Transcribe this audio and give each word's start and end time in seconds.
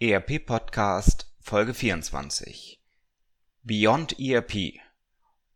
ERP 0.00 0.46
Podcast 0.46 1.26
Folge 1.40 1.74
24 1.74 2.80
Beyond 3.64 4.20
ERP 4.20 4.74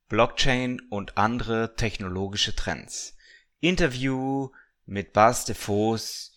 Blockchain 0.09 0.81
und 0.91 1.17
andere 1.17 1.77
technologische 1.77 2.57
Trends 2.57 3.17
Interview 3.61 4.51
mit 4.85 5.13
Bas 5.13 5.45
de 5.45 5.55
Vos, 5.55 6.33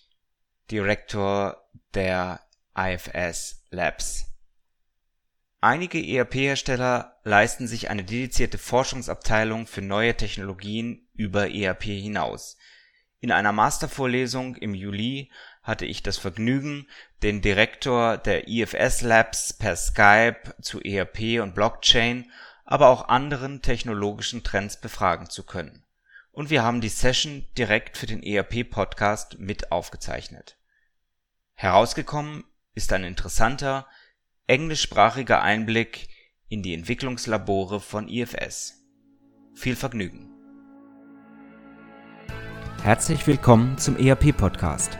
Direktor 0.70 1.68
der 1.96 2.42
IFS 2.78 3.64
Labs. 3.72 4.28
Einige 5.60 5.98
ERP-Hersteller 5.98 7.20
leisten 7.24 7.68
sich 7.68 7.90
eine 7.90 8.04
dedizierte 8.04 8.60
Forschungsabteilung 8.60 9.66
für 9.66 9.82
neue 9.82 10.16
Technologien 10.16 11.08
über 11.16 11.50
ERP 11.50 11.86
hinaus. 11.86 12.56
In 13.20 13.32
einer 13.32 13.52
Mastervorlesung 13.52 14.56
im 14.58 14.76
Juli 14.76 15.32
hatte 15.66 15.86
ich 15.86 16.04
das 16.04 16.18
Vergnügen, 16.18 16.88
den 17.24 17.42
Direktor 17.42 18.18
der 18.18 18.48
IFS 18.48 19.02
Labs 19.02 19.52
per 19.52 19.76
Skype 19.76 20.54
zu 20.62 20.80
ERP 20.80 21.42
und 21.42 21.56
Blockchain, 21.56 22.32
aber 22.66 22.90
auch 22.90 23.10
anderen 23.10 23.64
technologischen 23.64 24.44
Trends 24.44 24.80
befragen 24.80 25.28
zu 25.28 25.44
können. 25.44 25.84
Und 26.32 26.52
wir 26.52 26.64
haben 26.64 26.82
die 26.82 26.90
Session 26.90 27.46
direkt 27.58 27.98
für 27.98 28.06
den 28.06 28.22
ERP 28.22 28.70
Podcast 28.70 29.40
mit 29.40 29.72
aufgezeichnet. 29.72 30.56
Herausgekommen 31.56 32.44
ist 32.76 32.94
ein 32.94 33.04
interessanter, 33.04 33.88
englischsprachiger 34.46 35.42
Einblick 35.42 36.10
in 36.48 36.62
die 36.62 36.76
Entwicklungslabore 36.76 37.80
von 37.80 38.08
IFS. 38.08 38.84
Viel 39.56 39.76
Vergnügen! 39.76 40.32
Herzlich 42.84 43.26
willkommen 43.26 43.80
zum 43.80 43.98
ERP 43.98 44.38
Podcast 44.38 45.00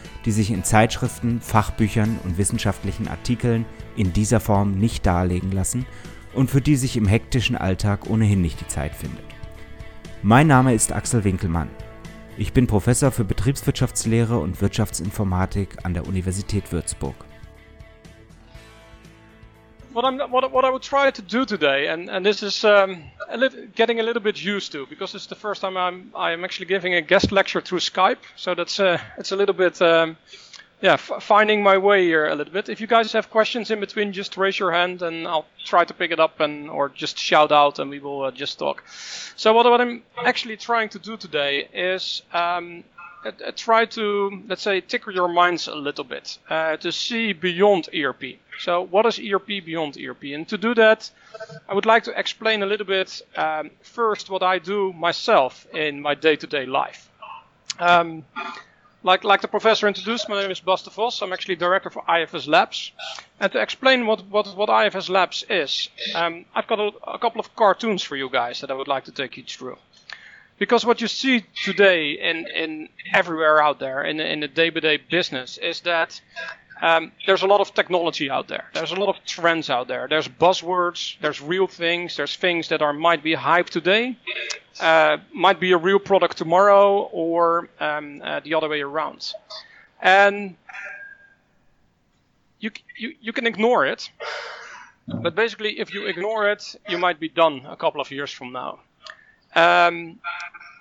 die 0.25 0.31
sich 0.31 0.51
in 0.51 0.63
Zeitschriften, 0.63 1.41
Fachbüchern 1.41 2.19
und 2.23 2.37
wissenschaftlichen 2.37 3.07
Artikeln 3.07 3.65
in 3.95 4.13
dieser 4.13 4.39
Form 4.39 4.73
nicht 4.73 5.05
darlegen 5.05 5.51
lassen 5.51 5.85
und 6.33 6.49
für 6.49 6.61
die 6.61 6.75
sich 6.75 6.97
im 6.97 7.07
hektischen 7.07 7.55
Alltag 7.55 8.09
ohnehin 8.09 8.41
nicht 8.41 8.61
die 8.61 8.67
Zeit 8.67 8.95
findet. 8.95 9.25
Mein 10.23 10.47
Name 10.47 10.73
ist 10.73 10.93
Axel 10.93 11.23
Winkelmann. 11.23 11.69
Ich 12.37 12.53
bin 12.53 12.67
Professor 12.67 13.11
für 13.11 13.23
Betriebswirtschaftslehre 13.25 14.37
und 14.37 14.61
Wirtschaftsinformatik 14.61 15.77
an 15.83 15.93
der 15.93 16.07
Universität 16.07 16.71
Würzburg. 16.71 17.15
What 19.93 20.05
I'm 20.05 20.19
what, 20.31 20.51
what 20.51 20.65
I 20.65 20.69
would 20.69 20.81
try 20.81 21.11
to 21.11 21.21
do 21.21 21.45
today, 21.45 21.87
and 21.87 22.09
and 22.09 22.25
this 22.25 22.43
is 22.43 22.63
um, 22.63 23.03
a 23.29 23.37
li- 23.37 23.67
getting 23.75 23.99
a 23.99 24.03
little 24.03 24.21
bit 24.21 24.41
used 24.41 24.71
to 24.71 24.85
because 24.87 25.15
it's 25.15 25.27
the 25.27 25.35
first 25.35 25.61
time 25.61 25.77
I'm 25.77 26.11
I'm 26.15 26.43
actually 26.43 26.67
giving 26.67 26.93
a 26.95 27.01
guest 27.01 27.31
lecture 27.31 27.61
through 27.61 27.79
Skype, 27.79 28.19
so 28.35 28.55
that's 28.55 28.79
uh, 28.79 28.99
it's 29.17 29.31
a 29.31 29.35
little 29.35 29.55
bit. 29.55 29.81
Um, 29.81 30.17
yeah, 30.81 30.95
finding 30.95 31.61
my 31.61 31.77
way 31.77 32.05
here 32.05 32.25
a 32.27 32.33
little 32.33 32.51
bit. 32.51 32.67
If 32.67 32.81
you 32.81 32.87
guys 32.87 33.13
have 33.13 33.29
questions 33.29 33.69
in 33.69 33.79
between, 33.79 34.13
just 34.13 34.35
raise 34.35 34.57
your 34.57 34.71
hand 34.71 35.03
and 35.03 35.27
I'll 35.27 35.45
try 35.63 35.85
to 35.85 35.93
pick 35.93 36.09
it 36.09 36.19
up 36.19 36.39
and 36.39 36.71
or 36.71 36.89
just 36.89 37.19
shout 37.19 37.51
out 37.51 37.77
and 37.77 37.91
we 37.91 37.99
will 37.99 38.23
uh, 38.23 38.31
just 38.31 38.57
talk. 38.57 38.83
So 39.35 39.53
what, 39.53 39.69
what 39.69 39.79
I'm 39.79 40.01
actually 40.25 40.57
trying 40.57 40.89
to 40.89 40.99
do 40.99 41.17
today 41.17 41.69
is 41.71 42.23
um, 42.33 42.83
uh, 43.25 43.51
try 43.55 43.85
to 43.85 44.43
let's 44.47 44.61
say 44.61 44.81
tickle 44.81 45.13
your 45.13 45.27
minds 45.27 45.67
a 45.67 45.75
little 45.75 46.03
bit 46.03 46.37
uh, 46.49 46.77
to 46.77 46.91
see 46.91 47.33
beyond 47.33 47.89
ERP. 47.93 48.23
So 48.59 48.81
what 48.81 49.05
is 49.05 49.19
ERP 49.19 49.47
beyond 49.65 49.97
ERP? 49.97 50.23
And 50.33 50.47
to 50.49 50.57
do 50.57 50.73
that, 50.75 51.09
I 51.67 51.73
would 51.73 51.85
like 51.85 52.03
to 52.03 52.19
explain 52.19 52.63
a 52.63 52.65
little 52.65 52.85
bit 52.85 53.21
um, 53.35 53.71
first 53.81 54.29
what 54.29 54.43
I 54.43 54.59
do 54.59 54.93
myself 54.93 55.67
in 55.73 56.01
my 56.01 56.15
day-to-day 56.15 56.65
life. 56.65 57.09
Um, 57.79 58.23
like, 59.03 59.23
like 59.23 59.41
the 59.41 59.47
professor 59.47 59.87
introduced, 59.87 60.29
my 60.29 60.41
name 60.41 60.51
is 60.51 60.59
Bas 60.59 60.83
de 60.83 60.91
Vos. 60.91 61.21
I'm 61.21 61.33
actually 61.33 61.55
director 61.55 61.89
for 61.89 62.03
IFS 62.07 62.47
Labs. 62.47 62.91
And 63.39 63.51
to 63.51 63.59
explain 63.59 64.05
what, 64.05 64.27
what, 64.27 64.55
what 64.55 64.69
IFS 64.69 65.09
Labs 65.09 65.43
is, 65.49 65.89
um, 66.13 66.45
I've 66.53 66.67
got 66.67 66.79
a, 66.79 66.91
a 67.07 67.17
couple 67.17 67.39
of 67.39 67.55
cartoons 67.55 68.03
for 68.03 68.15
you 68.15 68.29
guys 68.29 68.61
that 68.61 68.69
I 68.69 68.75
would 68.75 68.87
like 68.87 69.05
to 69.05 69.11
take 69.11 69.37
you 69.37 69.43
through 69.43 69.77
because 70.61 70.85
what 70.85 71.01
you 71.01 71.07
see 71.07 71.43
today 71.63 72.11
in, 72.11 72.45
in 72.55 72.87
everywhere 73.11 73.59
out 73.59 73.79
there 73.79 74.03
in, 74.03 74.19
in 74.19 74.41
the 74.41 74.47
day-by-day 74.47 74.97
business 75.09 75.57
is 75.57 75.79
that 75.81 76.21
um, 76.83 77.11
there's 77.25 77.41
a 77.41 77.47
lot 77.47 77.61
of 77.61 77.73
technology 77.73 78.29
out 78.29 78.47
there. 78.47 78.65
There's 78.75 78.91
a 78.91 78.95
lot 78.95 79.09
of 79.09 79.25
trends 79.25 79.71
out 79.71 79.87
there. 79.87 80.07
There's 80.07 80.27
buzzwords. 80.27 81.19
There's 81.19 81.41
real 81.41 81.65
things. 81.65 82.15
There's 82.15 82.35
things 82.35 82.67
that 82.67 82.83
are 82.83 82.93
might 82.93 83.23
be 83.23 83.33
hype 83.33 83.71
today, 83.71 84.15
uh, 84.79 85.17
might 85.33 85.59
be 85.59 85.71
a 85.71 85.77
real 85.77 85.97
product 85.97 86.37
tomorrow, 86.37 87.09
or 87.11 87.67
um, 87.79 88.21
uh, 88.23 88.41
the 88.41 88.53
other 88.53 88.69
way 88.69 88.81
around. 88.81 89.33
And 89.99 90.55
you, 92.59 92.69
you 92.99 93.15
you 93.19 93.33
can 93.33 93.47
ignore 93.47 93.87
it, 93.87 94.11
but 95.07 95.33
basically, 95.33 95.79
if 95.79 95.91
you 95.91 96.05
ignore 96.05 96.51
it, 96.51 96.75
you 96.87 96.99
might 96.99 97.19
be 97.19 97.29
done 97.29 97.65
a 97.67 97.75
couple 97.75 97.99
of 97.99 98.11
years 98.11 98.29
from 98.29 98.51
now. 98.51 98.79
Um, 99.55 100.19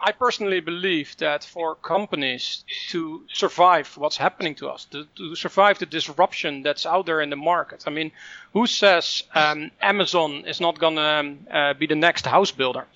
I 0.03 0.13
personally 0.13 0.61
believe 0.61 1.15
that 1.19 1.45
for 1.45 1.75
companies 1.75 2.65
to 2.89 3.23
survive 3.33 3.99
what's 3.99 4.17
happening 4.17 4.55
to 4.57 4.69
us, 4.69 4.87
to, 4.87 5.05
to 5.17 5.35
survive 5.35 5.79
the 5.79 5.87
disruption 5.87 6.63
that's 6.63 6.87
out 6.87 7.05
there 7.05 7.21
in 7.21 7.29
the 7.29 7.37
market, 7.37 7.85
I 7.87 7.91
mean, 7.91 8.11
who 8.55 8.67
says 8.67 9.25
um, 9.35 9.71
Amazon 9.83 10.45
is 10.47 10.61
not 10.61 10.79
going 10.79 10.97
to 10.97 11.03
um, 11.03 11.47
uh, 11.51 11.75
be 11.75 11.87
the 11.87 11.97
next 11.97 12.27
house 12.27 12.51
builder? 12.51 12.87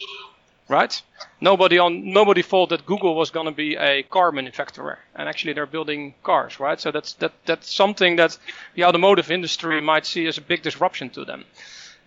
Right? 0.66 1.02
Nobody 1.42 1.78
on 1.78 2.10
nobody 2.10 2.40
thought 2.40 2.70
that 2.70 2.86
Google 2.86 3.14
was 3.14 3.30
going 3.30 3.44
to 3.44 3.52
be 3.52 3.76
a 3.76 4.02
car 4.04 4.32
manufacturer, 4.32 4.98
and 5.14 5.28
actually 5.28 5.52
they're 5.52 5.66
building 5.66 6.14
cars, 6.22 6.58
right? 6.58 6.80
So 6.80 6.90
that's 6.90 7.12
that 7.14 7.32
that's 7.44 7.70
something 7.70 8.16
that 8.16 8.38
the 8.74 8.84
automotive 8.84 9.30
industry 9.30 9.82
might 9.82 10.06
see 10.06 10.26
as 10.26 10.38
a 10.38 10.40
big 10.40 10.62
disruption 10.62 11.10
to 11.10 11.26
them. 11.26 11.44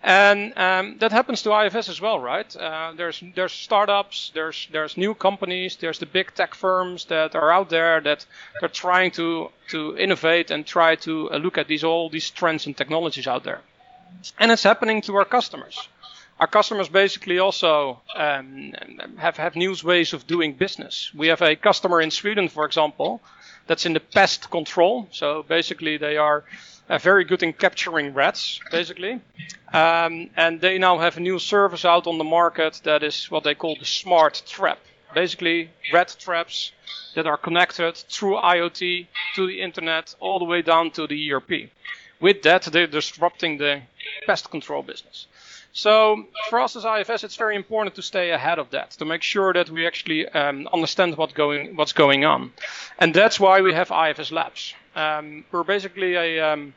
And 0.02 0.56
um, 0.56 0.98
that 0.98 1.10
happens 1.10 1.42
to 1.42 1.52
IFS 1.52 1.88
as 1.88 2.00
well, 2.00 2.20
right? 2.20 2.56
Uh, 2.56 2.92
there's 2.96 3.22
there's 3.34 3.52
startups, 3.52 4.30
there's 4.32 4.68
there's 4.70 4.96
new 4.96 5.12
companies, 5.14 5.76
there's 5.76 5.98
the 5.98 6.06
big 6.06 6.32
tech 6.34 6.54
firms 6.54 7.06
that 7.06 7.34
are 7.34 7.50
out 7.50 7.68
there 7.68 8.00
that 8.00 8.24
are 8.62 8.68
trying 8.68 9.10
to 9.12 9.50
to 9.68 9.96
innovate 9.98 10.52
and 10.52 10.64
try 10.64 10.94
to 10.96 11.30
uh, 11.32 11.36
look 11.38 11.58
at 11.58 11.66
these 11.66 11.82
all 11.82 12.08
these 12.10 12.30
trends 12.30 12.66
and 12.66 12.76
technologies 12.76 13.26
out 13.26 13.42
there. 13.42 13.60
And 14.38 14.52
it's 14.52 14.62
happening 14.62 15.02
to 15.02 15.16
our 15.16 15.24
customers. 15.24 15.88
Our 16.40 16.46
customers 16.46 16.88
basically 16.88 17.40
also 17.40 18.00
um, 18.14 18.72
have 19.18 19.36
have 19.38 19.56
new 19.56 19.74
ways 19.82 20.12
of 20.12 20.28
doing 20.28 20.52
business. 20.52 21.10
We 21.12 21.26
have 21.28 21.42
a 21.42 21.56
customer 21.56 22.00
in 22.00 22.12
Sweden, 22.12 22.48
for 22.48 22.64
example, 22.64 23.20
that's 23.66 23.84
in 23.84 23.94
the 23.94 24.00
pest 24.00 24.48
control. 24.48 25.08
So 25.10 25.42
basically, 25.42 25.96
they 25.98 26.16
are 26.16 26.44
uh, 26.88 26.98
very 26.98 27.24
good 27.24 27.42
in 27.42 27.52
capturing 27.52 28.14
rats, 28.14 28.60
basically. 28.70 29.20
Um, 29.72 30.30
and 30.36 30.60
they 30.60 30.78
now 30.78 30.98
have 30.98 31.16
a 31.16 31.20
new 31.20 31.38
service 31.38 31.84
out 31.84 32.06
on 32.06 32.18
the 32.18 32.24
market 32.24 32.80
that 32.84 33.02
is 33.02 33.30
what 33.30 33.44
they 33.44 33.54
call 33.54 33.76
the 33.78 33.84
smart 33.84 34.42
trap. 34.46 34.78
Basically, 35.14 35.70
rat 35.92 36.16
traps 36.18 36.72
that 37.14 37.26
are 37.26 37.36
connected 37.36 37.96
through 37.96 38.36
IoT 38.36 39.06
to 39.34 39.46
the 39.46 39.60
internet 39.60 40.14
all 40.20 40.38
the 40.38 40.44
way 40.44 40.62
down 40.62 40.90
to 40.92 41.06
the 41.06 41.32
ERP. 41.32 41.70
With 42.20 42.42
that, 42.42 42.62
they're 42.62 42.86
disrupting 42.86 43.58
the 43.58 43.82
pest 44.26 44.50
control 44.50 44.82
business. 44.82 45.26
So 45.78 46.26
for 46.50 46.58
us 46.58 46.74
as 46.74 46.84
IFS, 46.84 47.22
it's 47.22 47.36
very 47.36 47.54
important 47.54 47.94
to 47.94 48.02
stay 48.02 48.32
ahead 48.32 48.58
of 48.58 48.70
that, 48.70 48.90
to 48.98 49.04
make 49.04 49.22
sure 49.22 49.52
that 49.52 49.70
we 49.70 49.86
actually 49.86 50.26
um, 50.26 50.68
understand 50.72 51.16
what 51.16 51.34
going, 51.34 51.76
what's 51.76 51.92
going 51.92 52.24
on. 52.24 52.52
And 52.98 53.14
that's 53.14 53.38
why 53.38 53.60
we 53.60 53.72
have 53.74 53.92
IFS 53.92 54.32
Labs. 54.32 54.74
Um, 54.96 55.44
we're 55.52 55.62
basically 55.62 56.16
a, 56.16 56.40
um, 56.40 56.74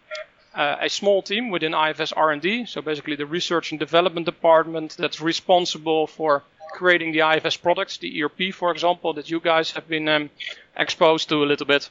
uh, 0.53 0.75
a 0.81 0.87
small 0.87 1.23
team 1.23 1.49
within 1.49 1.73
IFS 1.73 2.11
R&D, 2.11 2.67
so 2.67 2.83
basically 2.83 3.15
the 3.15 3.25
research 3.25 3.71
and 3.71 3.79
development 3.79 4.27
department 4.27 4.95
that's 4.99 5.19
responsible 5.19 6.05
for 6.05 6.43
creating 6.71 7.11
the 7.11 7.21
IFS 7.21 7.57
products, 7.57 7.97
the 7.97 8.21
ERP, 8.21 8.53
for 8.53 8.71
example, 8.71 9.13
that 9.13 9.31
you 9.31 9.39
guys 9.39 9.71
have 9.71 9.87
been 9.87 10.07
um, 10.07 10.29
exposed 10.77 11.27
to 11.29 11.43
a 11.43 11.47
little 11.47 11.65
bit. 11.65 11.89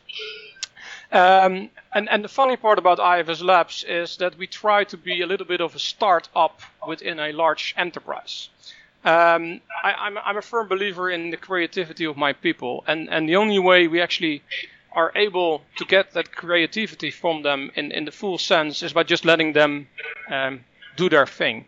Um, 1.12 1.70
and, 1.92 2.08
and 2.08 2.22
the 2.22 2.28
funny 2.28 2.56
part 2.56 2.78
about 2.78 3.00
IFS 3.00 3.42
Labs 3.42 3.84
is 3.84 4.16
that 4.18 4.38
we 4.38 4.46
try 4.46 4.84
to 4.84 4.96
be 4.96 5.22
a 5.22 5.26
little 5.26 5.46
bit 5.46 5.60
of 5.60 5.74
a 5.74 5.78
start-up 5.78 6.60
within 6.86 7.18
a 7.18 7.32
large 7.32 7.74
enterprise. 7.76 8.48
Um, 9.04 9.60
I, 9.82 9.92
I'm, 9.92 10.18
I'm 10.18 10.36
a 10.36 10.42
firm 10.42 10.68
believer 10.68 11.10
in 11.10 11.30
the 11.30 11.36
creativity 11.36 12.04
of 12.04 12.16
my 12.16 12.32
people, 12.32 12.84
and, 12.86 13.08
and 13.08 13.28
the 13.28 13.36
only 13.36 13.58
way 13.58 13.88
we 13.88 14.00
actually 14.00 14.42
are 14.92 15.12
able 15.16 15.62
to 15.76 15.84
get 15.84 16.12
that 16.12 16.34
creativity 16.34 17.10
from 17.10 17.42
them 17.42 17.70
in, 17.74 17.92
in 17.92 18.04
the 18.04 18.12
full 18.12 18.38
sense 18.38 18.82
is 18.82 18.92
by 18.92 19.02
just 19.02 19.24
letting 19.24 19.52
them 19.52 19.88
um, 20.28 20.60
do 20.96 21.08
their 21.08 21.26
thing. 21.26 21.64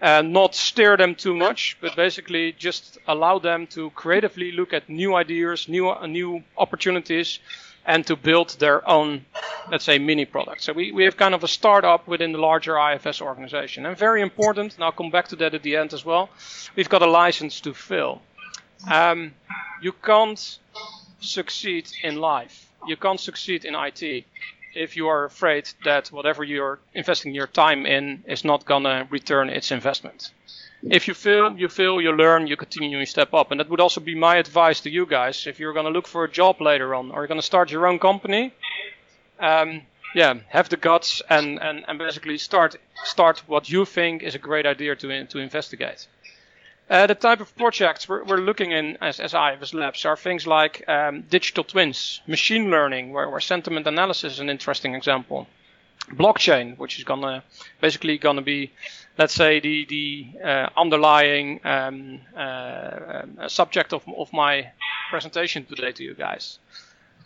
Uh, 0.00 0.20
not 0.20 0.54
steer 0.54 0.96
them 0.96 1.14
too 1.14 1.34
much, 1.34 1.76
but 1.80 1.94
basically 1.94 2.52
just 2.52 2.98
allow 3.06 3.38
them 3.38 3.68
to 3.68 3.90
creatively 3.90 4.50
look 4.50 4.72
at 4.72 4.88
new 4.88 5.14
ideas, 5.14 5.68
new 5.68 5.88
uh, 5.90 6.06
new 6.06 6.42
opportunities, 6.58 7.38
and 7.84 8.06
to 8.06 8.16
build 8.16 8.50
their 8.58 8.88
own, 8.88 9.24
let's 9.70 9.84
say, 9.84 9.98
mini 9.98 10.24
product. 10.24 10.62
So 10.62 10.72
we, 10.72 10.92
we 10.92 11.04
have 11.04 11.16
kind 11.16 11.34
of 11.34 11.42
a 11.42 11.48
startup 11.48 12.06
within 12.06 12.32
the 12.32 12.38
larger 12.38 12.78
IFS 12.78 13.20
organization. 13.20 13.86
And 13.86 13.96
very 13.96 14.22
important, 14.22 14.74
and 14.74 14.84
I'll 14.84 14.92
come 14.92 15.10
back 15.10 15.28
to 15.28 15.36
that 15.36 15.54
at 15.54 15.62
the 15.62 15.76
end 15.76 15.92
as 15.92 16.04
well, 16.04 16.30
we've 16.76 16.88
got 16.88 17.02
a 17.02 17.10
license 17.10 17.60
to 17.62 17.74
fill. 17.74 18.22
Um, 18.90 19.34
you 19.80 19.92
can't 19.92 20.58
succeed 21.20 21.90
in 22.02 22.16
life. 22.16 22.68
You 22.86 22.96
can't 22.96 23.20
succeed 23.20 23.64
in 23.64 23.74
IT 23.74 24.24
if 24.74 24.96
you 24.96 25.08
are 25.08 25.24
afraid 25.24 25.68
that 25.84 26.08
whatever 26.08 26.42
you're 26.42 26.78
investing 26.94 27.34
your 27.34 27.46
time 27.46 27.84
in 27.86 28.24
is 28.26 28.44
not 28.44 28.64
gonna 28.64 29.06
return 29.10 29.50
its 29.50 29.70
investment. 29.70 30.30
If 30.82 31.06
you 31.06 31.14
fail, 31.14 31.56
you 31.56 31.68
fail, 31.68 32.00
you 32.00 32.12
learn, 32.12 32.46
you 32.48 32.56
continue, 32.56 32.98
you 32.98 33.06
step 33.06 33.32
up. 33.34 33.50
And 33.50 33.60
that 33.60 33.68
would 33.68 33.80
also 33.80 34.00
be 34.00 34.14
my 34.16 34.36
advice 34.36 34.80
to 34.80 34.90
you 34.90 35.06
guys. 35.06 35.46
If 35.46 35.60
you're 35.60 35.72
gonna 35.72 35.90
look 35.90 36.08
for 36.08 36.24
a 36.24 36.30
job 36.30 36.60
later 36.60 36.94
on, 36.94 37.12
or 37.12 37.20
you're 37.20 37.28
gonna 37.28 37.42
start 37.42 37.70
your 37.70 37.86
own 37.86 37.98
company, 37.98 38.52
um, 39.38 39.82
yeah, 40.14 40.34
have 40.48 40.68
the 40.68 40.76
guts 40.76 41.22
and, 41.28 41.60
and, 41.60 41.84
and 41.86 41.98
basically 41.98 42.36
start 42.38 42.76
start 43.04 43.42
what 43.46 43.70
you 43.70 43.84
think 43.84 44.22
is 44.22 44.34
a 44.34 44.38
great 44.38 44.66
idea 44.66 44.96
to 44.96 45.26
to 45.26 45.38
investigate. 45.38 46.06
Uh, 46.90 47.06
the 47.06 47.14
type 47.14 47.40
of 47.40 47.56
projects 47.56 48.08
we're, 48.08 48.24
we're 48.24 48.36
looking 48.36 48.72
in 48.72 48.98
as, 49.00 49.20
as 49.20 49.34
IFS 49.34 49.72
Labs 49.72 50.04
are 50.04 50.16
things 50.16 50.46
like 50.46 50.86
um, 50.88 51.22
digital 51.22 51.64
twins, 51.64 52.20
machine 52.26 52.70
learning, 52.70 53.12
where, 53.12 53.30
where 53.30 53.40
sentiment 53.40 53.86
analysis 53.86 54.34
is 54.34 54.40
an 54.40 54.50
interesting 54.50 54.94
example, 54.94 55.46
blockchain, 56.10 56.76
which 56.78 56.98
is 56.98 57.04
gonna 57.04 57.42
basically 57.80 58.18
gonna 58.18 58.42
be, 58.42 58.72
let's 59.18 59.34
say, 59.34 59.60
the 59.60 59.86
the 59.86 60.26
uh, 60.44 60.68
underlying 60.76 61.60
um, 61.64 62.20
uh, 62.36 63.48
subject 63.48 63.92
of 63.92 64.02
of 64.16 64.32
my 64.32 64.70
presentation 65.10 65.64
today 65.64 65.92
to 65.92 66.02
you 66.04 66.14
guys. 66.14 66.58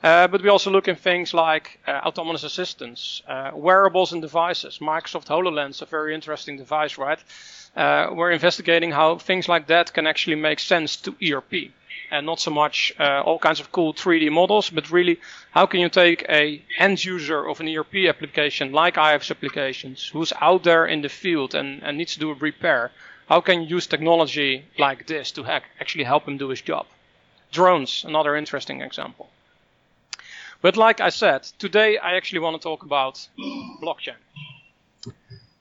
Uh, 0.02 0.28
but 0.28 0.42
we 0.42 0.50
also 0.50 0.70
look 0.70 0.88
in 0.88 0.96
things 0.96 1.32
like 1.32 1.80
uh, 1.86 2.02
autonomous 2.04 2.44
assistants, 2.44 3.22
uh, 3.26 3.50
wearables 3.54 4.12
and 4.12 4.20
devices. 4.20 4.78
Microsoft 4.78 5.26
HoloLens, 5.26 5.80
a 5.80 5.86
very 5.86 6.14
interesting 6.14 6.58
device, 6.58 6.98
right? 6.98 7.18
uh, 7.76 8.08
we're 8.12 8.30
investigating 8.30 8.90
how 8.90 9.18
things 9.18 9.48
like 9.48 9.66
that 9.66 9.92
can 9.92 10.06
actually 10.06 10.36
make 10.36 10.58
sense 10.58 10.96
to 10.96 11.14
ERP. 11.22 11.70
And 12.10 12.26
not 12.26 12.40
so 12.40 12.50
much 12.50 12.92
uh, 12.98 13.22
all 13.24 13.38
kinds 13.38 13.60
of 13.60 13.72
cool 13.72 13.94
3D 13.94 14.30
models, 14.30 14.70
but 14.70 14.90
really 14.90 15.20
how 15.50 15.66
can 15.66 15.80
you 15.80 15.88
take 15.88 16.24
a 16.28 16.62
end 16.78 17.04
user 17.04 17.46
of 17.48 17.60
an 17.60 17.68
ERP 17.68 18.06
application 18.08 18.72
like 18.72 18.96
IFS 18.96 19.30
applications 19.30 20.06
who's 20.08 20.32
out 20.40 20.62
there 20.62 20.86
in 20.86 21.02
the 21.02 21.08
field 21.08 21.54
and, 21.54 21.82
and 21.82 21.98
needs 21.98 22.14
to 22.14 22.20
do 22.20 22.30
a 22.30 22.34
repair. 22.34 22.90
How 23.28 23.40
can 23.40 23.62
you 23.62 23.76
use 23.76 23.86
technology 23.86 24.64
like 24.78 25.06
this 25.06 25.32
to 25.32 25.44
actually 25.80 26.04
help 26.04 26.28
him 26.28 26.38
do 26.38 26.48
his 26.48 26.62
job? 26.62 26.86
Drones, 27.52 28.04
another 28.06 28.36
interesting 28.36 28.82
example. 28.82 29.28
But 30.62 30.76
like 30.76 31.00
I 31.00 31.10
said, 31.10 31.42
today 31.58 31.98
I 31.98 32.16
actually 32.16 32.40
want 32.40 32.60
to 32.60 32.62
talk 32.62 32.82
about 32.82 33.28
blockchain. 33.82 34.16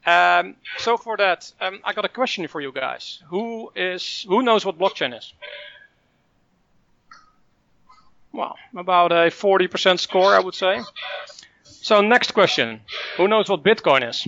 Um, 0.05 0.55
so 0.77 0.97
for 0.97 1.17
that, 1.17 1.51
um, 1.59 1.79
I 1.83 1.93
got 1.93 2.05
a 2.05 2.09
question 2.09 2.47
for 2.47 2.61
you 2.61 2.71
guys. 2.71 3.23
Who 3.29 3.71
is 3.75 4.25
who 4.27 4.43
knows 4.43 4.63
what 4.63 4.77
blockchain 4.77 5.17
is? 5.17 5.33
Well, 8.35 8.57
about 8.75 9.13
a 9.13 9.31
40% 9.31 9.97
score, 9.97 10.35
I 10.35 10.39
would 10.39 10.55
say. 10.55 10.81
So 11.63 12.01
next 12.01 12.31
question: 12.31 12.81
Who 13.15 13.29
knows 13.29 13.47
what 13.47 13.63
Bitcoin 13.63 14.09
is? 14.09 14.27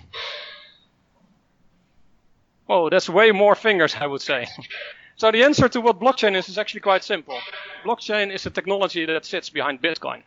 Oh, 2.69 2.89
that's 2.89 3.09
way 3.09 3.31
more 3.31 3.55
fingers, 3.55 3.95
I 3.99 4.07
would 4.07 4.21
say. 4.21 4.47
so 5.17 5.31
the 5.31 5.43
answer 5.43 5.67
to 5.67 5.81
what 5.81 5.99
blockchain 5.99 6.37
is 6.37 6.47
is 6.47 6.57
actually 6.57 6.81
quite 6.81 7.03
simple. 7.03 7.37
Blockchain 7.83 8.33
is 8.33 8.45
a 8.45 8.49
technology 8.49 9.05
that 9.05 9.25
sits 9.25 9.49
behind 9.49 9.81
Bitcoin. 9.81 10.23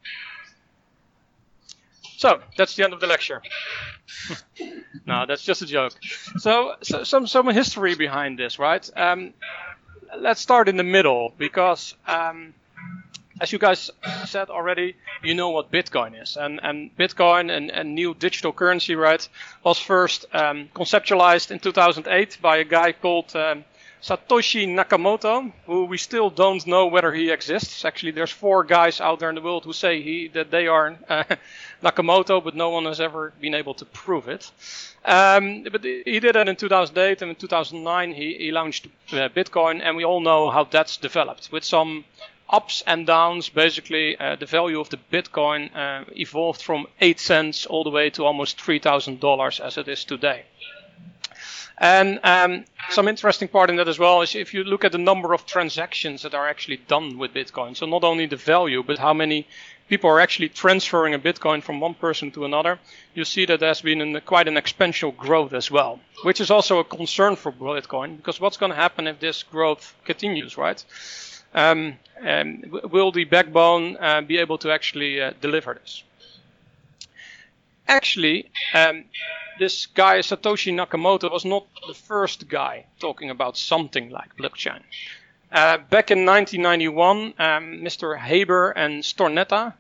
So 2.19 2.41
that's 2.59 2.77
the 2.77 2.85
end 2.85 2.93
of 2.93 3.01
the 3.01 3.07
lecture. 3.07 3.41
no, 5.07 5.25
that's 5.27 5.43
just 5.43 5.63
a 5.63 5.67
joke. 5.67 5.95
So, 6.37 6.75
so, 6.83 7.05
some 7.05 7.27
some 7.27 7.49
history 7.49 7.95
behind 7.95 8.39
this, 8.39 8.59
right? 8.59 8.91
Um, 8.95 9.33
let's 10.19 10.43
start 10.43 10.69
in 10.69 10.77
the 10.77 10.85
middle 10.85 11.33
because, 11.39 11.95
um, 12.07 12.53
as 13.41 13.53
you 13.53 13.59
guys 13.59 13.91
said 14.27 14.51
already, 14.51 14.97
you 15.23 15.35
know 15.35 15.51
what 15.51 15.73
Bitcoin 15.73 16.21
is, 16.21 16.37
and 16.37 16.61
and 16.63 16.91
Bitcoin 16.97 17.51
and, 17.51 17.71
and 17.71 17.95
new 17.95 18.15
digital 18.15 18.53
currency, 18.53 18.95
right, 18.95 19.27
was 19.65 19.79
first 19.79 20.27
um, 20.33 20.69
conceptualized 20.75 21.51
in 21.51 21.59
2008 21.59 22.39
by 22.43 22.59
a 22.59 22.65
guy 22.65 22.93
called 22.93 23.35
um, 23.35 23.65
Satoshi 24.03 24.67
Nakamoto, 24.67 25.53
who 25.67 25.85
we 25.85 25.99
still 25.99 26.31
don't 26.31 26.67
know 26.67 26.87
whether 26.87 27.13
he 27.13 27.31
exists. 27.31 27.85
Actually, 27.85 28.13
there's 28.13 28.31
four 28.31 28.65
guys 28.65 29.01
out 29.01 29.19
there 29.19 29.29
in 29.29 29.35
the 29.35 29.43
world 29.43 29.65
who 29.65 29.73
say 29.73 30.01
he 30.03 30.29
that 30.29 30.51
they 30.51 30.67
are 30.67 30.97
uh, 31.09 31.25
Nakamoto, 31.83 32.43
but 32.43 32.55
no 32.55 32.71
one 32.71 32.87
has 32.87 33.01
ever 33.01 33.33
been 33.41 33.55
able 33.55 33.75
to 33.75 33.85
prove 33.85 34.29
it. 34.29 34.51
Um, 35.05 35.65
but 35.71 35.83
he 35.83 36.21
did 36.21 36.35
that 36.35 36.49
in 36.49 36.57
2008, 36.57 37.23
and 37.23 37.31
in 37.31 37.37
2009 37.37 38.13
he, 38.13 38.35
he 38.35 38.51
launched 38.53 38.87
uh, 39.13 39.29
Bitcoin, 39.29 39.81
and 39.83 39.97
we 39.97 40.05
all 40.05 40.21
know 40.21 40.51
how 40.51 40.65
that's 40.65 40.97
developed 40.99 41.51
with 41.53 41.65
some 41.65 42.05
ups 42.51 42.83
and 42.87 43.07
downs. 43.07 43.49
Basically, 43.49 44.17
uh, 44.19 44.37
the 44.37 44.47
value 44.47 44.81
of 44.81 44.91
the 44.91 44.99
Bitcoin 45.13 45.75
uh, 45.75 46.05
evolved 46.17 46.63
from 46.63 46.87
eight 47.01 47.21
cents 47.21 47.67
all 47.67 47.85
the 47.85 47.91
way 47.91 48.11
to 48.11 48.25
almost 48.25 48.61
three 48.61 48.79
thousand 48.79 49.21
dollars 49.21 49.61
as 49.61 49.79
it 49.79 49.89
is 49.89 50.05
today. 50.05 50.45
And 51.79 52.21
um, 52.25 52.67
some 52.91 53.09
interesting 53.09 53.49
part 53.49 53.71
in 53.71 53.77
that 53.77 53.89
as 53.89 53.99
well 53.99 54.21
is 54.21 54.35
if 54.35 54.53
you 54.53 54.65
look 54.65 54.85
at 54.85 54.93
the 54.93 54.99
number 54.99 55.33
of 55.33 55.47
transactions 55.47 56.23
that 56.23 56.35
are 56.35 56.47
actually 56.47 56.77
done 56.77 57.17
with 57.17 57.33
Bitcoin. 57.33 57.75
So 57.75 57.87
not 57.87 58.05
only 58.05 58.27
the 58.27 58.37
value, 58.37 58.83
but 58.83 58.99
how 58.99 59.15
many 59.15 59.47
people 59.91 60.09
are 60.09 60.21
actually 60.21 60.49
transferring 60.49 61.15
a 61.15 61.19
Bitcoin 61.19 61.63
from 61.63 61.81
one 61.81 61.95
person 61.95 62.31
to 62.31 62.45
another. 62.45 62.79
You 63.13 63.25
see 63.25 63.45
that 63.47 63.59
there's 63.61 63.83
been 63.83 64.01
an, 64.01 64.21
quite 64.25 64.47
an 64.47 64.55
exponential 64.55 65.15
growth 65.15 65.53
as 65.53 65.71
well, 65.71 65.99
which 66.23 66.41
is 66.41 66.51
also 66.51 66.79
a 66.79 66.85
concern 66.85 67.35
for 67.35 67.51
Bitcoin 67.51 68.17
because 68.17 68.41
what's 68.41 68.57
going 68.57 68.71
to 68.71 68.77
happen 68.77 69.09
if 69.09 69.19
this 69.19 69.43
growth 69.43 69.95
continues, 70.05 70.57
right? 70.57 70.83
Um, 71.55 71.99
um, 72.23 72.63
will 72.91 73.13
the 73.13 73.25
backbone 73.25 73.97
uh, 73.97 74.21
be 74.21 74.39
able 74.39 74.59
to 74.59 74.71
actually 74.71 75.21
uh, 75.21 75.33
deliver 75.41 75.75
this? 75.75 76.03
Actually, 77.89 78.51
um, 78.75 79.05
this 79.59 79.87
guy 79.87 80.21
Satoshi 80.21 80.73
Nakamoto 80.73 81.31
was 81.31 81.45
not 81.45 81.67
the 81.87 81.95
first 81.95 82.49
guy 82.49 82.87
talking 83.01 83.31
about 83.31 83.57
something 83.57 84.11
like 84.11 84.37
blockchain. 84.37 84.81
Uh, 85.53 85.79
back 85.79 86.13
in 86.13 86.25
1991, 86.25 87.19
um, 87.19 87.35
Mr. 87.83 88.17
Haber 88.17 88.71
and 88.71 89.03
Stornetta, 89.03 89.75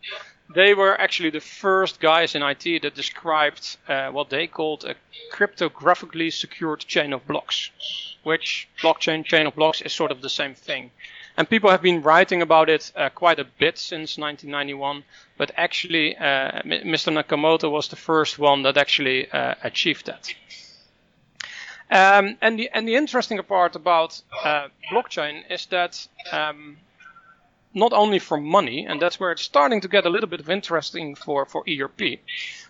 they 0.52 0.74
were 0.74 1.00
actually 1.00 1.30
the 1.30 1.40
first 1.40 2.00
guys 2.00 2.34
in 2.34 2.42
IT 2.42 2.82
that 2.82 2.94
described 2.94 3.76
uh, 3.86 4.10
what 4.10 4.30
they 4.30 4.48
called 4.48 4.84
a 4.84 4.96
cryptographically 5.32 6.32
secured 6.32 6.80
chain 6.80 7.12
of 7.12 7.24
blocks, 7.28 7.70
which 8.24 8.68
blockchain 8.82 9.24
chain 9.24 9.46
of 9.46 9.54
blocks 9.54 9.80
is 9.80 9.92
sort 9.92 10.10
of 10.10 10.22
the 10.22 10.28
same 10.28 10.54
thing. 10.54 10.90
And 11.40 11.48
people 11.48 11.70
have 11.70 11.80
been 11.80 12.02
writing 12.02 12.42
about 12.42 12.68
it 12.68 12.92
uh, 12.94 13.08
quite 13.08 13.38
a 13.38 13.46
bit 13.46 13.78
since 13.78 14.18
1991, 14.18 15.04
but 15.38 15.50
actually, 15.56 16.14
uh, 16.14 16.60
Mr. 16.66 17.10
Nakamoto 17.10 17.70
was 17.70 17.88
the 17.88 17.96
first 17.96 18.38
one 18.38 18.62
that 18.64 18.76
actually 18.76 19.26
uh, 19.30 19.54
achieved 19.62 20.04
that. 20.04 20.34
Um, 21.90 22.36
and 22.42 22.58
the 22.58 22.68
and 22.74 22.86
the 22.86 22.94
interesting 22.94 23.42
part 23.42 23.74
about 23.74 24.20
uh, 24.44 24.68
blockchain 24.92 25.50
is 25.50 25.64
that 25.68 26.06
um, 26.30 26.76
not 27.72 27.94
only 27.94 28.18
for 28.18 28.36
money, 28.36 28.84
and 28.84 29.00
that's 29.00 29.18
where 29.18 29.32
it's 29.32 29.40
starting 29.40 29.80
to 29.80 29.88
get 29.88 30.04
a 30.04 30.10
little 30.10 30.28
bit 30.28 30.40
of 30.40 30.50
interesting 30.50 31.14
for 31.14 31.46
for 31.46 31.64
ERP. 31.66 32.20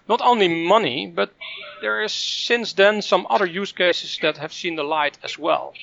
Not 0.08 0.20
only 0.20 0.46
money, 0.46 1.08
but 1.08 1.34
there 1.82 2.04
is 2.04 2.12
since 2.12 2.74
then 2.74 3.02
some 3.02 3.26
other 3.28 3.46
use 3.46 3.72
cases 3.72 4.16
that 4.22 4.38
have 4.38 4.52
seen 4.52 4.76
the 4.76 4.84
light 4.84 5.18
as 5.24 5.36
well. 5.36 5.74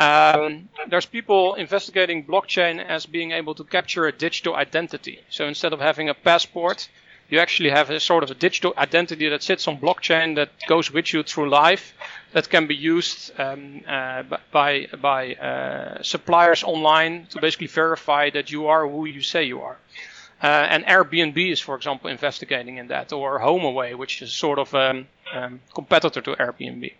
Um, 0.00 0.70
there's 0.88 1.04
people 1.04 1.56
investigating 1.56 2.24
blockchain 2.24 2.82
as 2.82 3.04
being 3.04 3.32
able 3.32 3.54
to 3.56 3.64
capture 3.64 4.06
a 4.06 4.12
digital 4.12 4.54
identity. 4.54 5.20
So 5.28 5.46
instead 5.46 5.74
of 5.74 5.80
having 5.80 6.08
a 6.08 6.14
passport, 6.14 6.88
you 7.28 7.38
actually 7.38 7.68
have 7.68 7.90
a 7.90 8.00
sort 8.00 8.24
of 8.24 8.30
a 8.30 8.34
digital 8.34 8.72
identity 8.78 9.28
that 9.28 9.42
sits 9.42 9.68
on 9.68 9.76
blockchain 9.76 10.36
that 10.36 10.48
goes 10.66 10.90
with 10.90 11.12
you 11.12 11.22
through 11.22 11.50
life 11.50 11.92
that 12.32 12.48
can 12.48 12.66
be 12.66 12.74
used 12.74 13.38
um, 13.38 13.82
uh, 13.86 14.22
by 14.50 14.86
by 15.02 15.34
uh, 15.34 16.02
suppliers 16.02 16.64
online 16.64 17.26
to 17.26 17.38
basically 17.38 17.66
verify 17.66 18.30
that 18.30 18.50
you 18.50 18.68
are 18.68 18.88
who 18.88 19.04
you 19.04 19.20
say 19.20 19.44
you 19.44 19.60
are. 19.60 19.76
Uh, 20.42 20.46
and 20.46 20.86
Airbnb 20.86 21.52
is, 21.52 21.60
for 21.60 21.76
example, 21.76 22.08
investigating 22.08 22.78
in 22.78 22.88
that, 22.88 23.12
or 23.12 23.38
HomeAway, 23.38 23.94
which 23.94 24.22
is 24.22 24.32
sort 24.32 24.58
of 24.58 24.72
a 24.72 24.90
um, 24.90 25.06
um, 25.34 25.60
competitor 25.74 26.22
to 26.22 26.32
Airbnb 26.36 26.94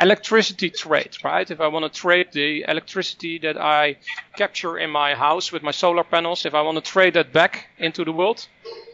electricity 0.00 0.70
trade, 0.70 1.16
right? 1.22 1.50
If 1.50 1.60
I 1.60 1.68
want 1.68 1.92
to 1.92 2.00
trade 2.00 2.28
the 2.32 2.64
electricity 2.66 3.38
that 3.40 3.56
I 3.56 3.96
capture 4.36 4.78
in 4.78 4.90
my 4.90 5.14
house 5.14 5.52
with 5.52 5.62
my 5.62 5.70
solar 5.72 6.04
panels, 6.04 6.46
if 6.46 6.54
I 6.54 6.62
want 6.62 6.82
to 6.82 6.90
trade 6.92 7.14
that 7.14 7.32
back 7.32 7.66
into 7.78 8.04
the 8.04 8.12
world, 8.12 8.46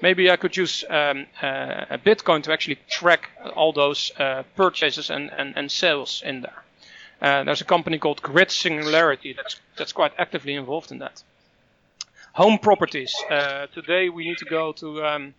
maybe 0.02 0.30
I 0.30 0.36
could 0.36 0.56
use 0.56 0.84
um, 0.88 1.26
uh, 1.40 1.96
Bitcoin 2.04 2.42
to 2.44 2.52
actually 2.52 2.78
track 2.88 3.30
all 3.54 3.72
those 3.72 4.10
uh, 4.18 4.42
purchases 4.56 5.10
and, 5.10 5.30
and, 5.32 5.56
and 5.56 5.70
sales 5.70 6.22
in 6.24 6.42
there. 6.42 6.62
Uh, 7.22 7.44
there's 7.44 7.60
a 7.60 7.64
company 7.64 7.98
called 7.98 8.20
Grid 8.20 8.50
Singularity 8.50 9.32
that's 9.32 9.58
that's 9.76 9.92
quite 9.92 10.12
actively 10.18 10.54
involved 10.54 10.92
in 10.92 10.98
that. 10.98 11.22
Home 12.34 12.58
properties. 12.58 13.14
Uh, 13.30 13.66
today 13.72 14.10
we 14.10 14.28
need 14.28 14.38
to 14.38 14.44
go 14.44 14.72
to 14.72 15.02
um, 15.02 15.34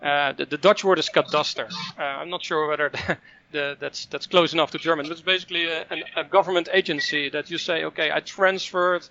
uh, 0.00 0.32
the, 0.32 0.46
the, 0.46 0.58
Dutch 0.58 0.84
word 0.84 0.98
is 0.98 1.08
kadaster. 1.08 1.68
Uh, 1.98 2.02
I'm 2.02 2.30
not 2.30 2.44
sure 2.44 2.68
whether 2.68 2.92
the, 3.52 3.76
that's 3.78 4.06
that's 4.06 4.26
close 4.26 4.52
enough 4.52 4.70
to 4.72 4.78
German, 4.78 5.06
but 5.06 5.12
it's 5.12 5.20
basically 5.20 5.66
a, 5.66 5.86
a, 6.16 6.24
government 6.24 6.68
agency 6.72 7.28
that 7.30 7.50
you 7.50 7.58
say, 7.58 7.84
okay, 7.84 8.10
I 8.10 8.20
transferred 8.20 9.08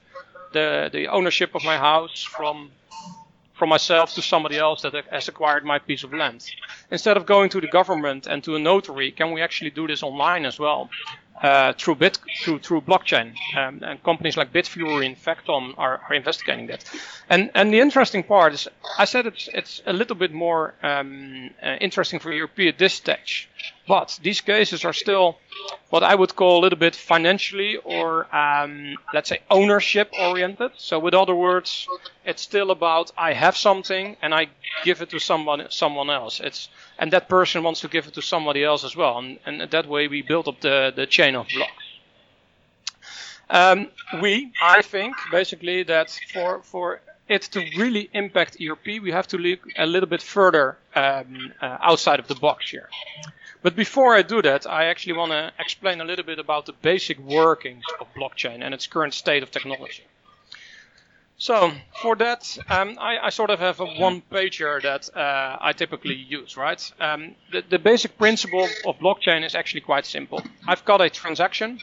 the 0.52 0.90
the 0.92 1.08
ownership 1.08 1.56
of 1.56 1.64
my 1.64 1.78
house 1.78 2.24
from 2.24 2.72
from 3.54 3.70
myself 3.70 4.14
to 4.16 4.22
somebody 4.22 4.58
else 4.58 4.82
that 4.82 4.94
has 5.12 5.28
acquired 5.28 5.64
my 5.64 5.80
piece 5.80 6.04
of 6.04 6.14
land. 6.14 6.46
Instead 6.92 7.16
of 7.18 7.26
going 7.26 7.50
to 7.50 7.62
the 7.62 7.68
government 7.68 8.28
and 8.28 8.44
to 8.44 8.56
a 8.56 8.60
notary, 8.60 9.12
can 9.12 9.32
we 9.32 9.42
actually 9.42 9.70
do 9.70 9.88
this 9.88 10.04
online 10.04 10.46
as 10.46 10.60
well? 10.60 10.90
Uh, 11.42 11.74
through 11.74 11.96
bit 11.96 12.18
through 12.42 12.60
through 12.60 12.80
blockchain 12.80 13.34
um, 13.58 13.82
and 13.84 14.02
companies 14.04 14.38
like 14.38 14.54
Bitfury 14.54 15.06
and 15.06 15.18
Factom 15.18 15.74
are, 15.78 16.00
are 16.10 16.16
investigating 16.16 16.68
that 16.68 16.86
and 17.30 17.52
and 17.54 17.74
the 17.74 17.82
interesting 17.82 18.24
part 18.24 18.54
is 18.54 18.70
I 18.98 19.04
said 19.04 19.26
it's 19.28 19.50
it's 19.54 19.82
a 19.86 19.92
little 19.92 20.16
bit 20.16 20.32
more 20.32 20.74
um, 20.82 21.50
uh, 21.62 21.76
interesting 21.82 22.20
for 22.22 22.32
ERP 22.32 22.60
at 22.60 22.78
this 22.78 22.94
stage 22.94 23.50
but 23.88 24.20
these 24.24 24.42
cases 24.42 24.86
are 24.86 24.94
still 24.94 25.38
what 25.90 26.04
I 26.04 26.16
would 26.16 26.36
call 26.36 26.60
a 26.60 26.62
little 26.62 26.80
bit 26.80 26.96
financially 26.96 27.78
or 27.78 28.28
um, 28.36 28.96
let's 29.14 29.30
say 29.30 29.40
ownership 29.50 30.12
oriented. 30.20 30.72
So 30.78 31.00
with 31.00 31.14
other 31.14 31.36
words, 31.36 31.88
it's 32.26 32.42
still 32.42 32.72
about 32.72 33.12
I 33.18 33.34
have 33.34 33.56
something 33.56 34.18
and 34.22 34.34
I 34.34 34.48
give 34.84 35.02
it 35.02 35.10
to 35.12 35.20
someone 35.20 35.68
someone 35.70 36.10
else. 36.10 36.40
It's 36.40 36.70
and 36.98 37.12
that 37.14 37.30
person 37.30 37.64
wants 37.64 37.82
to 37.82 37.88
give 37.88 38.08
it 38.08 38.14
to 38.16 38.22
somebody 38.22 38.64
else 38.64 38.84
as 38.84 38.96
well, 38.96 39.18
and, 39.18 39.40
and 39.46 39.70
that 39.72 39.88
way 39.88 40.08
we 40.08 40.22
build 40.22 40.48
up 40.48 40.62
the 40.62 40.92
the 40.96 41.06
chain 41.06 41.36
of 41.36 41.48
blocks. 41.48 41.84
Um, 43.50 43.90
we, 44.22 44.52
I 44.62 44.82
think, 44.82 45.16
basically 45.32 45.84
that 45.84 46.10
for 46.34 46.62
for 46.64 47.02
it 47.28 47.44
to 47.44 47.60
really 47.78 48.10
impact 48.14 48.58
ERP, 48.62 49.02
we 49.02 49.12
have 49.12 49.28
to 49.28 49.38
look 49.38 49.60
a 49.78 49.86
little 49.86 50.10
bit 50.10 50.22
further 50.22 50.78
um, 50.96 51.54
uh, 51.62 51.78
outside 51.82 52.20
of 52.20 52.28
the 52.28 52.36
box 52.36 52.70
here. 52.70 52.90
But 53.66 53.76
before 53.76 54.14
I 54.14 54.22
do 54.22 54.44
that, 54.44 54.68
I 54.68 54.86
actually 54.86 55.14
want 55.14 55.32
to 55.32 55.52
explain 55.58 56.00
a 56.00 56.06
little 56.06 56.24
bit 56.24 56.38
about 56.38 56.68
the 56.68 56.74
basic 56.74 57.18
workings 57.18 57.84
of 58.00 58.06
blockchain 58.14 58.62
and 58.62 58.76
its 58.76 58.86
current 58.86 59.16
state 59.16 59.42
of 59.42 59.50
technology. 59.50 60.04
So 61.40 61.72
for 62.00 62.16
that, 62.18 62.60
um, 62.70 62.96
I, 63.02 63.18
I, 63.18 63.30
sort 63.32 63.50
of 63.50 63.58
have 63.60 63.80
a 63.80 63.88
one 63.88 64.22
pager 64.32 64.80
that 64.84 65.10
uh, 65.18 65.58
I 65.60 65.74
typically 65.74 66.14
use, 66.14 66.56
right? 66.56 66.80
Um, 67.00 67.34
the, 67.52 67.64
the, 67.68 67.80
basic 67.80 68.20
principle 68.20 68.70
of 68.86 69.00
blockchain 69.00 69.44
is 69.44 69.56
actually 69.56 69.82
quite 69.82 70.06
simple. 70.06 70.44
I've 70.68 70.86
got 70.86 71.02
a 71.02 71.10
transaction. 71.10 71.80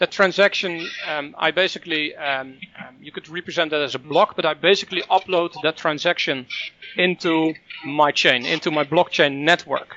That 0.00 0.10
transaction, 0.10 0.86
um, 1.08 1.34
I 1.38 1.50
basically, 1.50 2.14
um, 2.14 2.58
um, 2.78 2.96
you 3.00 3.10
could 3.10 3.26
represent 3.30 3.70
that 3.70 3.80
as 3.80 3.94
a 3.94 3.98
block, 3.98 4.36
but 4.36 4.44
I 4.44 4.52
basically 4.52 5.00
upload 5.10 5.54
that 5.62 5.78
transaction 5.78 6.46
into 6.94 7.54
my 7.86 8.12
chain, 8.12 8.44
into 8.44 8.70
my 8.70 8.84
blockchain 8.84 9.44
network. 9.44 9.96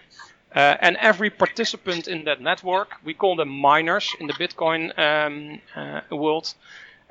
Uh, 0.55 0.77
and 0.81 0.97
every 0.97 1.29
participant 1.29 2.07
in 2.07 2.25
that 2.25 2.39
network, 2.39 2.89
we 3.03 3.13
call 3.13 3.35
them 3.35 3.49
miners 3.49 4.15
in 4.19 4.27
the 4.27 4.33
Bitcoin 4.33 4.97
um, 4.99 5.59
uh, 5.75 6.15
world, 6.15 6.53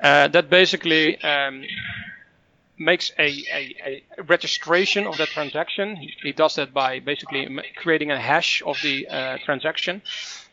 uh, 0.01 0.27
that 0.29 0.49
basically 0.49 1.21
um, 1.23 1.63
makes 2.77 3.11
a, 3.19 3.27
a, 3.51 4.03
a, 4.17 4.23
registration 4.23 5.05
of 5.05 5.17
that 5.17 5.27
transaction. 5.29 5.95
He, 5.95 6.13
he, 6.21 6.31
does 6.31 6.55
that 6.55 6.73
by 6.73 6.99
basically 6.99 7.59
creating 7.75 8.11
a 8.11 8.19
hash 8.19 8.61
of 8.65 8.77
the 8.81 9.07
uh, 9.07 9.37
transaction 9.45 10.01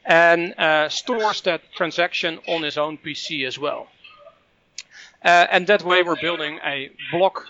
and 0.05 0.55
uh, 0.59 0.89
stores 0.89 1.43
that 1.43 1.61
transaction 1.77 2.39
on 2.49 2.63
his 2.63 2.79
own 2.79 2.99
PC 2.99 3.47
as 3.47 3.59
well. 3.59 3.89
Uh, 5.23 5.47
and 5.51 5.67
that 5.67 5.83
way 5.83 6.03
we're 6.03 6.21
building 6.21 6.59
a 6.65 6.91
block 7.13 7.47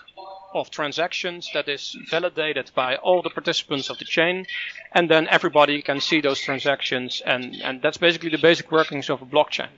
of 0.53 0.69
transactions 0.69 1.49
that 1.53 1.67
is 1.67 1.97
validated 2.09 2.71
by 2.75 2.95
all 2.97 3.21
the 3.21 3.29
participants 3.29 3.89
of 3.89 3.97
the 3.97 4.05
chain, 4.05 4.45
and 4.91 5.09
then 5.09 5.27
everybody 5.29 5.81
can 5.81 5.99
see 5.99 6.21
those 6.21 6.39
transactions, 6.39 7.21
and, 7.25 7.55
and 7.63 7.81
that's 7.81 7.97
basically 7.97 8.29
the 8.29 8.37
basic 8.37 8.71
workings 8.71 9.09
of 9.09 9.21
a 9.21 9.25
blockchain. 9.25 9.69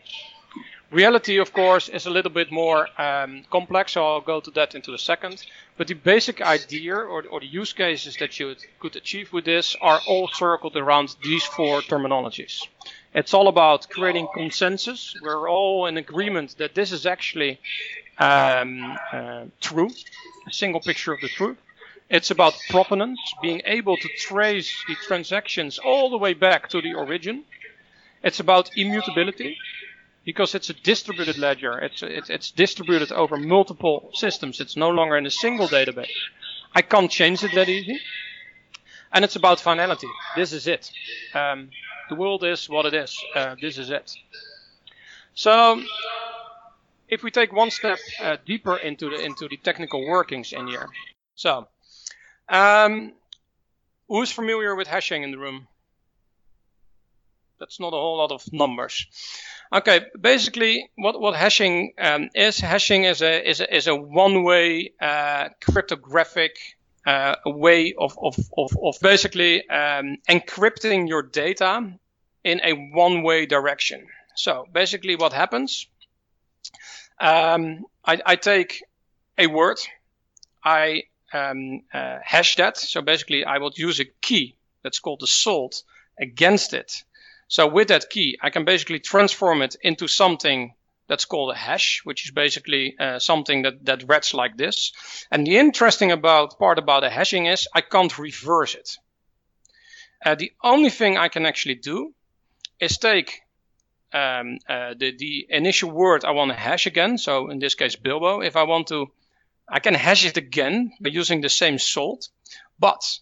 Reality, 0.94 1.40
of 1.40 1.52
course, 1.54 1.90
is 1.90 2.06
a 2.06 2.12
little 2.12 2.32
bit 2.32 2.52
more 2.52 2.88
um, 3.02 3.44
complex, 3.50 3.94
so 3.94 4.06
I'll 4.06 4.22
go 4.22 4.40
to 4.40 4.52
that 4.52 4.76
into 4.76 4.94
a 4.94 5.00
second. 5.00 5.44
But 5.76 5.88
the 5.88 5.96
basic 5.96 6.40
idea 6.40 6.96
or, 6.96 7.24
or 7.24 7.40
the 7.40 7.48
use 7.48 7.74
cases 7.74 8.16
that 8.18 8.40
you 8.40 8.56
could 8.80 8.96
achieve 8.96 9.34
with 9.34 9.44
this 9.44 9.76
are 9.82 10.00
all 10.08 10.28
circled 10.28 10.78
around 10.78 11.16
these 11.24 11.44
four 11.44 11.82
terminologies. 11.82 12.68
It's 13.16 13.34
all 13.34 13.48
about 13.48 13.90
creating 13.90 14.28
consensus. 14.36 15.16
We're 15.20 15.50
all 15.50 15.88
in 15.88 15.98
agreement 15.98 16.58
that 16.60 16.76
this 16.76 16.92
is 16.92 17.08
actually 17.08 17.60
um, 18.20 18.96
uh, 19.12 19.46
true, 19.62 19.90
single 20.52 20.82
picture 20.82 21.14
of 21.14 21.22
the 21.22 21.30
truth. 21.30 21.58
It's 22.10 22.32
about 22.32 22.54
provenance, 22.70 23.20
being 23.42 23.62
able 23.66 23.98
to 23.98 24.10
trace 24.18 24.84
the 24.88 24.96
transactions 24.96 25.80
all 25.80 26.10
the 26.10 26.18
way 26.18 26.34
back 26.34 26.70
to 26.70 26.82
the 26.82 26.94
origin. 26.94 27.44
It's 28.24 28.40
about 28.40 28.70
immutability, 28.76 29.58
because 30.26 30.56
it's 30.56 30.70
a 30.70 30.74
distributed 30.74 31.38
ledger. 31.38 31.80
It's, 31.80 32.04
it's, 32.04 32.30
it's 32.30 32.52
distributed 32.52 33.12
over 33.12 33.38
multiple 33.38 34.12
systems. 34.14 34.60
It's 34.60 34.78
no 34.78 34.90
longer 34.90 35.18
in 35.18 35.26
a 35.26 35.32
single 35.32 35.68
database. 35.68 36.12
I 36.74 36.82
can't 36.82 37.12
change 37.12 37.44
it 37.44 37.54
that 37.56 37.70
easy. 37.70 38.00
And 39.12 39.24
it's 39.24 39.36
about 39.36 39.60
finality. 39.60 40.08
This 40.36 40.54
is 40.54 40.68
it. 40.68 40.92
Um, 41.34 41.70
the 42.10 42.16
world 42.16 42.44
is 42.44 42.70
what 42.70 42.86
it 42.86 42.94
is. 42.94 43.18
Uh, 43.36 43.56
this 43.62 43.78
is 43.78 43.90
it. 43.90 44.12
So 45.36 45.82
if 47.08 47.24
we 47.24 47.32
take 47.32 47.54
one 47.54 47.72
step 47.72 48.00
uh, 48.22 48.38
deeper 48.46 48.78
into 48.78 49.10
the 49.10 49.24
into 49.24 49.48
the 49.48 49.58
technical 49.58 50.08
workings 50.08 50.54
in 50.54 50.68
here. 50.68 50.88
So, 51.36 51.68
um, 52.50 53.14
who's 54.08 54.32
familiar 54.32 54.76
with 54.76 54.88
hashing 54.88 55.24
in 55.24 55.32
the 55.32 55.38
room? 55.38 55.68
That's 57.60 57.80
not 57.80 57.94
a 57.94 57.98
whole 57.98 58.18
lot 58.18 58.32
of 58.32 58.52
numbers. 58.52 59.08
Okay, 59.72 60.06
basically, 60.20 60.90
what 60.96 61.20
what 61.20 61.36
hashing 61.36 61.94
um, 61.98 62.30
is 62.36 62.60
hashing 62.60 63.06
is 63.06 63.22
a 63.22 63.50
is 63.50 63.62
a, 63.62 63.76
is 63.76 63.88
a 63.88 63.96
one-way 63.96 64.94
uh, 65.02 65.50
cryptographic 65.62 66.58
uh, 67.06 67.36
way 67.46 67.94
of, 67.98 68.18
of, 68.22 68.38
of, 68.58 68.72
of 68.82 68.96
basically 69.02 69.68
um, 69.70 70.18
encrypting 70.30 71.08
your 71.10 71.22
data 71.22 71.92
in 72.44 72.62
a 72.64 72.74
one-way 72.74 73.46
direction. 73.46 74.08
So 74.36 74.68
basically, 74.72 75.16
what 75.16 75.34
happens 75.34 75.88
um, 77.24 77.86
I, 78.06 78.20
I, 78.26 78.36
take 78.36 78.84
a 79.38 79.48
word, 79.48 79.80
I 80.64 81.04
um, 81.32 81.84
uh, 81.94 82.20
hash 82.22 82.58
that. 82.58 82.78
So 82.78 83.02
basically, 83.02 83.46
I 83.46 83.60
will 83.60 83.72
use 83.76 84.02
a 84.02 84.06
key 84.22 84.58
that's 84.84 85.00
called 85.00 85.22
the 85.22 85.28
salt 85.28 85.84
against 86.20 86.74
it. 86.74 87.04
So 87.48 87.68
with 87.68 87.88
that 87.88 88.10
key, 88.10 88.38
I 88.42 88.50
can 88.50 88.66
basically 88.66 89.00
transform 89.00 89.62
it 89.62 89.78
into 89.82 90.08
something 90.10 90.74
that's 91.08 91.26
called 91.26 91.52
a 91.52 91.58
hash, 91.58 92.02
which 92.04 92.26
is 92.26 92.32
basically 92.32 92.96
uh, 93.00 93.20
something 93.20 93.62
that, 93.62 93.86
that 93.86 94.04
reads 94.10 94.34
like 94.34 94.58
this. 94.58 94.92
And 95.32 95.48
the 95.48 95.58
interesting 95.58 96.12
about 96.12 96.60
part 96.60 96.78
about 96.78 97.06
a 97.06 97.10
hashing 97.10 97.46
is 97.46 97.68
I 97.74 97.82
can't 97.82 98.18
reverse 98.18 98.76
it. 98.76 98.98
Uh, 100.26 100.36
the 100.36 100.52
only 100.62 100.90
thing 100.90 101.18
I 101.18 101.30
can 101.30 101.46
actually 101.46 101.76
do 101.76 102.14
is 102.80 102.98
take 102.98 103.42
um, 104.14 104.60
uh, 104.70 104.94
the, 104.98 105.16
the 105.18 105.48
initial 105.50 105.92
word 105.92 106.24
I 106.24 106.32
want 106.32 106.52
to 106.52 106.58
hash 106.58 106.86
again. 106.86 107.18
So 107.18 107.50
in 107.50 107.60
this 107.60 107.76
case, 107.76 107.96
Bilbo. 107.96 108.42
If 108.42 108.56
I 108.56 108.64
want 108.64 108.88
to, 108.88 109.12
I 109.68 109.80
can 109.80 109.94
hash 109.94 110.26
it 110.26 110.38
again 110.38 110.94
by 111.02 111.10
using 111.10 111.42
the 111.42 111.50
same 111.50 111.80
salt, 111.80 112.30
but 112.80 113.20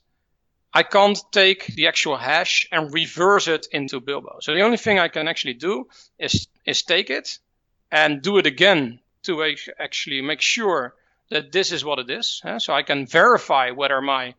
I 0.74 0.84
can't 0.84 1.20
take 1.32 1.68
the 1.68 1.88
actual 1.88 2.18
hash 2.18 2.68
and 2.72 2.94
reverse 2.94 3.48
it 3.48 3.68
into 3.72 4.00
Bilbo. 4.00 4.38
So 4.42 4.54
the 4.54 4.62
only 4.62 4.78
thing 4.78 5.00
I 5.00 5.08
can 5.08 5.28
actually 5.28 5.56
do 5.56 5.88
is, 6.20 6.48
is 6.66 6.84
take 6.84 7.10
it 7.10 7.40
and 7.92 8.22
do 8.22 8.38
it 8.38 8.46
again 8.46 9.00
to 9.24 9.44
actually 9.80 10.22
make 10.22 10.42
sure 10.42 10.96
that 11.30 11.52
this 11.52 11.72
is 11.72 11.86
what 11.86 12.00
it 12.00 12.10
is. 12.10 12.42
So 12.60 12.74
I 12.74 12.84
can 12.84 13.06
verify 13.06 13.72
whether 13.72 14.02
my 14.02 14.36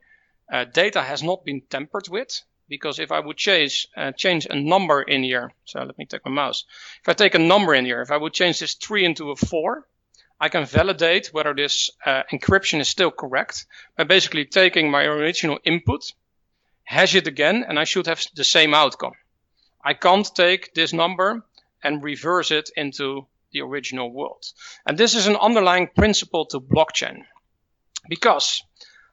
uh, 0.52 0.64
data 0.64 1.02
has 1.02 1.22
not 1.22 1.44
been 1.44 1.62
tampered 1.70 2.08
with 2.08 2.42
because 2.72 2.98
if 2.98 3.12
I 3.12 3.20
would 3.20 3.36
change 3.36 3.86
uh, 3.98 4.12
change 4.12 4.46
a 4.46 4.56
number 4.56 5.02
in 5.02 5.22
here, 5.22 5.52
so 5.66 5.82
let 5.84 5.98
me 5.98 6.06
take 6.06 6.24
my 6.24 6.30
mouse. 6.30 6.64
If 7.02 7.08
I 7.10 7.12
take 7.12 7.34
a 7.34 7.48
number 7.52 7.74
in 7.74 7.84
here, 7.84 8.00
if 8.00 8.10
I 8.10 8.16
would 8.16 8.32
change 8.32 8.60
this 8.60 8.74
three 8.74 9.04
into 9.04 9.30
a 9.30 9.36
four, 9.36 9.86
I 10.40 10.48
can 10.48 10.64
validate 10.64 11.34
whether 11.34 11.54
this 11.54 11.90
uh, 12.06 12.22
encryption 12.32 12.80
is 12.80 12.88
still 12.88 13.10
correct 13.10 13.66
by 13.96 14.04
basically 14.04 14.46
taking 14.46 14.90
my 14.90 15.02
original 15.04 15.58
input, 15.64 16.02
hash 16.84 17.14
it 17.14 17.26
again, 17.26 17.62
and 17.68 17.78
I 17.78 17.84
should 17.84 18.06
have 18.06 18.24
the 18.34 18.44
same 18.56 18.72
outcome. 18.72 19.16
I 19.84 19.92
can't 19.92 20.34
take 20.34 20.72
this 20.72 20.94
number 20.94 21.44
and 21.84 22.02
reverse 22.02 22.50
it 22.50 22.70
into 22.74 23.26
the 23.52 23.60
original 23.60 24.10
world. 24.10 24.44
And 24.86 24.96
this 24.96 25.14
is 25.14 25.26
an 25.26 25.36
underlying 25.36 25.88
principle 25.94 26.46
to 26.46 26.58
blockchain 26.58 27.24
because 28.08 28.62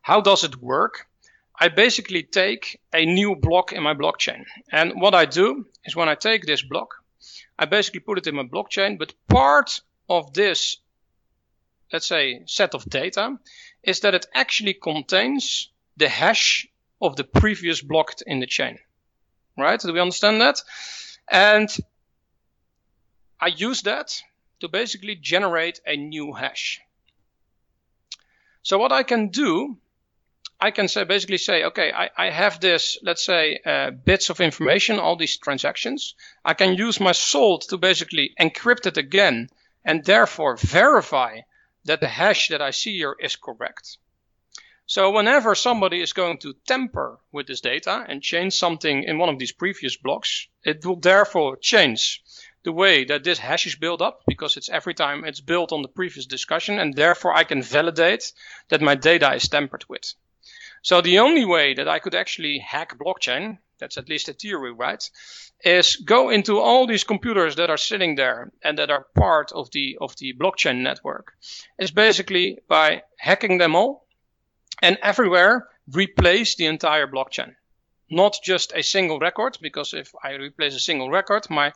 how 0.02 0.22
does 0.22 0.46
it 0.46 0.56
work? 0.62 1.09
I 1.60 1.68
basically 1.68 2.24
take 2.24 2.80
a 2.94 3.06
new 3.06 3.36
block 3.36 3.74
in 3.74 3.84
my 3.84 3.94
blockchain. 3.94 4.46
And 4.72 5.02
what 5.02 5.14
I 5.14 5.26
do 5.26 5.66
is 5.84 5.96
when 5.96 6.08
I 6.08 6.16
take 6.16 6.46
this 6.46 6.62
block, 6.62 6.96
I 7.58 7.66
basically 7.66 8.00
put 8.00 8.18
it 8.18 8.28
in 8.28 8.36
my 8.36 8.44
blockchain, 8.44 8.98
but 8.98 9.14
part 9.28 9.82
of 10.08 10.34
this, 10.34 10.78
let's 11.92 12.08
say, 12.08 12.44
set 12.46 12.74
of 12.74 12.86
data 12.86 13.38
is 13.84 14.00
that 14.00 14.16
it 14.16 14.26
actually 14.34 14.74
contains 14.74 15.70
the 15.98 16.08
hash 16.08 16.66
of 17.02 17.18
the 17.18 17.26
previous 17.26 17.82
block 17.82 18.14
in 18.26 18.40
the 18.40 18.48
chain. 18.48 18.80
Right? 19.58 19.80
Do 19.82 19.92
we 19.92 20.00
understand 20.00 20.40
that? 20.40 20.62
And 21.30 21.70
I 23.42 23.48
use 23.48 23.82
that 23.82 24.22
to 24.62 24.70
basically 24.70 25.16
generate 25.16 25.82
a 25.86 25.98
new 25.98 26.34
hash. 26.34 26.80
So 28.62 28.78
what 28.78 28.94
I 28.94 29.04
can 29.04 29.28
do 29.28 29.78
I 30.62 30.72
can 30.72 30.90
say 30.90 31.06
basically 31.06 31.38
say, 31.38 31.64
okay, 31.64 31.94
I, 31.94 32.10
I 32.18 32.30
have 32.32 32.60
this, 32.60 32.98
let's 33.02 33.24
say, 33.24 33.60
uh, 33.66 33.92
bits 33.92 34.30
of 34.30 34.42
information, 34.42 35.00
all 35.00 35.16
these 35.16 35.38
transactions. 35.38 36.16
I 36.44 36.54
can 36.54 36.76
use 36.76 37.00
my 37.00 37.14
salt 37.14 37.70
to 37.70 37.78
basically 37.78 38.34
encrypt 38.38 38.86
it 38.86 38.98
again 38.98 39.50
and 39.86 40.04
therefore 40.04 40.58
verify 40.58 41.42
that 41.86 42.02
the 42.02 42.10
hash 42.10 42.50
that 42.50 42.62
I 42.62 42.72
see 42.72 42.98
here 42.98 43.16
is 43.22 43.38
correct. 43.38 43.98
So 44.86 45.12
whenever 45.12 45.56
somebody 45.56 46.02
is 46.02 46.12
going 46.12 46.40
to 46.40 46.56
tamper 46.68 47.20
with 47.32 47.48
this 47.48 47.62
data 47.62 48.06
and 48.10 48.22
change 48.22 48.54
something 48.54 49.04
in 49.04 49.18
one 49.18 49.30
of 49.30 49.40
these 49.40 49.54
previous 49.54 49.96
blocks, 49.96 50.48
it 50.66 50.86
will 50.86 50.98
therefore 50.98 51.56
change 51.56 52.22
the 52.64 52.74
way 52.74 53.06
that 53.06 53.24
this 53.24 53.40
hash 53.40 53.66
is 53.66 53.76
built 53.76 54.02
up 54.02 54.24
because 54.28 54.58
it's 54.58 54.68
every 54.68 54.94
time 54.94 55.24
it's 55.24 55.40
built 55.40 55.72
on 55.72 55.84
the 55.84 55.88
previous 55.88 56.26
discussion 56.26 56.80
and 56.80 56.96
therefore 56.96 57.34
I 57.34 57.46
can 57.46 57.62
validate 57.62 58.34
that 58.68 58.82
my 58.82 58.96
data 58.96 59.34
is 59.34 59.48
tampered 59.48 59.86
with. 59.88 60.16
So 60.82 61.02
the 61.02 61.20
only 61.20 61.46
way 61.46 61.74
that 61.74 61.88
I 61.88 62.00
could 62.00 62.16
actually 62.16 62.60
hack 62.60 62.98
blockchain, 62.98 63.58
that's 63.80 63.98
at 63.98 64.10
least 64.10 64.30
a 64.30 64.34
theory, 64.34 64.72
right, 64.72 65.10
is 65.64 65.96
go 65.98 66.30
into 66.30 66.60
all 66.60 66.88
these 66.88 67.04
computers 67.04 67.56
that 67.56 67.70
are 67.70 67.78
sitting 67.78 68.16
there 68.16 68.52
and 68.64 68.78
that 68.78 68.90
are 68.90 69.08
part 69.16 69.52
of 69.52 69.70
the 69.72 69.98
of 70.00 70.16
the 70.18 70.34
blockchain 70.34 70.82
network. 70.82 71.34
Is 71.78 71.92
basically 71.92 72.60
by 72.68 73.04
hacking 73.18 73.58
them 73.58 73.76
all 73.76 74.08
and 74.82 74.98
everywhere 75.02 75.68
replace 75.92 76.56
the 76.56 76.66
entire 76.66 77.08
blockchain. 77.08 77.56
Not 78.10 78.38
just 78.44 78.74
a 78.74 78.82
single 78.82 79.20
record, 79.20 79.58
because 79.62 79.94
if 79.94 80.12
I 80.24 80.34
replace 80.34 80.76
a 80.76 80.80
single 80.80 81.10
record, 81.10 81.50
my 81.50 81.74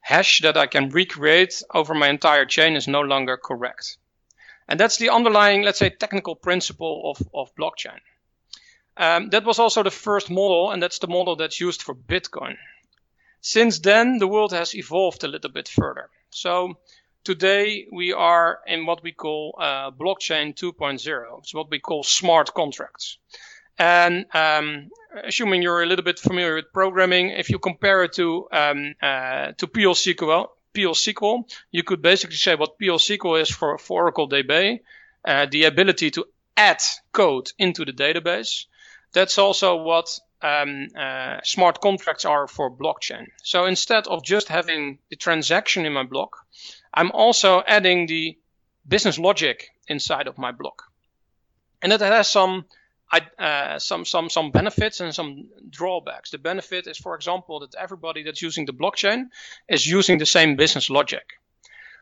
hash 0.00 0.40
that 0.40 0.56
I 0.56 0.66
can 0.66 0.90
recreate 0.90 1.62
over 1.72 1.94
my 1.94 2.08
entire 2.08 2.44
chain 2.46 2.76
is 2.76 2.88
no 2.88 3.00
longer 3.00 3.36
correct. 3.36 3.98
And 4.70 4.78
that's 4.78 4.98
the 4.98 5.10
underlying, 5.10 5.62
let's 5.62 5.80
say, 5.80 5.90
technical 5.90 6.36
principle 6.36 7.10
of, 7.10 7.28
of 7.34 7.54
blockchain. 7.56 7.98
Um, 8.96 9.30
that 9.30 9.44
was 9.44 9.58
also 9.58 9.82
the 9.82 9.90
first 9.90 10.30
model, 10.30 10.70
and 10.70 10.80
that's 10.80 11.00
the 11.00 11.08
model 11.08 11.34
that's 11.34 11.60
used 11.60 11.82
for 11.82 11.92
Bitcoin. 11.94 12.56
Since 13.40 13.80
then, 13.80 14.18
the 14.18 14.28
world 14.28 14.52
has 14.52 14.74
evolved 14.74 15.24
a 15.24 15.28
little 15.28 15.50
bit 15.50 15.68
further. 15.68 16.08
So 16.30 16.74
today 17.24 17.88
we 17.90 18.12
are 18.12 18.60
in 18.64 18.86
what 18.86 19.02
we 19.02 19.10
call 19.10 19.56
uh, 19.58 19.90
blockchain 19.90 20.54
2.0. 20.54 21.38
It's 21.38 21.54
what 21.54 21.68
we 21.70 21.80
call 21.80 22.04
smart 22.04 22.54
contracts. 22.54 23.18
And 23.76 24.26
um, 24.34 24.90
assuming 25.24 25.62
you're 25.62 25.82
a 25.82 25.86
little 25.86 26.04
bit 26.04 26.20
familiar 26.20 26.54
with 26.54 26.72
programming, 26.72 27.30
if 27.30 27.50
you 27.50 27.58
compare 27.58 28.04
it 28.04 28.12
to 28.12 28.46
um, 28.52 28.94
uh, 29.02 29.52
to 29.52 29.66
PL/SQL, 30.74 31.50
you 31.70 31.82
could 31.82 32.02
basically 32.02 32.36
say 32.36 32.54
what 32.54 32.78
PL/SQL 32.78 33.40
is 33.40 33.50
for, 33.50 33.78
for 33.78 34.02
Oracle 34.02 34.28
DB, 34.28 34.80
uh, 35.24 35.46
the 35.50 35.64
ability 35.64 36.10
to 36.12 36.26
add 36.56 36.82
code 37.12 37.50
into 37.58 37.84
the 37.84 37.92
database. 37.92 38.66
That's 39.12 39.38
also 39.38 39.76
what 39.76 40.18
um, 40.42 40.88
uh, 40.96 41.38
smart 41.42 41.80
contracts 41.80 42.24
are 42.24 42.46
for 42.46 42.70
blockchain. 42.70 43.26
So 43.42 43.66
instead 43.66 44.06
of 44.06 44.24
just 44.24 44.48
having 44.48 44.98
the 45.10 45.16
transaction 45.16 45.86
in 45.86 45.92
my 45.92 46.04
block, 46.04 46.36
I'm 46.94 47.10
also 47.12 47.62
adding 47.66 48.06
the 48.06 48.38
business 48.86 49.18
logic 49.18 49.70
inside 49.88 50.26
of 50.26 50.38
my 50.38 50.52
block. 50.52 50.84
And 51.82 51.92
it 51.92 52.00
has 52.00 52.28
some 52.28 52.64
uh, 53.12 53.78
some 53.78 54.04
some 54.04 54.30
some 54.30 54.50
benefits 54.50 55.00
and 55.00 55.14
some 55.14 55.48
drawbacks. 55.68 56.30
The 56.30 56.38
benefit 56.38 56.86
is, 56.86 56.98
for 56.98 57.14
example, 57.14 57.60
that 57.60 57.74
everybody 57.74 58.22
that's 58.22 58.42
using 58.42 58.66
the 58.66 58.72
blockchain 58.72 59.26
is 59.68 59.86
using 59.86 60.18
the 60.18 60.26
same 60.26 60.56
business 60.56 60.90
logic. 60.90 61.24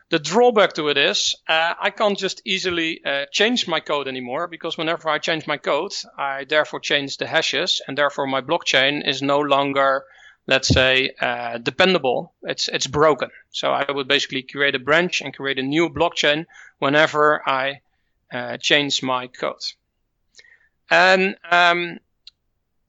The 0.09 0.19
drawback 0.19 0.73
to 0.73 0.89
it 0.89 0.97
is 0.97 1.35
uh, 1.47 1.73
I 1.79 1.91
can't 1.91 2.17
just 2.17 2.41
easily 2.43 3.01
uh, 3.05 3.25
change 3.31 3.67
my 3.67 3.79
code 3.79 4.07
anymore 4.07 4.47
because 4.47 4.77
whenever 4.77 5.07
I 5.09 5.19
change 5.19 5.45
my 5.45 5.57
code, 5.57 5.93
I 6.17 6.45
therefore 6.45 6.79
change 6.79 7.17
the 7.17 7.27
hashes, 7.27 7.81
and 7.87 7.97
therefore 7.97 8.25
my 8.25 8.41
blockchain 8.41 9.07
is 9.07 9.21
no 9.21 9.39
longer, 9.39 10.05
let's 10.47 10.67
say, 10.67 11.11
uh, 11.21 11.59
dependable. 11.59 12.33
It's 12.41 12.67
it's 12.67 12.87
broken. 12.87 13.29
So 13.51 13.71
I 13.71 13.91
would 13.91 14.07
basically 14.07 14.43
create 14.43 14.75
a 14.75 14.79
branch 14.79 15.21
and 15.21 15.35
create 15.35 15.59
a 15.59 15.63
new 15.63 15.89
blockchain 15.89 16.45
whenever 16.79 17.47
I 17.47 17.81
uh, 18.31 18.57
change 18.57 19.03
my 19.03 19.27
code. 19.27 19.61
And 20.89 21.35
um, 21.49 21.99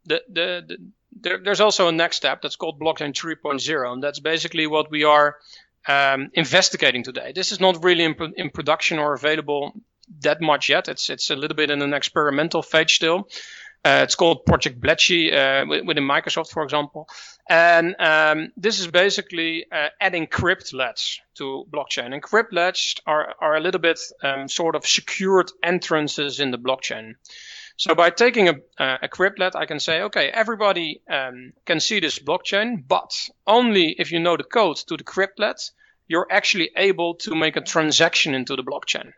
the, 0.06 0.22
the, 0.28 0.64
the 0.66 0.78
there, 1.20 1.38
there's 1.38 1.60
also 1.60 1.88
a 1.88 1.92
next 1.92 2.16
step 2.16 2.42
that's 2.42 2.56
called 2.56 2.80
blockchain 2.80 3.12
3.0, 3.12 3.92
and 3.92 4.02
that's 4.02 4.20
basically 4.20 4.66
what 4.66 4.90
we 4.90 5.04
are 5.04 5.36
um, 5.86 6.30
investigating 6.34 7.02
today. 7.02 7.32
This 7.34 7.52
is 7.52 7.60
not 7.60 7.82
really 7.84 8.04
in, 8.04 8.14
in, 8.36 8.50
production 8.50 8.98
or 8.98 9.14
available 9.14 9.72
that 10.20 10.40
much 10.40 10.68
yet. 10.68 10.88
It's 10.88 11.10
it's 11.10 11.30
a 11.30 11.36
little 11.36 11.56
bit 11.56 11.70
in 11.70 11.82
an 11.82 11.94
experimental 11.94 12.62
phase 12.62 12.92
still. 12.92 13.28
Uh, 13.82 14.00
it's 14.02 14.14
called 14.14 14.44
Project 14.44 14.78
Bletchley 14.78 15.32
uh, 15.32 15.64
within 15.66 16.04
Microsoft, 16.04 16.50
for 16.50 16.62
example. 16.62 17.08
And 17.48 17.96
um, 17.98 18.52
this 18.54 18.78
is 18.78 18.88
basically 18.88 19.64
uh, 19.72 19.88
adding 19.98 20.26
cryptlets 20.26 21.16
to 21.36 21.64
blockchain. 21.70 22.12
And 22.12 22.22
cryptlets 22.22 23.00
are, 23.06 23.34
are 23.40 23.56
a 23.56 23.60
little 23.60 23.80
bit 23.80 23.98
um, 24.22 24.48
sort 24.48 24.76
of 24.76 24.86
secured 24.86 25.50
entrances 25.62 26.40
in 26.40 26.50
the 26.50 26.58
blockchain. 26.58 27.14
So 27.80 27.94
by 27.94 28.10
taking 28.10 28.46
a, 28.50 28.56
a 28.78 29.08
cryptlet, 29.08 29.56
I 29.56 29.64
can 29.64 29.80
say, 29.80 30.02
okay, 30.02 30.28
everybody 30.28 31.00
um, 31.08 31.54
can 31.64 31.80
see 31.80 31.98
this 31.98 32.18
blockchain, 32.18 32.86
but 32.86 33.10
only 33.46 33.92
if 33.98 34.12
you 34.12 34.20
know 34.20 34.36
the 34.36 34.44
code 34.44 34.76
to 34.88 34.98
the 34.98 35.02
cryptlet, 35.02 35.70
you're 36.06 36.26
actually 36.30 36.72
able 36.76 37.14
to 37.14 37.34
make 37.34 37.56
a 37.56 37.62
transaction 37.62 38.34
into 38.34 38.54
the 38.54 38.62
blockchain. 38.62 39.14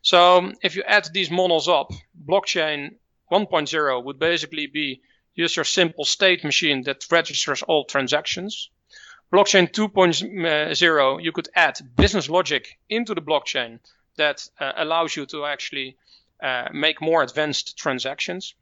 So 0.00 0.50
if 0.62 0.76
you 0.76 0.82
add 0.84 1.10
these 1.12 1.30
models 1.30 1.68
up, 1.68 1.92
blockchain 2.26 2.94
1.0 3.30 4.04
would 4.04 4.18
basically 4.18 4.66
be 4.66 5.02
just 5.36 5.56
your 5.56 5.66
simple 5.66 6.06
state 6.06 6.42
machine 6.42 6.82
that 6.84 7.04
registers 7.10 7.60
all 7.60 7.84
transactions. 7.84 8.70
Blockchain 9.30 9.70
2.0, 9.70 11.22
you 11.22 11.32
could 11.32 11.50
add 11.54 11.78
business 11.96 12.30
logic 12.30 12.78
into 12.88 13.14
the 13.14 13.20
blockchain 13.20 13.78
that 14.16 14.48
uh, 14.58 14.72
allows 14.76 15.14
you 15.14 15.26
to 15.26 15.44
actually 15.44 15.98
uh, 16.42 16.68
make 16.72 17.00
more 17.00 17.22
advanced 17.22 17.76
transactions. 17.76 18.54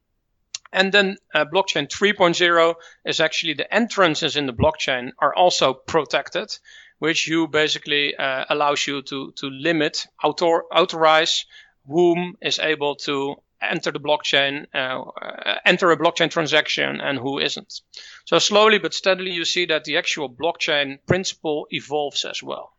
And 0.73 0.93
then 0.93 1.17
uh, 1.35 1.47
blockchain 1.47 1.89
3.0 1.89 2.75
is 3.05 3.21
actually 3.21 3.55
the 3.55 3.73
entrances 3.75 4.37
in 4.37 4.47
the 4.47 4.53
blockchain 4.53 5.13
are 5.19 5.35
also 5.35 5.73
protected, 5.73 6.57
which 6.99 7.27
you 7.27 7.49
basically 7.49 8.15
uh, 8.17 8.45
allows 8.51 8.87
you 8.87 9.03
to 9.03 9.33
to 9.37 9.47
limit 9.49 10.07
author, 10.23 10.65
authorize 10.65 11.47
whom 11.87 12.37
is 12.43 12.59
able 12.59 12.97
to 12.97 13.37
enter 13.61 13.91
the 13.91 14.01
blockchain, 14.01 14.67
uh, 14.75 15.59
enter 15.65 15.91
a 15.91 15.97
blockchain 15.97 16.31
transaction, 16.31 17.01
and 17.01 17.19
who 17.19 17.39
isn't. 17.39 17.81
So 18.27 18.39
slowly 18.39 18.79
but 18.79 18.95
steadily, 18.95 19.33
you 19.33 19.45
see 19.45 19.67
that 19.67 19.85
the 19.85 19.97
actual 19.97 20.29
blockchain 20.29 20.99
principle 21.07 21.67
evolves 21.71 22.25
as 22.25 22.43
well. 22.43 22.73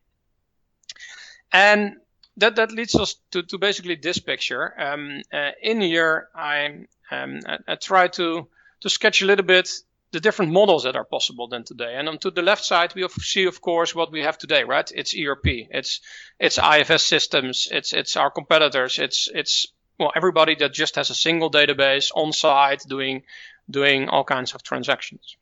And 1.52 1.98
that 2.40 2.56
that 2.56 2.72
leads 2.72 2.96
us 2.96 3.16
to, 3.32 3.44
to 3.44 3.58
basically 3.58 3.96
this 3.96 4.20
picture. 4.20 4.74
Um, 4.80 5.22
uh, 5.32 5.52
in 5.62 5.82
here, 5.82 6.30
I, 6.36 6.86
um, 7.12 7.40
I, 7.46 7.58
I, 7.68 7.76
try 7.76 8.08
to 8.10 8.48
to 8.82 8.90
sketch 8.90 9.22
a 9.22 9.26
little 9.26 9.46
bit 9.46 9.70
the 10.12 10.20
different 10.20 10.52
models 10.52 10.84
that 10.84 10.96
are 10.96 11.04
possible 11.04 11.48
than 11.48 11.64
today. 11.64 11.96
And 11.96 12.10
on 12.10 12.18
to 12.20 12.32
the 12.32 12.42
left 12.42 12.66
side, 12.66 12.96
we 12.96 13.08
see, 13.20 13.46
of 13.46 13.62
course, 13.62 13.94
what 13.94 14.12
we 14.12 14.22
have 14.22 14.38
today, 14.38 14.64
right? 14.64 14.90
It's 14.94 15.16
ERP, 15.16 15.46
it's 15.70 16.02
it's 16.40 16.58
IFS 16.58 17.04
systems, 17.04 17.68
it's 17.72 17.94
it's 17.94 18.18
our 18.18 18.32
competitors, 18.32 19.00
it's 19.00 19.30
it's 19.34 19.68
well 20.00 20.12
everybody 20.16 20.56
that 20.56 20.74
just 20.74 20.96
has 20.96 21.10
a 21.10 21.16
single 21.16 21.52
database 21.52 22.12
on 22.16 22.34
site 22.34 22.84
doing 22.88 23.24
doing 23.70 24.10
all 24.10 24.24
kinds 24.24 24.56
of 24.56 24.64
transactions. 24.64 25.38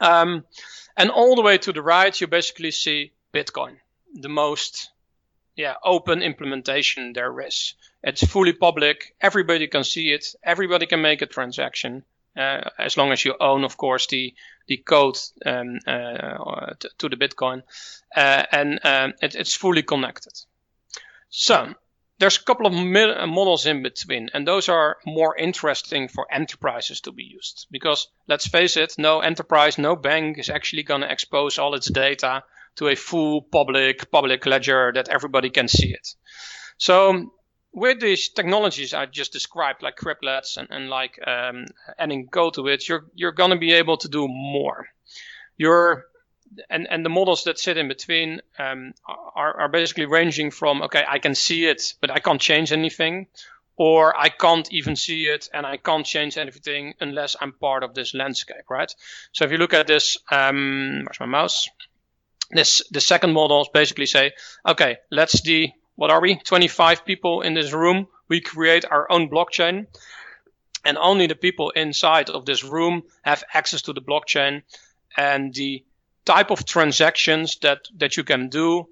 Um, 0.00 0.44
and 0.96 1.10
all 1.10 1.36
the 1.36 1.42
way 1.42 1.58
to 1.58 1.72
the 1.72 1.82
right, 1.82 2.20
you 2.20 2.26
basically 2.26 2.70
see 2.70 3.12
Bitcoin, 3.32 3.76
the 4.14 4.28
most 4.28 4.90
yeah, 5.56 5.74
open 5.82 6.22
implementation 6.22 7.14
there 7.14 7.40
is. 7.40 7.74
It's 8.02 8.24
fully 8.24 8.52
public. 8.52 9.14
Everybody 9.20 9.66
can 9.66 9.84
see 9.84 10.12
it. 10.12 10.26
Everybody 10.42 10.86
can 10.86 11.00
make 11.00 11.22
a 11.22 11.26
transaction. 11.26 12.04
Uh, 12.36 12.68
as 12.78 12.98
long 12.98 13.12
as 13.12 13.24
you 13.24 13.34
own, 13.40 13.64
of 13.64 13.78
course, 13.78 14.06
the 14.08 14.34
the 14.66 14.76
code 14.76 15.18
um, 15.46 15.78
uh, 15.86 16.74
to 16.98 17.08
the 17.08 17.16
Bitcoin, 17.16 17.62
uh, 18.14 18.44
and 18.52 18.78
um, 18.84 19.14
it, 19.22 19.34
it's 19.34 19.54
fully 19.54 19.82
connected. 19.82 20.32
So 21.30 21.74
there's 22.18 22.36
a 22.36 22.44
couple 22.44 22.66
of 22.66 22.74
uh, 22.74 23.26
models 23.26 23.64
in 23.64 23.82
between, 23.82 24.28
and 24.34 24.46
those 24.46 24.68
are 24.68 24.98
more 25.06 25.34
interesting 25.36 26.08
for 26.08 26.26
enterprises 26.30 27.00
to 27.02 27.12
be 27.12 27.24
used. 27.24 27.66
Because 27.70 28.08
let's 28.26 28.46
face 28.46 28.76
it, 28.76 28.96
no 28.98 29.20
enterprise, 29.20 29.78
no 29.78 29.96
bank 29.96 30.36
is 30.38 30.50
actually 30.50 30.82
going 30.82 31.00
to 31.00 31.10
expose 31.10 31.58
all 31.58 31.74
its 31.74 31.90
data 31.90 32.44
to 32.76 32.88
a 32.88 32.94
full 32.94 33.42
public 33.42 34.10
public 34.10 34.46
ledger 34.46 34.92
that 34.94 35.08
everybody 35.08 35.50
can 35.50 35.68
see 35.68 35.92
it. 35.92 36.14
So 36.78 37.32
with 37.72 38.00
these 38.00 38.30
technologies 38.30 38.94
I 38.94 39.06
just 39.06 39.32
described, 39.32 39.82
like 39.82 39.96
cryptlets 39.96 40.56
and, 40.56 40.68
and 40.70 40.88
like 40.88 41.18
um, 41.26 41.66
adding 41.98 42.28
Go 42.30 42.50
to 42.50 42.68
it, 42.68 42.88
you're 42.88 43.06
you're 43.14 43.32
going 43.32 43.50
to 43.50 43.58
be 43.58 43.72
able 43.72 43.98
to 43.98 44.08
do 44.08 44.26
more. 44.28 44.86
You're 45.56 46.06
and 46.70 46.86
and 46.90 47.04
the 47.04 47.10
models 47.10 47.44
that 47.44 47.58
sit 47.58 47.76
in 47.76 47.88
between 47.88 48.40
um, 48.58 48.94
are 49.34 49.60
are 49.60 49.68
basically 49.68 50.06
ranging 50.06 50.50
from 50.50 50.82
okay, 50.82 51.04
I 51.06 51.18
can 51.18 51.34
see 51.34 51.66
it, 51.66 51.94
but 52.00 52.10
I 52.10 52.20
can't 52.20 52.40
change 52.40 52.72
anything, 52.72 53.26
or 53.76 54.18
I 54.18 54.30
can't 54.30 54.70
even 54.72 54.96
see 54.96 55.24
it 55.24 55.48
and 55.52 55.66
I 55.66 55.76
can't 55.76 56.06
change 56.06 56.38
anything 56.38 56.94
unless 57.00 57.36
I'm 57.40 57.52
part 57.52 57.82
of 57.82 57.94
this 57.94 58.14
landscape, 58.14 58.70
right? 58.70 58.92
So 59.32 59.44
if 59.44 59.50
you 59.50 59.58
look 59.58 59.74
at 59.74 59.86
this, 59.86 60.16
um, 60.30 61.02
where's 61.04 61.20
my 61.20 61.26
mouse? 61.26 61.68
This 62.50 62.82
the 62.90 63.00
second 63.00 63.32
models 63.32 63.68
basically 63.72 64.06
say, 64.06 64.32
okay, 64.66 64.98
let's 65.10 65.40
the 65.42 65.72
what 65.96 66.10
are 66.10 66.20
we? 66.20 66.36
25 66.36 67.04
people 67.04 67.40
in 67.40 67.54
this 67.54 67.72
room. 67.72 68.06
We 68.28 68.40
create 68.40 68.84
our 68.84 69.10
own 69.10 69.30
blockchain, 69.30 69.86
and 70.84 70.98
only 70.98 71.26
the 71.26 71.34
people 71.34 71.70
inside 71.70 72.30
of 72.30 72.44
this 72.44 72.62
room 72.62 73.02
have 73.22 73.44
access 73.52 73.82
to 73.82 73.92
the 73.92 74.02
blockchain, 74.02 74.62
and 75.16 75.54
the 75.54 75.84
type 76.24 76.50
of 76.50 76.64
transactions 76.64 77.56
that 77.62 77.88
that 77.96 78.16
you 78.16 78.24
can 78.24 78.48
do. 78.48 78.88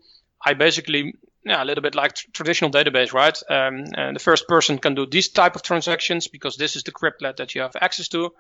I 0.47 0.55
basically 0.55 1.14
yeah, 1.45 1.62
a 1.62 1.64
little 1.64 1.83
bit 1.83 1.95
like 1.95 2.14
tr- 2.14 2.31
traditional 2.33 2.71
database, 2.71 3.12
right? 3.12 3.38
Um, 3.51 3.85
and 3.95 4.17
the 4.17 4.21
first 4.21 4.49
person 4.49 4.79
can 4.79 4.95
do 4.95 5.07
these 5.07 5.29
type 5.29 5.57
of 5.57 5.62
transactions 5.62 6.27
because 6.27 6.57
this 6.57 6.75
is 6.75 6.85
the 6.85 6.93
cryptlet 6.93 7.37
that 7.37 7.55
you 7.55 7.61
have 7.61 7.77
access 7.81 8.09
to. 8.09 8.33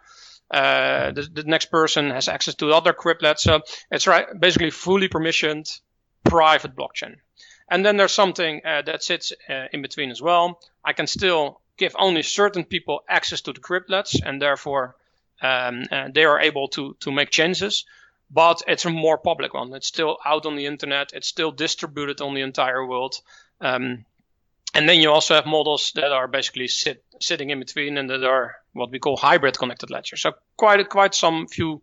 Uh, 0.50 1.10
the, 1.12 1.22
the, 1.22 1.42
next 1.44 1.66
person 1.66 2.10
has 2.10 2.28
access 2.28 2.54
to 2.54 2.70
other 2.70 2.92
cryptlets. 2.92 3.40
So 3.40 3.62
it's 3.90 4.06
right, 4.06 4.26
basically 4.38 4.70
fully 4.70 5.08
permissioned 5.08 5.80
private 6.22 6.76
blockchain. 6.76 7.16
And 7.70 7.84
then 7.84 7.96
there's 7.96 8.12
something 8.12 8.60
uh, 8.64 8.82
that 8.82 9.02
sits 9.02 9.32
uh, 9.48 9.66
in 9.72 9.82
between 9.82 10.10
as 10.10 10.20
well. 10.20 10.60
I 10.84 10.92
can 10.92 11.06
still 11.06 11.60
give 11.76 11.96
only 11.98 12.22
certain 12.22 12.64
people 12.64 13.00
access 13.08 13.40
to 13.42 13.52
the 13.52 13.60
cryptlets, 13.60 14.20
and 14.24 14.40
therefore 14.40 14.96
um, 15.40 15.84
uh, 15.90 16.08
they 16.14 16.24
are 16.24 16.40
able 16.40 16.68
to 16.68 16.94
to 17.00 17.10
make 17.10 17.30
changes 17.30 17.84
but 18.30 18.62
it's 18.66 18.84
a 18.84 18.90
more 18.90 19.18
public 19.18 19.54
one. 19.54 19.72
It's 19.74 19.86
still 19.86 20.18
out 20.24 20.46
on 20.46 20.56
the 20.56 20.66
internet. 20.66 21.12
It's 21.12 21.28
still 21.28 21.52
distributed 21.52 22.20
on 22.20 22.34
the 22.34 22.40
entire 22.40 22.84
world. 22.84 23.14
Um, 23.60 24.04
and 24.74 24.88
then 24.88 25.00
you 25.00 25.10
also 25.10 25.34
have 25.34 25.46
models 25.46 25.92
that 25.94 26.12
are 26.12 26.28
basically 26.28 26.68
sit, 26.68 27.04
sitting 27.20 27.50
in 27.50 27.60
between 27.60 27.96
and 27.96 28.10
that 28.10 28.24
are 28.24 28.56
what 28.72 28.90
we 28.90 28.98
call 28.98 29.16
hybrid 29.16 29.56
connected 29.56 29.90
ledgers. 29.90 30.22
So 30.22 30.32
quite 30.56 30.88
quite 30.88 31.14
some 31.14 31.46
few 31.46 31.82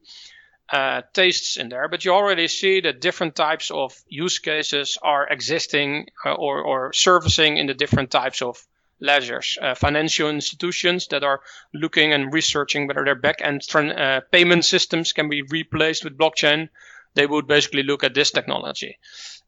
uh, 0.71 1.01
tastes 1.13 1.57
in 1.57 1.69
there, 1.69 1.87
but 1.87 2.05
you 2.05 2.13
already 2.13 2.47
see 2.47 2.81
that 2.81 3.01
different 3.01 3.35
types 3.35 3.71
of 3.71 3.93
use 4.07 4.39
cases 4.39 4.97
are 5.01 5.27
existing 5.27 6.07
uh, 6.25 6.33
or, 6.33 6.61
or 6.61 6.93
servicing 6.93 7.57
in 7.57 7.67
the 7.67 7.73
different 7.73 8.11
types 8.11 8.41
of 8.41 8.65
ledgers, 9.01 9.57
uh, 9.61 9.73
financial 9.73 10.29
institutions 10.29 11.07
that 11.07 11.23
are 11.23 11.41
looking 11.73 12.13
and 12.13 12.31
researching 12.31 12.87
whether 12.87 13.03
their 13.03 13.15
back-end 13.15 13.63
uh, 13.75 14.21
payment 14.31 14.63
systems 14.63 15.11
can 15.11 15.27
be 15.27 15.41
replaced 15.41 16.03
with 16.03 16.17
blockchain. 16.17 16.69
They 17.13 17.25
would 17.25 17.47
basically 17.47 17.83
look 17.83 18.03
at 18.03 18.13
this 18.13 18.31
technology 18.31 18.97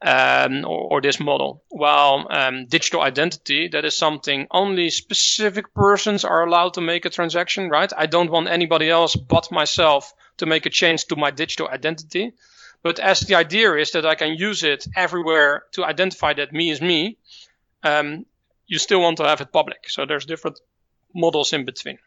um, 0.02 0.66
or, 0.66 0.96
or, 0.96 1.02
this 1.02 1.20
model. 1.20 1.64
While 1.70 2.28
um, 2.30 2.66
digital 2.66 3.02
identity, 3.02 3.70
that 3.70 3.86
is 3.86 3.96
something 3.96 4.48
only 4.52 4.90
specific 4.90 5.74
persons 5.74 6.26
are 6.26 6.46
allowed 6.46 6.74
to 6.74 6.82
make 6.82 7.06
a 7.06 7.10
transaction, 7.10 7.70
right? 7.70 7.92
I 7.96 8.06
don't 8.06 8.32
want 8.32 8.50
anybody 8.50 8.90
else 8.90 9.16
but 9.16 9.52
myself 9.52 10.14
to 10.38 10.46
make 10.46 10.66
a 10.66 10.70
change 10.70 11.06
to 11.06 11.16
my 11.16 11.32
digital 11.32 11.70
identity. 11.70 12.34
But 12.82 13.00
as 13.00 13.22
the 13.22 13.36
idea 13.36 13.74
is 13.76 13.92
that 13.92 14.06
I 14.06 14.16
can 14.16 14.36
use 14.36 14.64
it 14.64 14.86
everywhere 14.96 15.64
to 15.72 15.86
identify 15.86 16.34
that 16.34 16.52
me 16.52 16.70
is 16.70 16.82
me, 16.82 17.18
um, 17.84 18.26
you 18.68 18.78
still 18.78 19.02
want 19.02 19.18
to 19.18 19.24
have 19.24 19.40
it 19.40 19.54
public. 19.54 19.90
So 19.90 20.06
there's 20.06 20.26
different 20.26 20.60
models 21.16 21.54
in 21.54 21.64
between. 21.64 21.98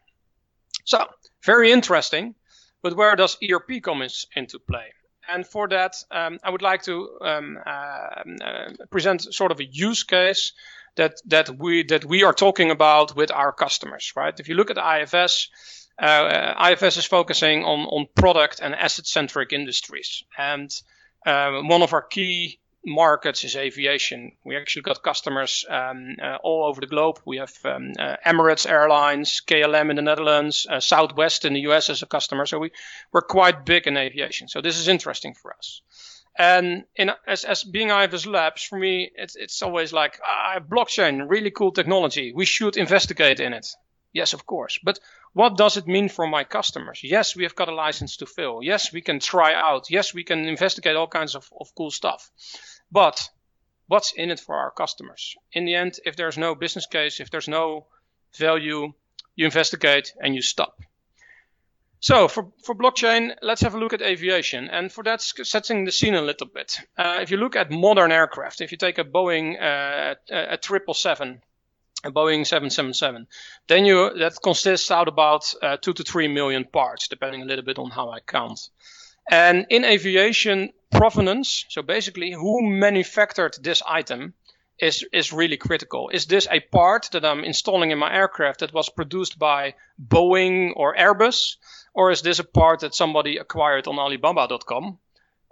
So 0.85 1.05
very 1.43 1.71
interesting, 1.71 2.35
but 2.83 2.95
where 2.95 3.15
does 3.15 3.37
ERP 3.41 3.81
come 3.81 4.03
into 4.35 4.59
play? 4.59 4.93
And 5.29 5.45
for 5.45 5.67
that, 5.67 5.95
um, 6.11 6.39
I 6.43 6.49
would 6.49 6.61
like 6.61 6.83
to 6.83 7.09
um, 7.21 7.57
uh, 7.65 7.69
uh, 7.69 8.69
present 8.89 9.33
sort 9.33 9.51
of 9.51 9.59
a 9.59 9.65
use 9.65 10.03
case 10.03 10.53
that 10.95 11.13
that 11.25 11.49
we 11.49 11.83
that 11.83 12.05
we 12.05 12.23
are 12.23 12.33
talking 12.33 12.71
about 12.71 13.15
with 13.15 13.31
our 13.31 13.51
customers. 13.51 14.13
Right? 14.15 14.39
If 14.39 14.49
you 14.49 14.55
look 14.55 14.71
at 14.71 14.77
IFS, 14.77 15.49
uh, 16.01 16.53
IFS 16.71 16.97
is 16.97 17.05
focusing 17.05 17.63
on 17.63 17.79
on 17.81 18.07
product 18.15 18.59
and 18.61 18.75
asset 18.75 19.05
centric 19.05 19.53
industries, 19.53 20.23
and 20.37 20.71
uh, 21.25 21.61
one 21.61 21.81
of 21.81 21.93
our 21.93 22.01
key 22.01 22.59
markets 22.87 23.43
is 23.43 23.55
aviation. 23.55 24.31
We 24.45 24.55
actually 24.55 24.83
got 24.83 25.03
customers 25.03 25.65
um, 25.69 26.15
uh, 26.23 26.37
all 26.41 26.65
over 26.65 26.81
the 26.81 26.87
globe. 26.87 27.19
We 27.25 27.37
have 27.37 27.53
um, 27.65 27.91
uh, 27.99 28.15
Emirates 28.25 28.67
Airlines, 28.67 29.41
KLM 29.45 29.89
in 29.89 29.97
the 29.97 30.01
Netherlands, 30.01 30.65
uh, 30.69 30.79
Southwest 30.79 31.45
in 31.45 31.53
the 31.53 31.59
US 31.61 31.89
as 31.89 32.01
a 32.01 32.07
customer. 32.07 32.45
So 32.45 32.59
we, 32.59 32.71
we're 33.11 33.21
quite 33.21 33.65
big 33.65 33.87
in 33.87 33.97
aviation. 33.97 34.47
So 34.47 34.61
this 34.61 34.77
is 34.77 34.87
interesting 34.87 35.33
for 35.33 35.53
us. 35.53 35.81
And 36.39 36.85
in, 36.95 37.11
as, 37.27 37.43
as 37.43 37.63
being 37.63 37.89
IFS 37.89 38.25
Labs, 38.25 38.63
for 38.63 38.77
me, 38.77 39.11
it's, 39.15 39.35
it's 39.35 39.61
always 39.61 39.91
like, 39.91 40.19
ah, 40.23 40.59
blockchain, 40.59 41.29
really 41.29 41.51
cool 41.51 41.71
technology. 41.71 42.31
We 42.33 42.45
should 42.45 42.77
investigate 42.77 43.39
in 43.39 43.53
it. 43.53 43.67
Yes, 44.13 44.33
of 44.33 44.45
course. 44.45 44.79
But 44.83 44.99
what 45.33 45.57
does 45.57 45.77
it 45.77 45.87
mean 45.87 46.09
for 46.09 46.27
my 46.27 46.43
customers? 46.43 47.01
Yes, 47.03 47.35
we 47.35 47.43
have 47.43 47.55
got 47.55 47.69
a 47.69 47.75
license 47.75 48.17
to 48.17 48.25
fill. 48.25 48.63
Yes, 48.63 48.93
we 48.93 49.01
can 49.01 49.19
try 49.19 49.53
out. 49.53 49.89
Yes, 49.89 50.13
we 50.13 50.23
can 50.23 50.47
investigate 50.47 50.95
all 50.95 51.07
kinds 51.07 51.35
of, 51.35 51.49
of 51.59 51.75
cool 51.75 51.91
stuff. 51.91 52.31
But 52.91 53.29
what's 53.87 54.13
in 54.13 54.31
it 54.31 54.39
for 54.39 54.55
our 54.55 54.71
customers? 54.71 55.35
In 55.53 55.65
the 55.65 55.75
end, 55.75 55.99
if 56.05 56.15
there's 56.15 56.37
no 56.37 56.55
business 56.55 56.85
case, 56.85 57.19
if 57.19 57.29
there's 57.29 57.47
no 57.47 57.87
value, 58.37 58.93
you 59.35 59.45
investigate 59.45 60.13
and 60.21 60.35
you 60.35 60.41
stop. 60.41 60.81
So 61.99 62.27
for, 62.27 62.51
for 62.63 62.75
blockchain, 62.75 63.35
let's 63.41 63.61
have 63.61 63.73
a 63.73 63.79
look 63.79 63.93
at 63.93 64.01
aviation. 64.01 64.69
And 64.69 64.91
for 64.91 65.03
that, 65.03 65.21
setting 65.21 65.83
the 65.83 65.91
scene 65.91 66.13
a 66.13 66.21
little 66.21 66.47
bit. 66.47 66.77
Uh, 66.97 67.19
if 67.21 67.31
you 67.31 67.37
look 67.37 67.55
at 67.55 67.71
modern 67.71 68.11
aircraft, 68.11 68.61
if 68.61 68.71
you 68.71 68.77
take 68.77 68.99
a 68.99 69.03
Boeing 69.03 69.59
uh, 69.59 70.15
a 70.29 70.59
777, 70.61 71.41
a 72.03 72.11
Boeing 72.11 72.45
777, 72.45 73.27
then 73.67 73.85
you 73.85 74.13
that 74.19 74.37
consists 74.43 74.91
out 74.91 75.07
about 75.07 75.51
uh, 75.63 75.77
two 75.77 75.93
to 75.93 76.03
three 76.03 76.27
million 76.27 76.65
parts, 76.65 77.07
depending 77.07 77.41
a 77.41 77.45
little 77.45 77.65
bit 77.65 77.79
on 77.79 77.89
how 77.89 78.11
I 78.11 78.19
count. 78.19 78.69
And 79.29 79.65
in 79.69 79.83
aviation, 79.83 80.71
provenance, 80.91 81.65
so 81.69 81.81
basically 81.81 82.31
who 82.31 82.61
manufactured 82.61 83.57
this 83.61 83.81
item, 83.87 84.33
is, 84.79 85.05
is 85.11 85.33
really 85.33 85.57
critical. 85.57 86.09
Is 86.09 86.27
this 86.27 86.47
a 86.49 86.59
part 86.59 87.09
that 87.11 87.25
I'm 87.25 87.43
installing 87.43 87.91
in 87.91 87.97
my 87.97 88.13
aircraft 88.13 88.59
that 88.59 88.73
was 88.73 88.89
produced 88.89 89.39
by 89.39 89.73
Boeing 89.99 90.73
or 90.75 90.95
Airbus? 90.95 91.55
Or 91.93 92.11
is 92.11 92.21
this 92.21 92.39
a 92.39 92.43
part 92.43 92.81
that 92.81 92.93
somebody 92.93 93.37
acquired 93.37 93.87
on 93.87 93.97
Alibaba.com? 93.97 94.99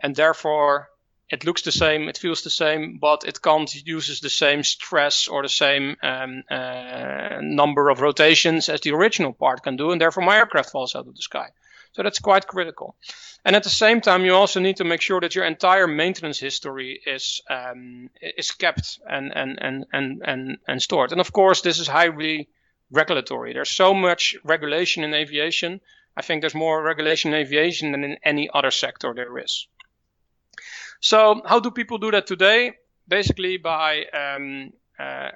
And 0.02 0.16
therefore, 0.16 0.90
it 1.30 1.44
looks 1.44 1.64
the 1.64 1.72
same, 1.72 2.08
it 2.08 2.20
feels 2.20 2.44
the 2.44 2.52
same, 2.52 3.00
but 3.00 3.24
it 3.26 3.42
can't 3.42 3.74
uses 3.88 4.20
the 4.20 4.30
same 4.30 4.64
stress 4.64 5.28
or 5.28 5.42
the 5.42 5.50
same 5.50 5.96
um, 6.04 6.44
uh, 6.52 7.40
number 7.42 7.90
of 7.90 8.02
rotations 8.02 8.70
as 8.70 8.82
the 8.82 8.92
original 8.92 9.34
part 9.34 9.64
can 9.64 9.76
do, 9.76 9.92
and 9.92 10.00
therefore 10.00 10.24
my 10.24 10.38
aircraft 10.38 10.70
falls 10.70 10.96
out 10.96 11.08
of 11.08 11.16
the 11.16 11.22
sky. 11.22 11.50
So 11.96 12.04
that's 12.04 12.20
quite 12.20 12.46
critical. 12.46 12.98
And 13.46 13.56
at 13.56 13.64
the 13.64 13.70
same 13.70 14.02
time, 14.02 14.26
you 14.26 14.36
also 14.36 14.60
need 14.60 14.76
to 14.78 14.84
make 14.84 15.00
sure 15.00 15.22
that 15.22 15.34
your 15.34 15.46
entire 15.46 15.88
maintenance 15.88 16.38
history 16.38 17.00
is 17.06 17.40
um, 17.50 18.10
is 18.20 18.52
kept 18.52 19.00
and, 19.10 19.32
and, 19.34 19.58
and, 19.62 19.86
and, 19.94 20.22
and, 20.26 20.58
and 20.68 20.82
stored. 20.82 21.14
And 21.14 21.22
of 21.22 21.32
course, 21.32 21.62
this 21.62 21.80
is 21.80 21.88
highly 21.88 22.50
regulatory. 22.92 23.54
There's 23.54 23.72
so 23.72 23.94
much 23.94 24.36
regulation 24.44 25.06
in 25.06 25.14
aviation. 25.14 25.80
I 26.18 26.22
think 26.22 26.42
there's 26.42 26.54
more 26.54 26.84
regulation 26.84 27.34
in 27.34 27.40
aviation 27.40 27.94
than 27.94 28.04
in 28.04 28.18
any 28.26 28.50
other 28.54 28.72
sector 28.72 29.14
there 29.14 29.38
is. 29.38 29.66
So 31.00 31.42
how 31.46 31.62
do 31.62 31.72
people 31.72 31.98
do 31.98 32.12
that 32.12 32.28
today? 32.28 32.74
Basically 33.08 33.56
by 33.56 34.04
um, 34.12 34.74
uh, 35.00 35.30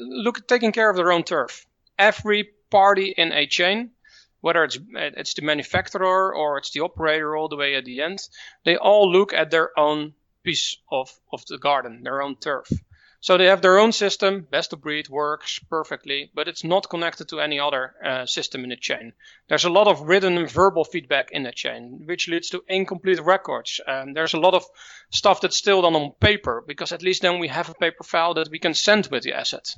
look 0.00 0.48
taking 0.48 0.72
care 0.72 0.90
of 0.90 0.96
their 0.96 1.12
own 1.12 1.22
turf. 1.22 1.64
Every 1.96 2.48
party 2.70 3.14
in 3.16 3.30
a 3.30 3.46
chain 3.46 3.92
whether 4.42 4.62
it's 4.64 4.78
it's 4.94 5.34
the 5.34 5.42
manufacturer 5.42 6.34
or 6.34 6.58
it's 6.58 6.72
the 6.72 6.80
operator 6.80 7.34
all 7.34 7.48
the 7.48 7.56
way 7.56 7.74
at 7.74 7.86
the 7.86 8.02
end, 8.02 8.18
they 8.64 8.76
all 8.76 9.10
look 9.10 9.32
at 9.32 9.50
their 9.50 9.70
own 9.78 10.12
piece 10.42 10.76
of, 10.90 11.10
of 11.32 11.46
the 11.46 11.58
garden, 11.58 12.02
their 12.02 12.20
own 12.20 12.36
turf. 12.36 12.68
So 13.20 13.38
they 13.38 13.46
have 13.46 13.62
their 13.62 13.78
own 13.78 13.92
system, 13.92 14.48
best 14.50 14.72
of 14.72 14.80
breed, 14.80 15.08
works 15.08 15.60
perfectly, 15.70 16.32
but 16.34 16.48
it's 16.48 16.64
not 16.64 16.90
connected 16.90 17.28
to 17.28 17.40
any 17.40 17.60
other 17.60 17.94
uh, 18.04 18.26
system 18.26 18.64
in 18.64 18.70
the 18.70 18.76
chain. 18.76 19.12
There's 19.48 19.64
a 19.64 19.70
lot 19.70 19.86
of 19.86 20.00
written 20.00 20.36
and 20.36 20.50
verbal 20.50 20.82
feedback 20.84 21.30
in 21.30 21.44
the 21.44 21.52
chain, 21.52 22.02
which 22.04 22.26
leads 22.26 22.50
to 22.50 22.64
incomplete 22.66 23.20
records. 23.20 23.80
Um, 23.86 24.12
there's 24.12 24.34
a 24.34 24.40
lot 24.40 24.54
of 24.54 24.64
stuff 25.10 25.40
that's 25.40 25.56
still 25.56 25.82
done 25.82 25.94
on 25.94 26.10
paper, 26.18 26.64
because 26.66 26.90
at 26.90 27.04
least 27.04 27.22
then 27.22 27.38
we 27.38 27.46
have 27.46 27.68
a 27.70 27.74
paper 27.74 28.02
file 28.02 28.34
that 28.34 28.50
we 28.50 28.58
can 28.58 28.74
send 28.74 29.06
with 29.06 29.22
the 29.22 29.34
asset. 29.34 29.72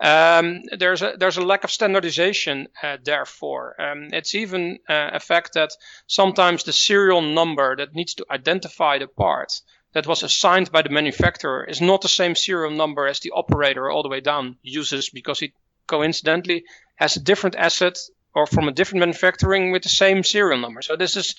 Um, 0.00 0.62
there's 0.78 1.02
a 1.02 1.14
there's 1.18 1.36
a 1.36 1.44
lack 1.44 1.62
of 1.64 1.70
standardization, 1.70 2.68
uh, 2.82 2.96
therefore. 3.02 3.78
Um, 3.78 4.08
it's 4.12 4.34
even 4.34 4.78
uh, 4.88 5.10
a 5.12 5.20
fact 5.20 5.54
that 5.54 5.72
sometimes 6.06 6.64
the 6.64 6.72
serial 6.72 7.20
number 7.20 7.76
that 7.76 7.94
needs 7.94 8.14
to 8.14 8.26
identify 8.30 8.98
the 8.98 9.08
part 9.08 9.60
that 9.92 10.06
was 10.06 10.22
assigned 10.22 10.72
by 10.72 10.82
the 10.82 10.88
manufacturer 10.88 11.64
is 11.64 11.80
not 11.82 12.00
the 12.00 12.08
same 12.08 12.34
serial 12.34 12.70
number 12.70 13.06
as 13.06 13.20
the 13.20 13.32
operator 13.32 13.90
all 13.90 14.02
the 14.02 14.08
way 14.08 14.20
down 14.20 14.56
uses 14.62 15.10
because 15.10 15.42
it 15.42 15.52
coincidentally 15.86 16.64
has 16.94 17.16
a 17.16 17.20
different 17.20 17.56
asset 17.56 17.98
or 18.34 18.46
from 18.46 18.68
a 18.68 18.72
different 18.72 19.00
manufacturing 19.00 19.72
with 19.72 19.82
the 19.82 19.88
same 19.88 20.22
serial 20.22 20.60
number. 20.60 20.80
So 20.80 20.96
this 20.96 21.16
is 21.16 21.34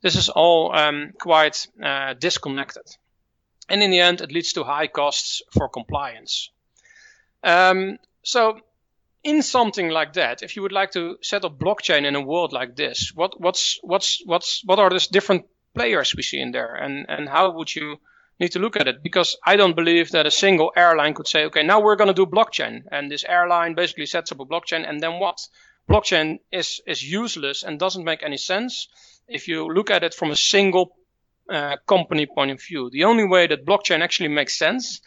this 0.00 0.16
is 0.16 0.30
all 0.30 0.74
um, 0.74 1.12
quite 1.20 1.66
uh, 1.82 2.14
disconnected, 2.14 2.84
and 3.68 3.82
in 3.82 3.90
the 3.90 4.00
end, 4.00 4.22
it 4.22 4.32
leads 4.32 4.52
to 4.54 4.64
high 4.64 4.86
costs 4.86 5.42
for 5.52 5.68
compliance. 5.68 6.50
Um, 7.46 7.98
so 8.22 8.60
in 9.22 9.42
something 9.42 9.88
like 9.88 10.14
that, 10.14 10.42
if 10.42 10.56
you 10.56 10.62
would 10.62 10.72
like 10.72 10.90
to 10.92 11.16
set 11.22 11.44
up 11.44 11.58
blockchain 11.58 12.04
in 12.04 12.16
a 12.16 12.20
world 12.20 12.52
like 12.52 12.76
this, 12.76 13.12
what 13.14 13.40
what's 13.40 13.78
what's 13.82 14.20
what's 14.26 14.62
what 14.64 14.80
are 14.80 14.90
the 14.90 15.06
different 15.10 15.46
players 15.72 16.14
we 16.14 16.22
see 16.22 16.40
in 16.40 16.50
there 16.50 16.74
and, 16.74 17.06
and 17.08 17.28
how 17.28 17.52
would 17.52 17.74
you 17.74 17.98
need 18.40 18.50
to 18.52 18.58
look 18.58 18.76
at 18.76 18.88
it? 18.88 19.02
Because 19.02 19.36
I 19.46 19.56
don't 19.56 19.76
believe 19.76 20.10
that 20.10 20.26
a 20.26 20.30
single 20.30 20.72
airline 20.76 21.14
could 21.14 21.28
say, 21.28 21.44
okay, 21.44 21.62
now 21.62 21.80
we're 21.80 21.96
going 21.96 22.14
to 22.14 22.24
do 22.24 22.26
blockchain. 22.26 22.82
And 22.90 23.10
this 23.10 23.24
airline 23.24 23.74
basically 23.74 24.06
sets 24.06 24.32
up 24.32 24.40
a 24.40 24.44
blockchain 24.44 24.88
and 24.88 25.00
then 25.00 25.20
what? 25.20 25.38
Blockchain 25.88 26.40
is, 26.50 26.80
is 26.86 27.02
useless 27.02 27.62
and 27.62 27.78
doesn't 27.78 28.04
make 28.04 28.22
any 28.22 28.36
sense 28.36 28.88
if 29.28 29.46
you 29.48 29.68
look 29.72 29.90
at 29.90 30.02
it 30.02 30.14
from 30.14 30.30
a 30.30 30.36
single 30.36 30.96
uh, 31.48 31.76
company 31.86 32.26
point 32.26 32.50
of 32.50 32.60
view. 32.60 32.90
The 32.90 33.04
only 33.04 33.26
way 33.26 33.46
that 33.46 33.64
blockchain 33.64 34.00
actually 34.00 34.28
makes 34.30 34.58
sense 34.58 35.00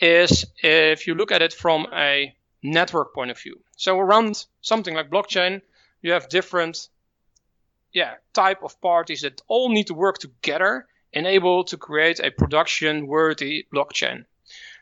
is 0.00 0.44
if 0.62 1.06
you 1.06 1.14
look 1.14 1.32
at 1.32 1.42
it 1.42 1.52
from 1.52 1.86
a 1.92 2.34
network 2.62 3.14
point 3.14 3.30
of 3.30 3.38
view. 3.38 3.60
So 3.76 3.98
around 3.98 4.44
something 4.60 4.94
like 4.94 5.10
blockchain, 5.10 5.60
you 6.02 6.12
have 6.12 6.28
different 6.28 6.88
yeah, 7.92 8.14
type 8.32 8.62
of 8.62 8.80
parties 8.80 9.22
that 9.22 9.40
all 9.46 9.68
need 9.70 9.86
to 9.86 9.94
work 9.94 10.18
together 10.18 10.86
and 11.12 11.26
able 11.26 11.64
to 11.64 11.76
create 11.76 12.20
a 12.20 12.30
production 12.30 13.06
worthy 13.06 13.66
blockchain. 13.72 14.24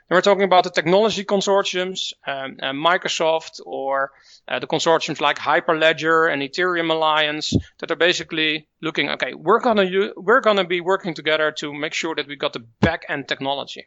And 0.08 0.16
we're 0.16 0.22
talking 0.22 0.44
about 0.44 0.64
the 0.64 0.70
technology 0.70 1.24
consortiums, 1.24 2.12
um, 2.26 2.56
uh, 2.62 2.72
Microsoft, 2.72 3.60
or 3.64 4.12
uh, 4.48 4.58
the 4.58 4.66
consortiums 4.66 5.20
like 5.20 5.38
Hyperledger 5.38 6.32
and 6.32 6.42
Ethereum 6.42 6.90
Alliance 6.90 7.54
that 7.78 7.90
are 7.90 7.96
basically 7.96 8.66
looking, 8.80 9.10
okay, 9.10 9.34
we're 9.34 9.60
gonna 9.60 10.10
we're 10.16 10.40
gonna 10.40 10.64
be 10.64 10.80
working 10.80 11.14
together 11.14 11.52
to 11.52 11.72
make 11.72 11.94
sure 11.94 12.14
that 12.14 12.26
we 12.26 12.36
got 12.36 12.52
the 12.52 12.64
back 12.80 13.04
end 13.08 13.28
technology. 13.28 13.86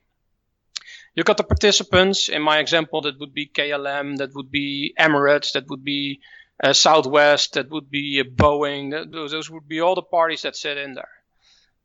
You 1.16 1.24
got 1.24 1.38
the 1.38 1.44
participants. 1.44 2.28
In 2.28 2.42
my 2.42 2.60
example, 2.60 3.02
that 3.02 3.20
would 3.20 3.34
be 3.34 3.48
KLM, 3.48 4.18
that 4.18 4.36
would 4.36 4.52
be 4.52 4.94
Emirates, 5.00 5.54
that 5.54 5.70
would 5.70 5.84
be 5.84 6.20
uh, 6.62 6.74
Southwest, 6.74 7.54
that 7.54 7.70
would 7.70 7.90
be 7.90 8.22
Boeing. 8.24 9.12
Those, 9.12 9.32
those 9.32 9.50
would 9.50 9.68
be 9.68 9.80
all 9.80 9.96
the 9.96 10.02
parties 10.02 10.42
that 10.42 10.56
sit 10.58 10.78
in 10.78 10.94
there. 10.94 11.10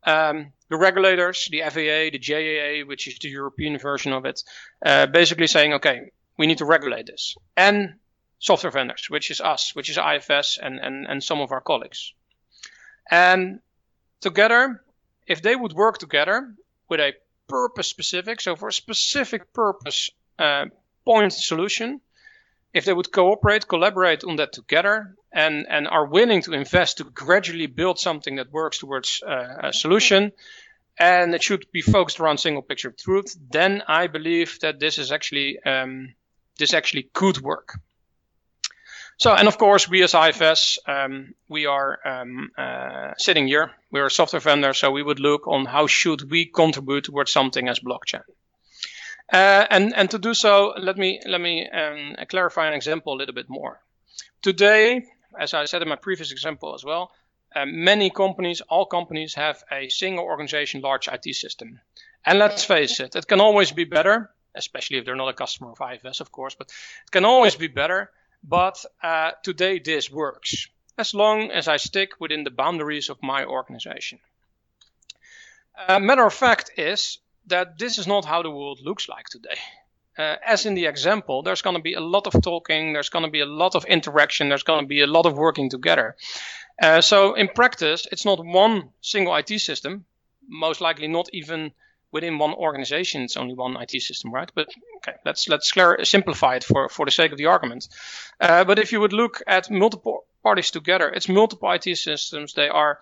Um, 0.03 0.51
the 0.69 0.77
regulators, 0.77 1.47
the 1.49 1.61
FAA, 1.61 2.11
the 2.11 2.19
JAA, 2.19 2.87
which 2.87 3.07
is 3.07 3.19
the 3.19 3.29
European 3.29 3.77
version 3.77 4.11
of 4.11 4.25
it, 4.25 4.41
uh, 4.85 5.05
basically 5.05 5.47
saying, 5.47 5.73
okay, 5.73 6.11
we 6.37 6.47
need 6.47 6.57
to 6.57 6.65
regulate 6.65 7.05
this. 7.05 7.35
And 7.55 7.95
software 8.39 8.71
vendors, 8.71 9.05
which 9.09 9.31
is 9.31 9.39
us, 9.39 9.75
which 9.75 9.89
is 9.89 9.97
IFS 9.97 10.57
and, 10.61 10.79
and, 10.79 11.05
and 11.07 11.23
some 11.23 11.39
of 11.39 11.51
our 11.51 11.61
colleagues. 11.61 12.13
And 13.09 13.59
together, 14.19 14.83
if 15.27 15.41
they 15.41 15.55
would 15.55 15.73
work 15.73 15.99
together 15.99 16.53
with 16.89 16.99
a 16.99 17.13
purpose 17.51 17.87
specific, 17.87 18.41
so 18.41 18.55
for 18.55 18.69
a 18.69 18.73
specific 18.83 19.53
purpose 19.53 20.09
uh, 20.39 20.65
point 21.05 21.33
solution, 21.33 22.01
if 22.73 22.85
they 22.85 22.93
would 22.93 23.11
cooperate, 23.11 23.67
collaborate 23.67 24.23
on 24.23 24.37
that 24.37 24.53
together, 24.53 25.15
and, 25.33 25.65
and 25.69 25.87
are 25.87 26.05
willing 26.05 26.41
to 26.43 26.53
invest 26.53 26.97
to 26.97 27.03
gradually 27.03 27.67
build 27.67 27.99
something 27.99 28.37
that 28.37 28.51
works 28.51 28.79
towards 28.79 29.21
uh, 29.23 29.69
a 29.69 29.73
solution, 29.73 30.31
and 30.97 31.35
it 31.35 31.43
should 31.43 31.65
be 31.71 31.81
focused 31.81 32.19
around 32.19 32.37
single 32.37 32.61
picture 32.61 32.89
of 32.89 32.97
truth, 32.97 33.35
then 33.51 33.83
I 33.87 34.07
believe 34.07 34.59
that 34.61 34.79
this 34.79 34.97
is 34.97 35.11
actually 35.11 35.59
um, 35.65 36.13
this 36.57 36.73
actually 36.73 37.09
could 37.13 37.41
work. 37.41 37.79
So, 39.21 39.35
and 39.35 39.47
of 39.47 39.59
course, 39.59 39.87
we 39.87 40.01
as 40.01 40.15
IFS, 40.15 40.79
um, 40.87 41.35
we 41.47 41.67
are 41.67 41.99
um, 42.03 42.49
uh, 42.57 43.13
sitting 43.19 43.47
here. 43.47 43.69
We're 43.91 44.07
a 44.07 44.09
software 44.09 44.39
vendor, 44.39 44.73
so 44.73 44.89
we 44.89 45.03
would 45.03 45.19
look 45.19 45.47
on 45.47 45.65
how 45.65 45.85
should 45.85 46.31
we 46.31 46.47
contribute 46.47 47.03
towards 47.03 47.31
something 47.31 47.67
as 47.69 47.79
blockchain. 47.79 48.23
Uh, 49.31 49.67
and, 49.69 49.95
and 49.95 50.09
to 50.09 50.17
do 50.17 50.33
so, 50.33 50.73
let 50.75 50.97
me, 50.97 51.21
let 51.27 51.39
me 51.39 51.69
um, 51.69 52.15
clarify 52.29 52.67
an 52.67 52.73
example 52.73 53.13
a 53.13 53.17
little 53.17 53.35
bit 53.35 53.47
more. 53.47 53.79
Today, 54.41 55.05
as 55.39 55.53
I 55.53 55.65
said 55.65 55.83
in 55.83 55.89
my 55.89 55.97
previous 55.97 56.31
example 56.31 56.73
as 56.73 56.83
well, 56.83 57.11
uh, 57.55 57.67
many 57.67 58.09
companies, 58.09 58.61
all 58.61 58.87
companies 58.87 59.35
have 59.35 59.63
a 59.71 59.87
single 59.89 60.25
organization, 60.25 60.81
large 60.81 61.07
IT 61.07 61.35
system. 61.35 61.79
And 62.25 62.39
let's 62.39 62.63
face 62.63 62.99
it, 62.99 63.15
it 63.15 63.27
can 63.27 63.39
always 63.39 63.71
be 63.71 63.83
better, 63.83 64.31
especially 64.55 64.97
if 64.97 65.05
they're 65.05 65.15
not 65.15 65.29
a 65.29 65.33
customer 65.33 65.73
of 65.73 65.79
IFS, 65.79 66.21
of 66.21 66.31
course, 66.31 66.55
but 66.55 66.69
it 67.05 67.11
can 67.11 67.23
always 67.23 67.55
be 67.55 67.67
better. 67.67 68.09
But 68.43 68.83
uh, 69.03 69.31
today 69.43 69.79
this 69.79 70.09
works, 70.09 70.67
as 70.97 71.13
long 71.13 71.51
as 71.51 71.67
I 71.67 71.77
stick 71.77 72.19
within 72.19 72.43
the 72.43 72.51
boundaries 72.51 73.09
of 73.09 73.21
my 73.21 73.45
organization. 73.45 74.19
Uh, 75.87 75.99
matter 75.99 76.25
of 76.25 76.33
fact 76.33 76.71
is 76.77 77.19
that 77.47 77.77
this 77.77 77.97
is 77.97 78.07
not 78.07 78.25
how 78.25 78.41
the 78.41 78.51
world 78.51 78.79
looks 78.83 79.07
like 79.07 79.27
today. 79.27 79.57
Uh, 80.17 80.35
as 80.45 80.65
in 80.65 80.75
the 80.75 80.85
example, 80.85 81.41
there's 81.41 81.61
going 81.61 81.75
to 81.75 81.81
be 81.81 81.93
a 81.93 82.01
lot 82.01 82.27
of 82.27 82.41
talking, 82.41 82.93
there's 82.93 83.09
going 83.09 83.25
to 83.25 83.31
be 83.31 83.39
a 83.39 83.45
lot 83.45 83.75
of 83.75 83.85
interaction, 83.85 84.49
there's 84.49 84.63
going 84.63 84.81
to 84.81 84.87
be 84.87 85.01
a 85.01 85.07
lot 85.07 85.25
of 85.25 85.37
working 85.37 85.69
together. 85.69 86.15
Uh, 86.81 87.01
so 87.01 87.33
in 87.33 87.47
practice, 87.47 88.07
it's 88.11 88.25
not 88.25 88.45
one 88.45 88.89
single 89.01 89.35
IT 89.35 89.59
system, 89.59 90.05
most 90.47 90.81
likely 90.81 91.07
not 91.07 91.29
even 91.31 91.71
within 92.11 92.37
one 92.37 92.53
organization. 92.53 93.21
It's 93.21 93.37
only 93.37 93.53
one 93.53 93.77
IT 93.77 94.01
system, 94.01 94.33
right? 94.33 94.51
But 94.53 94.67
okay, 94.97 95.17
let's 95.25 95.47
let's 95.47 95.71
clar- 95.71 96.03
simplify 96.05 96.55
it 96.55 96.63
for 96.63 96.89
for 96.89 97.05
the 97.05 97.11
sake 97.11 97.31
of 97.31 97.37
the 97.37 97.47
argument. 97.47 97.87
Uh, 98.39 98.63
but 98.63 98.79
if 98.79 98.91
you 98.91 98.99
would 98.99 99.13
look 99.13 99.41
at 99.47 99.71
multiple 99.71 100.25
parties 100.43 100.71
together, 100.71 101.09
it's 101.09 101.29
multiple 101.29 101.71
IT 101.71 101.97
systems. 101.97 102.53
They 102.53 102.69
are 102.69 102.99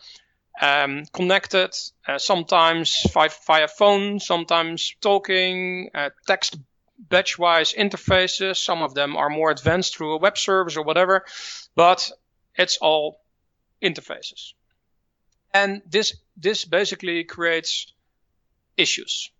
um, 0.61 1.05
connected, 1.13 1.71
uh, 2.07 2.17
sometimes 2.17 3.05
via, 3.13 3.29
via, 3.47 3.67
phone, 3.67 4.19
sometimes 4.19 4.93
talking, 5.01 5.89
uh, 5.93 6.09
text 6.27 6.57
batch-wise 6.97 7.73
interfaces. 7.73 8.57
Some 8.57 8.81
of 8.83 8.93
them 8.93 9.15
are 9.15 9.29
more 9.29 9.51
advanced 9.51 9.95
through 9.95 10.15
a 10.15 10.17
web 10.17 10.37
service 10.37 10.75
or 10.75 10.83
whatever, 10.83 11.25
but 11.75 12.11
it's 12.55 12.77
all 12.77 13.21
interfaces. 13.81 14.53
And 15.53 15.81
this 15.89 16.15
this 16.37 16.65
basically 16.65 17.23
creates 17.23 17.91
issues. 18.79 19.31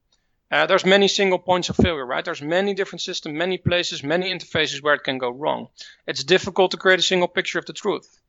Uh, 0.52 0.66
there's 0.66 0.86
many 0.86 1.08
single 1.08 1.38
points 1.38 1.70
of 1.70 1.76
failure, 1.76 2.06
right? 2.06 2.26
There's 2.26 2.42
many 2.42 2.74
different 2.74 3.02
systems, 3.02 3.38
many 3.38 3.58
places, 3.58 4.04
many 4.04 4.34
interfaces 4.34 4.82
where 4.82 4.96
it 4.96 5.04
can 5.04 5.20
go 5.20 5.30
wrong. 5.30 5.68
It's 6.08 6.24
difficult 6.24 6.72
to 6.72 6.78
create 6.78 7.00
a 7.00 7.04
single 7.04 7.28
picture 7.28 7.60
of 7.60 7.66
the 7.66 7.74
truth. 7.74 8.20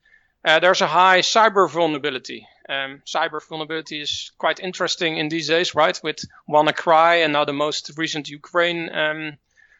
Uh, 0.44 0.58
there's 0.58 0.82
a 0.82 0.86
high 0.86 1.20
cyber 1.20 1.68
vulnerability. 1.68 2.46
Um, 2.68 3.02
cyber 3.06 3.40
vulnerability 3.46 4.00
is 4.00 4.32
quite 4.38 4.60
interesting 4.60 5.16
in 5.16 5.28
these 5.28 5.48
days, 5.48 5.74
right? 5.74 5.98
With 6.02 6.18
WannaCry 6.48 7.24
and 7.24 7.32
now 7.32 7.44
the 7.44 7.52
most 7.52 7.90
recent 7.96 8.28
Ukraine 8.28 8.90
um, 8.94 9.38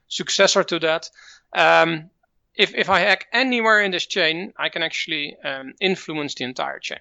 successor 0.08 0.64
to 0.64 0.78
that. 0.80 1.10
Um, 1.54 2.10
if, 2.54 2.74
if 2.74 2.90
I 2.90 3.00
hack 3.00 3.26
anywhere 3.32 3.80
in 3.80 3.90
this 3.90 4.06
chain, 4.06 4.52
I 4.56 4.68
can 4.70 4.82
actually 4.82 5.36
um, 5.44 5.74
influence 5.80 6.34
the 6.34 6.44
entire 6.44 6.78
chain. 6.78 6.98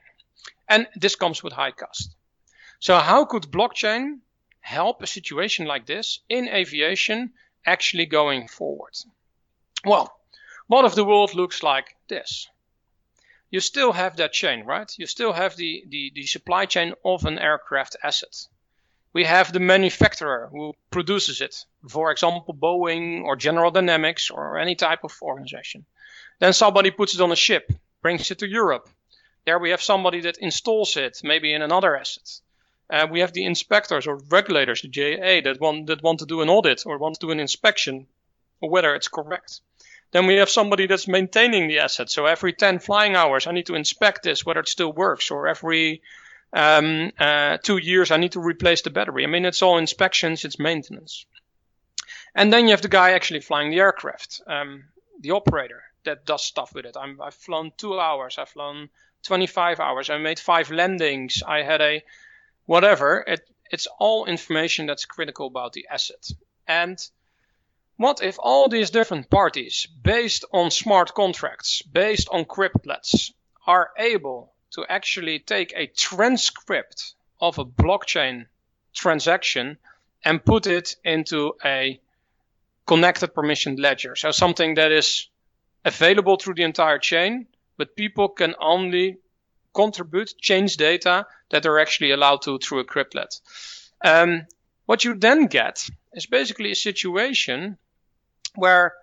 And 0.68 0.88
this 0.96 1.15
comes 1.15 1.44
with 1.44 1.54
high 1.54 1.72
cost. 1.72 2.15
So 2.80 2.98
how 2.98 3.26
could 3.26 3.44
blockchain 3.44 4.20
help 4.62 5.02
a 5.02 5.08
situation 5.08 5.65
like 5.65 5.86
this 5.86 6.20
in 6.30 6.48
aviation 6.48 7.34
actually 7.65 8.06
going 8.06 8.48
forward? 8.48 8.96
Well, 9.86 10.13
what 10.68 10.86
if 10.86 10.96
the 10.96 11.06
world 11.06 11.34
looks 11.36 11.63
like 11.63 11.96
this? 12.08 12.48
you 13.52 13.60
still 13.60 13.92
have 13.92 14.18
that 14.18 14.32
chain, 14.32 14.63
right? 14.63 14.92
You 14.98 15.08
still 15.08 15.34
have 15.34 15.56
the, 15.56 15.84
the, 15.88 16.12
the 16.13 16.26
supply 16.26 16.65
chain 16.65 16.94
of 17.04 17.26
an 17.26 17.39
aircraft 17.39 17.98
asset. 18.04 18.48
We 19.12 19.24
have 19.24 19.52
the 19.52 19.60
manufacturer 19.60 20.50
who 20.52 20.74
produces 20.92 21.42
it, 21.42 21.65
for 21.88 22.12
example, 22.12 22.54
Boeing 22.54 23.24
or 23.24 23.36
General 23.36 23.72
Dynamics 23.72 24.30
or 24.30 24.60
any 24.60 24.76
type 24.76 25.04
of 25.04 25.18
organization. 25.22 25.86
Then 26.39 26.54
somebody 26.54 26.92
puts 26.92 27.15
it 27.15 27.22
on 27.22 27.32
a 27.32 27.36
ship, 27.36 27.74
brings 28.04 28.30
it 28.30 28.39
to 28.39 28.48
Europe. 28.48 28.88
There 29.46 29.58
we 29.58 29.72
have 29.72 29.82
somebody 29.82 30.22
that 30.22 30.38
installs 30.38 30.96
it, 30.96 31.22
maybe 31.24 31.54
in 31.54 31.63
another 31.63 31.98
asset. 31.98 32.30
Uh, 32.89 33.08
we 33.10 33.19
have 33.19 33.34
the 33.34 33.45
inspectors 33.45 34.08
or 34.08 34.17
regulators, 34.30 34.82
the 34.82 34.88
JA, 34.88 35.41
that 35.41 35.60
want 35.60 35.88
that 35.88 36.02
want 36.02 36.19
to 36.19 36.25
do 36.25 36.41
an 36.41 36.49
audit 36.49 36.84
or 36.86 36.97
want 36.97 37.15
to 37.19 37.25
do 37.25 37.32
an 37.32 37.39
inspection, 37.39 38.08
or 38.62 38.69
whether 38.69 38.95
it's 38.95 39.08
correct. 39.08 39.62
Then 40.12 40.25
we 40.25 40.36
have 40.36 40.49
somebody 40.49 40.88
that's 40.88 41.08
maintaining 41.08 41.67
the 41.67 41.80
asset. 41.80 42.10
So 42.10 42.25
every 42.25 42.54
10 42.54 42.80
flying 42.80 43.15
hours, 43.15 43.45
I 43.45 43.52
need 43.52 43.67
to 43.67 43.75
inspect 43.75 44.23
this, 44.23 44.43
whether 44.43 44.62
it 44.62 44.67
still 44.67 44.91
works, 44.91 45.30
or 45.30 45.47
every 45.47 46.02
um, 46.52 47.12
uh, 47.19 47.58
two 47.58 47.78
years, 47.78 48.10
I 48.10 48.17
need 48.17 48.32
to 48.32 48.39
replace 48.39 48.82
the 48.82 48.89
battery. 48.89 49.23
I 49.23 49.28
mean, 49.28 49.45
it's 49.45 49.62
all 49.62 49.78
inspections, 49.78 50.45
it's 50.45 50.58
maintenance. 50.58 51.25
And 52.34 52.52
then 52.52 52.65
you 52.65 52.71
have 52.71 52.82
the 52.82 52.88
guy 52.88 53.12
actually 53.12 53.41
flying 53.41 53.69
the 53.69 53.80
aircraft, 53.80 54.41
um, 54.47 54.86
the 55.19 55.32
operator 55.32 55.84
that 56.06 56.25
does 56.25 56.43
stuff 56.43 56.73
with 56.73 56.86
it. 56.86 56.95
i 56.97 57.08
have 57.23 57.36
flown 57.36 57.71
two 57.78 57.99
hours, 57.99 58.38
I've 58.38 58.49
flown 58.49 58.89
25 59.23 59.80
hours, 59.80 60.10
I 60.10 60.17
made 60.17 60.39
five 60.39 60.71
landings, 60.71 61.43
I 61.45 61.62
had 61.62 61.82
a 61.82 62.04
whatever. 62.70 63.24
It, 63.26 63.42
it's 63.72 63.88
all 63.98 64.26
information 64.26 64.86
that's 64.86 65.06
critical 65.06 65.48
about 65.48 65.74
the 65.74 65.88
asset. 65.90 66.30
And 66.68 67.00
what 67.98 68.22
if 68.22 68.38
all 68.38 68.70
these 68.70 68.92
different 68.92 69.32
parties, 69.32 69.88
based 70.04 70.46
on 70.54 70.70
smart 70.70 71.16
contracts, 71.16 71.82
based 71.82 72.30
on 72.32 72.46
cryptlets, 72.46 73.32
are 73.66 73.90
able 73.98 74.54
to 74.76 74.86
actually 74.88 75.40
take 75.40 75.74
a 75.76 75.88
transcript 75.88 77.16
of 77.42 77.58
a 77.58 77.66
blockchain 77.66 78.46
transaction 78.94 79.78
and 80.24 80.46
put 80.46 80.68
it 80.68 80.96
into 81.04 81.54
a 81.66 82.00
connected 82.86 83.34
permissioned 83.34 83.80
ledger? 83.80 84.16
So 84.16 84.30
something 84.30 84.76
that 84.76 84.92
is 84.92 85.28
available 85.86 86.38
through 86.38 86.54
the 86.54 86.70
entire 86.70 87.00
chain, 87.00 87.48
but 87.78 87.96
people 87.96 88.30
can 88.30 88.54
only 88.62 89.18
contribute, 89.74 90.34
change 90.40 90.78
data 90.78 91.26
that 91.50 91.64
they're 91.64 91.80
actually 91.80 92.12
allowed 92.12 92.42
to 92.44 92.60
through 92.60 92.80
a 92.80 92.86
cryptlet. 92.86 93.40
Um, 94.04 94.46
what 94.86 95.04
you 95.04 95.16
then 95.16 95.46
get 95.46 95.90
is 96.14 96.26
basically 96.26 96.72
a 96.72 96.76
situation 96.76 97.78
where 98.56 98.94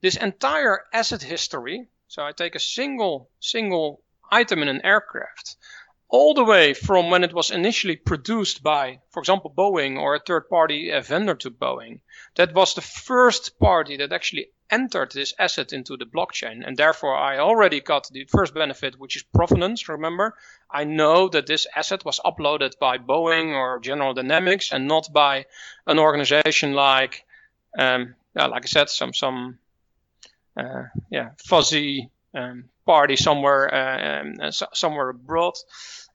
this 0.00 0.16
entire 0.16 0.84
asset 0.92 1.22
history, 1.22 1.88
so 2.08 2.24
I 2.24 2.32
take 2.32 2.54
a 2.54 2.60
single 2.60 3.28
single 3.40 4.02
item 4.30 4.62
in 4.62 4.68
an 4.68 4.80
aircraft, 4.84 5.56
all 6.08 6.34
the 6.34 6.44
way 6.44 6.74
from 6.74 7.10
when 7.10 7.22
it 7.22 7.32
was 7.32 7.50
initially 7.50 7.96
produced 7.96 8.62
by, 8.62 9.00
for 9.10 9.20
example, 9.20 9.52
Boeing 9.56 9.98
or 9.98 10.14
a 10.14 10.20
third 10.20 10.48
party 10.48 10.90
vendor 11.00 11.34
to 11.36 11.50
Boeing, 11.50 12.00
that 12.34 12.54
was 12.54 12.74
the 12.74 12.80
first 12.80 13.58
party 13.58 13.96
that 13.98 14.12
actually 14.12 14.50
entered 14.70 15.12
this 15.12 15.34
asset 15.38 15.72
into 15.72 15.96
the 15.96 16.04
blockchain. 16.04 16.66
And 16.66 16.76
therefore, 16.76 17.16
I 17.16 17.38
already 17.38 17.80
got 17.80 18.08
the 18.08 18.24
first 18.24 18.54
benefit, 18.54 18.98
which 18.98 19.16
is 19.16 19.22
provenance. 19.22 19.88
Remember, 19.88 20.34
I 20.70 20.84
know 20.84 21.28
that 21.28 21.46
this 21.46 21.66
asset 21.74 22.04
was 22.04 22.20
uploaded 22.24 22.78
by 22.78 22.98
Boeing 22.98 23.54
or 23.54 23.80
General 23.80 24.14
Dynamics 24.14 24.72
and 24.72 24.86
not 24.86 25.12
by 25.12 25.46
an 25.86 25.98
organization 25.98 26.74
like, 26.74 27.24
um, 27.78 28.14
yeah, 28.36 28.46
like 28.46 28.64
I 28.64 28.68
said, 28.68 28.88
some, 28.88 29.12
some, 29.12 29.58
uh, 30.56 30.84
yeah, 31.10 31.30
fuzzy 31.38 32.10
um, 32.34 32.64
party 32.86 33.16
somewhere, 33.16 33.74
uh, 33.74 34.20
um, 34.20 34.52
somewhere 34.72 35.08
abroad. 35.10 35.54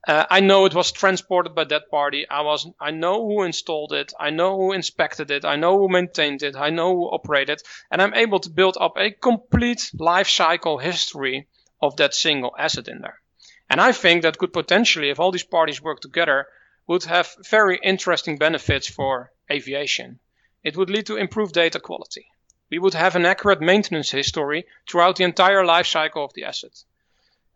Uh, 0.06 0.24
I 0.30 0.38
know 0.38 0.66
it 0.66 0.74
was 0.74 0.92
transported 0.92 1.56
by 1.56 1.64
that 1.64 1.90
party. 1.90 2.28
I 2.28 2.42
was, 2.42 2.68
I 2.80 2.92
know 2.92 3.26
who 3.26 3.42
installed 3.42 3.92
it. 3.92 4.12
I 4.20 4.30
know 4.30 4.56
who 4.56 4.72
inspected 4.72 5.32
it. 5.32 5.44
I 5.44 5.56
know 5.56 5.78
who 5.78 5.88
maintained 5.88 6.44
it. 6.44 6.54
I 6.54 6.70
know 6.70 6.94
who 6.94 7.10
operated, 7.10 7.58
it. 7.58 7.62
and 7.90 8.00
I'm 8.00 8.14
able 8.14 8.38
to 8.40 8.50
build 8.50 8.78
up 8.80 8.96
a 8.96 9.10
complete 9.10 9.90
life 9.98 10.28
cycle 10.28 10.78
history 10.78 11.48
of 11.82 11.96
that 11.96 12.14
single 12.14 12.54
asset 12.56 12.86
in 12.86 13.00
there. 13.00 13.20
And 13.68 13.80
I 13.80 13.90
think 13.90 14.22
that 14.22 14.38
could 14.38 14.52
potentially, 14.52 15.10
if 15.10 15.18
all 15.18 15.32
these 15.32 15.42
parties 15.42 15.82
work 15.82 16.00
together, 16.00 16.46
would 16.86 17.02
have 17.04 17.34
very 17.50 17.80
interesting 17.82 18.38
benefits 18.38 18.86
for 18.86 19.32
aviation. 19.50 20.20
It 20.62 20.76
would 20.76 20.88
lead 20.88 21.06
to 21.06 21.16
improved 21.16 21.54
data 21.54 21.80
quality. 21.80 22.26
We 22.70 22.78
would 22.78 22.94
have 22.94 23.16
an 23.16 23.26
accurate 23.26 23.60
maintenance 23.60 24.12
history 24.12 24.66
throughout 24.88 25.16
the 25.16 25.24
entire 25.24 25.64
life 25.64 25.88
cycle 25.88 26.24
of 26.24 26.32
the 26.34 26.44
asset. 26.44 26.84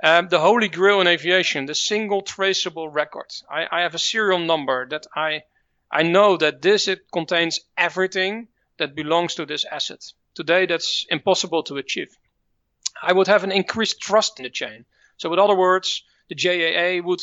Um, 0.03 0.29
the 0.29 0.41
holy 0.41 0.69
grail 0.69 1.03
in 1.03 1.07
aviation, 1.07 1.67
the 1.67 1.75
single 1.75 2.23
traceable 2.23 2.89
record. 2.89 3.31
I, 3.51 3.67
I 3.71 3.81
have 3.83 3.95
a 3.95 3.99
serial 3.99 4.39
number 4.39 4.89
that 4.89 5.07
I, 5.15 5.43
I 5.91 6.05
know 6.05 6.39
that 6.39 6.63
this 6.63 6.89
it 6.89 7.11
contains 7.13 7.61
everything 7.77 8.49
that 8.79 8.95
belongs 8.95 9.35
to 9.35 9.45
this 9.45 9.67
asset. 9.67 10.03
Today, 10.35 10.65
that's 10.65 11.05
impossible 11.11 11.65
to 11.65 11.77
achieve. 11.77 12.17
I 13.03 13.13
would 13.13 13.27
have 13.27 13.45
an 13.45 13.53
increased 13.53 14.01
trust 14.01 14.41
in 14.41 14.45
the 14.45 14.51
chain. 14.51 14.87
So, 15.19 15.31
in 15.35 15.39
other 15.39 15.55
words, 15.55 16.03
the 16.29 16.35
JAA 16.35 17.07
would 17.07 17.21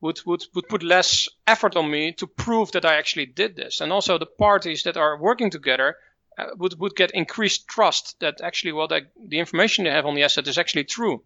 would, 0.00 0.20
would, 0.26 0.44
would 0.54 0.68
put 0.68 0.82
less 0.82 1.28
effort 1.46 1.74
on 1.74 1.90
me 1.90 2.12
to 2.12 2.26
prove 2.26 2.72
that 2.72 2.84
I 2.84 2.96
actually 2.96 3.26
did 3.26 3.56
this. 3.56 3.80
And 3.80 3.92
also 3.92 4.18
the 4.18 4.26
parties 4.26 4.82
that 4.82 4.98
are 4.98 5.18
working 5.18 5.50
together 5.50 5.96
uh, 6.38 6.48
would, 6.56 6.78
would 6.78 6.94
get 6.94 7.12
increased 7.12 7.66
trust 7.66 8.20
that 8.20 8.42
actually 8.42 8.72
what 8.72 8.90
the 8.90 9.38
information 9.38 9.84
they 9.84 9.90
have 9.90 10.04
on 10.04 10.14
the 10.14 10.22
asset 10.22 10.48
is 10.48 10.58
actually 10.58 10.84
true 10.84 11.22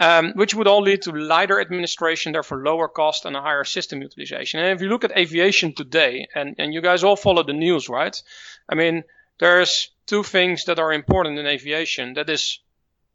um, 0.00 0.32
which 0.32 0.54
would 0.54 0.66
all 0.66 0.80
lead 0.80 1.02
to 1.02 1.12
lighter 1.12 1.60
administration, 1.60 2.32
therefore 2.32 2.64
lower 2.64 2.88
cost 2.88 3.26
and 3.26 3.36
a 3.36 3.40
higher 3.42 3.64
system 3.64 4.00
utilization. 4.00 4.58
And 4.58 4.72
if 4.72 4.80
you 4.80 4.88
look 4.88 5.04
at 5.04 5.16
aviation 5.16 5.74
today, 5.74 6.26
and, 6.34 6.56
and 6.58 6.72
you 6.72 6.80
guys 6.80 7.04
all 7.04 7.16
follow 7.16 7.42
the 7.42 7.52
news, 7.52 7.88
right? 7.88 8.20
I 8.68 8.74
mean, 8.74 9.04
there's 9.38 9.90
two 10.06 10.22
things 10.22 10.64
that 10.64 10.78
are 10.78 10.92
important 10.92 11.38
in 11.38 11.46
aviation. 11.46 12.14
That 12.14 12.30
is 12.30 12.60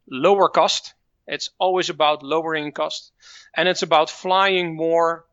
lower 0.10 0.48
cost. 0.48 0.94
It's 1.28 1.50
always 1.58 1.90
about 1.90 2.22
lowering 2.22 2.72
cost, 2.72 3.12
and 3.56 3.68
it's 3.68 3.82
about 3.82 4.12
flying 4.12 4.76
more 4.76 5.26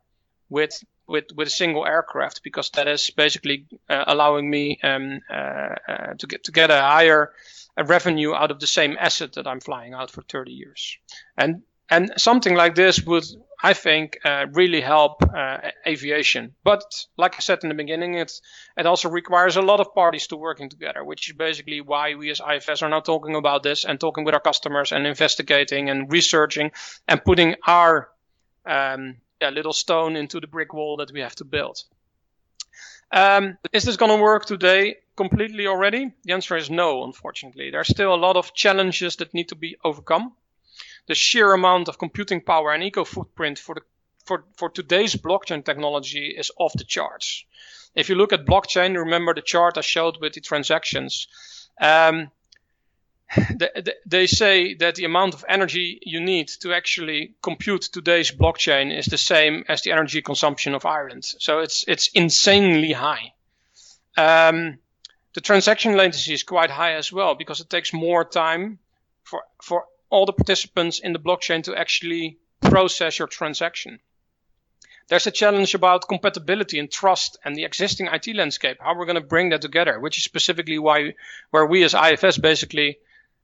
with 0.48 0.82
with 1.06 1.26
with 1.34 1.48
a 1.48 1.50
single 1.50 1.84
aircraft 1.86 2.42
because 2.42 2.70
that 2.70 2.88
is 2.88 3.10
basically 3.10 3.66
uh, 3.90 4.04
allowing 4.06 4.48
me 4.48 4.78
um, 4.82 5.20
uh, 5.30 5.74
uh, 5.86 6.14
to 6.18 6.26
get 6.26 6.44
to 6.44 6.52
get 6.52 6.70
a 6.70 6.80
higher 6.80 7.32
a 7.76 7.84
revenue 7.84 8.34
out 8.34 8.50
of 8.50 8.60
the 8.60 8.66
same 8.66 8.96
asset 8.98 9.34
that 9.34 9.46
I'm 9.46 9.60
flying 9.60 9.94
out 9.94 10.10
for 10.10 10.22
30 10.22 10.52
years. 10.52 10.98
And 11.36 11.62
and 11.90 12.10
something 12.16 12.54
like 12.54 12.74
this 12.74 13.02
would, 13.02 13.24
I 13.62 13.74
think, 13.74 14.18
uh, 14.24 14.46
really 14.52 14.80
help 14.80 15.22
uh, 15.22 15.58
aviation. 15.86 16.54
But 16.64 16.82
like 17.18 17.34
I 17.34 17.40
said 17.40 17.58
in 17.62 17.68
the 17.68 17.74
beginning, 17.74 18.14
it 18.14 18.32
it 18.78 18.86
also 18.86 19.10
requires 19.10 19.56
a 19.56 19.62
lot 19.62 19.80
of 19.80 19.94
parties 19.94 20.26
to 20.28 20.36
working 20.36 20.70
together, 20.70 21.04
which 21.04 21.28
is 21.28 21.36
basically 21.36 21.82
why 21.82 22.14
we 22.14 22.30
as 22.30 22.40
IFS 22.40 22.82
are 22.82 22.88
now 22.88 23.00
talking 23.00 23.36
about 23.36 23.62
this 23.62 23.84
and 23.84 24.00
talking 24.00 24.24
with 24.24 24.34
our 24.34 24.40
customers 24.40 24.92
and 24.92 25.06
investigating 25.06 25.90
and 25.90 26.10
researching 26.10 26.70
and 27.08 27.22
putting 27.24 27.56
our 27.66 28.08
um, 28.64 29.16
yeah, 29.42 29.50
little 29.50 29.74
stone 29.74 30.16
into 30.16 30.40
the 30.40 30.46
brick 30.46 30.72
wall 30.72 30.96
that 30.96 31.12
we 31.12 31.20
have 31.20 31.34
to 31.36 31.44
build. 31.44 31.84
Um, 33.12 33.58
is 33.72 33.84
this 33.84 33.96
going 33.96 34.16
to 34.16 34.22
work 34.22 34.46
today 34.46 34.96
completely 35.16 35.66
already? 35.66 36.12
The 36.24 36.32
answer 36.32 36.56
is 36.56 36.70
no, 36.70 37.04
unfortunately. 37.04 37.70
There's 37.70 37.88
still 37.88 38.14
a 38.14 38.16
lot 38.16 38.36
of 38.36 38.54
challenges 38.54 39.16
that 39.16 39.34
need 39.34 39.48
to 39.48 39.54
be 39.54 39.76
overcome. 39.84 40.32
The 41.06 41.14
sheer 41.14 41.52
amount 41.52 41.88
of 41.88 41.98
computing 41.98 42.40
power 42.40 42.72
and 42.72 42.82
eco 42.82 43.04
footprint 43.04 43.58
for 43.58 43.74
the 43.74 43.82
for, 44.24 44.44
for 44.56 44.70
today's 44.70 45.16
blockchain 45.16 45.64
technology 45.64 46.28
is 46.28 46.50
off 46.56 46.72
the 46.74 46.84
charts. 46.84 47.44
If 47.94 48.08
you 48.08 48.14
look 48.14 48.32
at 48.32 48.46
blockchain, 48.46 48.96
remember 48.96 49.34
the 49.34 49.42
chart 49.42 49.76
I 49.76 49.80
showed 49.80 50.18
with 50.20 50.34
the 50.34 50.40
transactions. 50.40 51.26
Um, 51.80 52.30
they 54.06 54.26
say 54.26 54.74
that 54.74 54.96
the 54.96 55.04
amount 55.04 55.34
of 55.34 55.44
energy 55.48 55.98
you 56.02 56.20
need 56.20 56.48
to 56.48 56.72
actually 56.72 57.34
compute 57.42 57.82
today's 57.82 58.30
blockchain 58.30 58.96
is 58.96 59.06
the 59.06 59.18
same 59.18 59.64
as 59.68 59.82
the 59.82 59.92
energy 59.92 60.20
consumption 60.20 60.74
of 60.74 60.84
Ireland. 60.84 61.24
So 61.24 61.60
it's 61.60 61.84
it's 61.88 62.08
insanely 62.08 62.92
high. 62.92 63.32
Um, 64.16 64.78
the 65.34 65.40
transaction 65.40 65.96
latency 65.96 66.34
is 66.34 66.42
quite 66.42 66.70
high 66.70 66.94
as 66.94 67.12
well 67.12 67.34
because 67.34 67.60
it 67.60 67.70
takes 67.70 67.92
more 67.92 68.24
time 68.24 68.78
for 69.24 69.42
for 69.62 69.86
all 70.10 70.26
the 70.26 70.32
participants 70.32 70.98
in 70.98 71.12
the 71.14 71.18
blockchain 71.18 71.62
to 71.64 71.74
actually 71.74 72.38
process 72.60 73.18
your 73.18 73.28
transaction. 73.28 73.98
There's 75.08 75.26
a 75.26 75.30
challenge 75.30 75.74
about 75.74 76.08
compatibility 76.08 76.78
and 76.78 76.90
trust 76.90 77.38
and 77.44 77.56
the 77.56 77.64
existing 77.64 78.08
IT 78.08 78.34
landscape, 78.36 78.78
how 78.80 78.96
we're 78.96 79.06
going 79.06 79.22
to 79.22 79.26
bring 79.26 79.50
that 79.50 79.62
together, 79.62 79.98
which 79.98 80.18
is 80.18 80.24
specifically 80.24 80.78
why 80.78 81.14
where 81.50 81.66
we 81.66 81.82
as 81.82 81.94
IFS 81.94 82.38
basically 82.38 82.98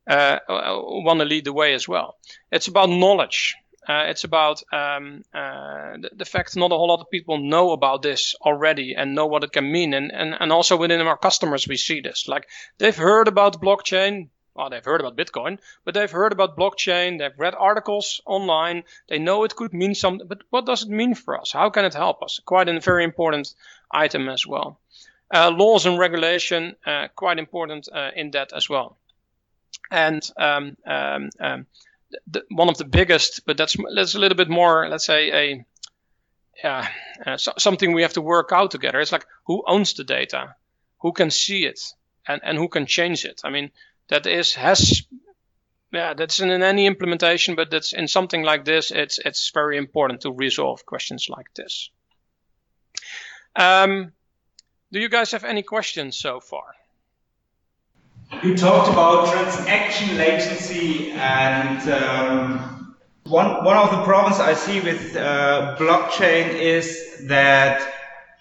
uh, 0.08 0.38
want 0.48 1.20
to 1.20 1.26
lead 1.26 1.44
the 1.44 1.52
way 1.52 1.74
as 1.74 1.86
well. 1.86 2.16
It's 2.50 2.68
about 2.68 2.88
knowledge. 2.88 3.56
Uh, 3.86 4.04
it's 4.08 4.24
about 4.24 4.62
um, 4.70 5.22
uh, 5.32 5.96
the, 5.96 6.10
the, 6.16 6.24
fact 6.26 6.56
not 6.56 6.72
a 6.72 6.74
whole 6.74 6.88
lot 6.88 7.00
of 7.00 7.10
people 7.10 7.38
know 7.38 7.72
about 7.72 8.02
this 8.02 8.34
already 8.42 8.94
and 8.94 9.14
know 9.14 9.26
what 9.26 9.44
it 9.44 9.52
can 9.52 9.72
mean. 9.72 9.94
And, 9.94 10.12
and, 10.12 10.34
and 10.38 10.52
also 10.52 10.76
within 10.76 11.00
our 11.00 11.16
customers, 11.16 11.66
we 11.66 11.78
see 11.78 12.00
this. 12.00 12.28
Like 12.28 12.48
they've 12.76 12.96
heard 12.96 13.28
about 13.28 13.62
blockchain. 13.62 14.28
Well, 14.54 14.68
they've 14.68 14.84
heard 14.84 15.00
about 15.00 15.16
Bitcoin, 15.16 15.58
but 15.84 15.94
they've 15.94 16.10
heard 16.10 16.32
about 16.32 16.56
blockchain. 16.56 17.18
They've 17.18 17.38
read 17.38 17.54
articles 17.56 18.20
online. 18.26 18.82
They 19.08 19.18
know 19.18 19.44
it 19.44 19.54
could 19.54 19.72
mean 19.72 19.94
something, 19.94 20.26
but 20.26 20.42
what 20.50 20.66
does 20.66 20.82
it 20.82 20.88
mean 20.90 21.14
for 21.14 21.40
us? 21.40 21.52
How 21.52 21.70
can 21.70 21.84
it 21.84 21.94
help 21.94 22.22
us? 22.22 22.40
Quite 22.44 22.68
a 22.68 22.80
very 22.80 23.04
important 23.04 23.54
item 23.90 24.28
as 24.28 24.46
well. 24.46 24.80
Uh, 25.32 25.50
laws 25.50 25.86
and 25.86 25.98
regulation, 25.98 26.74
uh, 26.84 27.06
quite 27.14 27.38
important 27.38 27.88
uh, 27.92 28.10
in 28.16 28.32
that 28.32 28.52
as 28.52 28.68
well 28.68 28.96
and 29.90 30.22
um, 30.36 30.76
um, 30.86 31.30
um, 31.40 31.66
the, 32.26 32.44
one 32.50 32.68
of 32.68 32.78
the 32.78 32.84
biggest, 32.84 33.44
but 33.46 33.56
that's 33.56 33.76
that's 33.94 34.14
a 34.14 34.18
little 34.18 34.36
bit 34.36 34.48
more, 34.48 34.88
let's 34.88 35.06
say, 35.06 35.32
a 35.32 35.64
uh, 36.66 36.86
uh, 37.24 37.36
so, 37.36 37.52
something 37.58 37.92
we 37.92 38.02
have 38.02 38.14
to 38.14 38.20
work 38.20 38.50
out 38.52 38.70
together. 38.70 39.00
It's 39.00 39.12
like 39.12 39.26
who 39.46 39.62
owns 39.66 39.94
the 39.94 40.04
data, 40.04 40.54
who 41.00 41.12
can 41.12 41.30
see 41.30 41.64
it, 41.64 41.80
and, 42.26 42.40
and 42.44 42.58
who 42.58 42.68
can 42.68 42.86
change 42.86 43.24
it. 43.24 43.40
I 43.44 43.50
mean, 43.50 43.70
that 44.08 44.26
is 44.26 44.54
has 44.54 45.02
yeah, 45.92 46.14
that's 46.14 46.40
in 46.40 46.50
any 46.50 46.86
implementation, 46.86 47.54
but 47.54 47.70
that's 47.70 47.92
in 47.92 48.08
something 48.08 48.42
like 48.42 48.64
this. 48.64 48.90
It's 48.90 49.18
it's 49.18 49.50
very 49.54 49.76
important 49.76 50.22
to 50.22 50.32
resolve 50.32 50.84
questions 50.84 51.28
like 51.28 51.52
this. 51.54 51.90
Um, 53.56 54.12
do 54.92 55.00
you 55.00 55.08
guys 55.08 55.32
have 55.32 55.44
any 55.44 55.62
questions 55.62 56.18
so 56.18 56.40
far? 56.40 56.74
You 58.30 58.56
talked 58.56 58.88
about 58.90 59.32
transaction 59.32 60.18
latency, 60.18 61.10
and 61.12 61.80
um, 61.90 62.94
one 63.24 63.64
one 63.64 63.76
of 63.76 63.90
the 63.90 64.02
problems 64.04 64.38
I 64.38 64.52
see 64.52 64.80
with 64.80 65.16
uh, 65.16 65.76
blockchain 65.78 66.50
is 66.50 67.26
that 67.26 67.90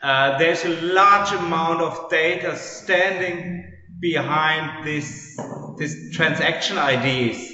uh, 0.03 0.37
there's 0.37 0.65
a 0.65 0.81
large 0.81 1.31
amount 1.31 1.81
of 1.81 2.09
data 2.09 2.57
standing 2.57 3.71
behind 3.99 4.85
this 4.85 5.39
this 5.77 6.11
transaction 6.11 6.77
IDs. 6.77 7.53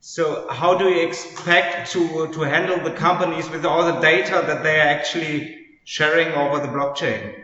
So 0.00 0.48
how 0.50 0.76
do 0.76 0.86
you 0.86 1.06
expect 1.06 1.92
to 1.92 2.28
to 2.32 2.40
handle 2.40 2.80
the 2.80 2.90
companies 2.90 3.48
with 3.48 3.64
all 3.64 3.84
the 3.84 4.00
data 4.00 4.42
that 4.44 4.64
they 4.64 4.80
are 4.80 4.88
actually 4.88 5.56
sharing 5.84 6.34
over 6.34 6.58
the 6.58 6.68
blockchain? 6.68 7.39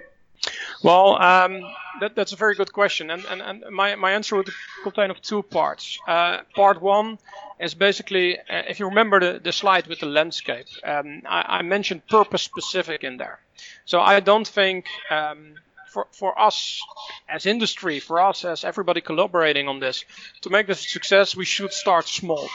Well, 0.86 1.20
um, 1.20 1.62
that, 1.98 2.14
that's 2.14 2.32
a 2.32 2.36
very 2.36 2.54
good 2.54 2.72
question, 2.72 3.10
and, 3.10 3.24
and, 3.24 3.42
and 3.42 3.64
my, 3.72 3.96
my 3.96 4.12
answer 4.12 4.36
would 4.36 4.50
contain 4.84 5.10
of 5.10 5.20
two 5.20 5.42
parts. 5.42 5.98
Uh, 6.06 6.42
part 6.54 6.80
one 6.80 7.18
is 7.58 7.74
basically, 7.74 8.38
uh, 8.38 8.62
if 8.68 8.78
you 8.78 8.86
remember 8.86 9.18
the, 9.18 9.40
the 9.40 9.50
slide 9.50 9.88
with 9.88 9.98
the 9.98 10.06
landscape, 10.06 10.66
um, 10.84 11.22
I, 11.28 11.58
I, 11.58 11.62
mentioned 11.62 12.06
purpose 12.06 12.42
specific 12.42 13.02
in 13.02 13.16
there. 13.16 13.40
So 13.84 14.00
I 14.00 14.20
don't 14.20 14.46
think 14.46 14.86
um, 15.10 15.54
for, 15.88 16.06
for 16.12 16.38
us 16.38 16.80
as 17.28 17.46
industry, 17.46 17.98
for 17.98 18.20
us 18.20 18.44
as 18.44 18.62
everybody 18.62 19.00
collaborating 19.00 19.66
on 19.66 19.80
this, 19.80 20.04
to 20.42 20.50
make 20.50 20.68
this 20.68 20.86
a 20.86 20.88
success, 20.88 21.34
we 21.34 21.46
should 21.46 21.72
start 21.72 22.06
small 22.06 22.48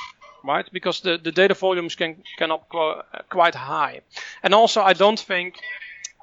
right? 0.43 0.67
Because 0.71 1.01
the, 1.01 1.19
the 1.19 1.32
data 1.32 1.53
volumes 1.53 1.93
can 1.93 2.15
cannot 2.38 2.67
go 2.69 3.03
quite 3.29 3.53
high. 3.53 4.01
And 4.41 4.55
also, 4.55 4.82
I 4.82 4.93
don't 4.93 5.19
think 5.19 5.59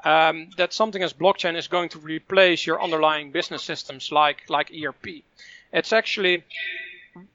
um, 0.09 0.49
that 0.57 0.73
something 0.73 1.03
as 1.03 1.13
blockchain 1.13 1.55
is 1.57 1.69
going 1.69 1.91
to 1.91 1.99
replace 1.99 2.67
your 2.67 2.83
underlying 2.83 3.31
business 3.31 3.63
systems 3.63 4.11
like 4.11 4.39
like 4.49 4.73
ERP. 4.73 5.07
It's 5.73 5.93
actually 5.93 6.45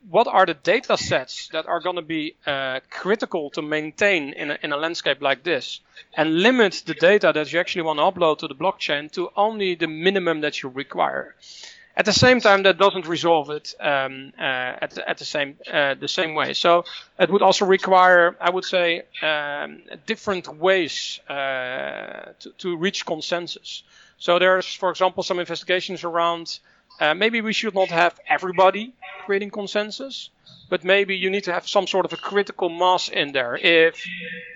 what 0.10 0.28
are 0.28 0.46
the 0.46 0.54
data 0.54 0.98
sets 0.98 1.50
that 1.50 1.68
are 1.68 1.82
going 1.82 1.98
to 1.98 2.08
be 2.18 2.36
uh, 2.48 2.80
critical 2.90 3.50
to 3.52 3.62
maintain 3.62 4.34
in 4.34 4.52
a, 4.52 4.58
in 4.64 4.72
a 4.72 4.78
landscape 4.78 5.22
like 5.22 5.44
this 5.44 5.82
and 6.16 6.42
limit 6.42 6.84
the 6.86 6.94
data 6.94 7.32
that 7.34 7.52
you 7.52 7.60
actually 7.60 7.82
want 7.82 8.00
to 8.00 8.04
upload 8.04 8.38
to 8.40 8.48
the 8.48 8.56
blockchain 8.56 9.12
to 9.12 9.30
only 9.36 9.76
the 9.76 9.88
minimum 9.88 10.42
that 10.42 10.64
you 10.64 10.70
require. 10.70 11.36
At 11.96 12.06
the 12.06 12.14
same 12.14 12.40
time, 12.42 12.64
that 12.64 12.80
doesn't 12.80 13.08
resolve 13.08 13.52
it 13.52 13.76
um, 13.80 14.34
uh, 14.40 14.42
at, 14.82 14.92
the, 14.92 15.08
at 15.08 15.18
the 15.20 15.26
same 15.26 15.58
uh, 15.72 15.94
the 15.94 16.08
same 16.08 16.34
way. 16.34 16.54
So 16.54 16.86
it 17.20 17.30
would 17.30 17.44
also 17.44 17.66
require, 17.66 18.36
I 18.42 18.50
would 18.50 18.66
say, 18.66 19.04
um, 19.22 19.84
different 20.08 20.48
ways 20.48 21.20
uh, 21.30 22.34
to, 22.40 22.50
to 22.58 22.78
reach 22.78 23.06
consensus. 23.06 23.84
So 24.18 24.40
there's, 24.40 24.74
for 24.74 24.90
example, 24.90 25.22
some 25.22 25.40
investigations 25.40 26.04
around 26.04 26.60
uh, 27.00 27.14
maybe 27.14 27.42
we 27.42 27.54
should 27.54 27.74
not 27.76 27.90
have 27.90 28.20
everybody 28.28 28.94
creating 29.26 29.50
consensus, 29.50 30.30
but 30.70 30.84
maybe 30.84 31.16
you 31.16 31.30
need 31.30 31.44
to 31.46 31.54
have 31.54 31.68
some 31.68 31.88
sort 31.88 32.06
of 32.06 32.14
a 32.14 32.18
critical 32.18 32.70
mass 32.70 33.10
in 33.10 33.32
there. 33.32 33.56
If 33.56 34.06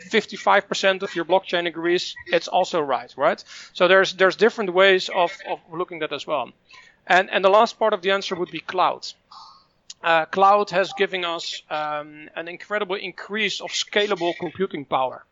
55% 0.09 1.01
of 1.01 1.15
your 1.15 1.25
blockchain 1.25 1.67
agrees, 1.67 2.15
it's 2.27 2.47
also 2.47 2.79
right, 2.79 3.13
right? 3.17 3.43
So 3.73 3.87
there's 3.87 4.13
there's 4.13 4.35
different 4.35 4.73
ways 4.73 5.09
of, 5.09 5.31
of 5.49 5.59
looking 5.71 6.03
at 6.03 6.09
that 6.09 6.15
as 6.15 6.27
well. 6.27 6.51
And, 7.07 7.29
and 7.29 7.43
the 7.43 7.49
last 7.49 7.79
part 7.79 7.93
of 7.93 8.01
the 8.01 8.11
answer 8.11 8.35
would 8.35 8.51
be 8.51 8.59
cloud. 8.59 9.07
Uh, 10.03 10.25
cloud 10.25 10.69
has 10.69 10.93
given 10.93 11.25
us 11.25 11.63
um, 11.69 12.29
an 12.35 12.47
incredible 12.47 12.95
increase 12.95 13.61
of 13.61 13.71
scalable 13.71 14.33
computing 14.39 14.85
power. 14.85 15.23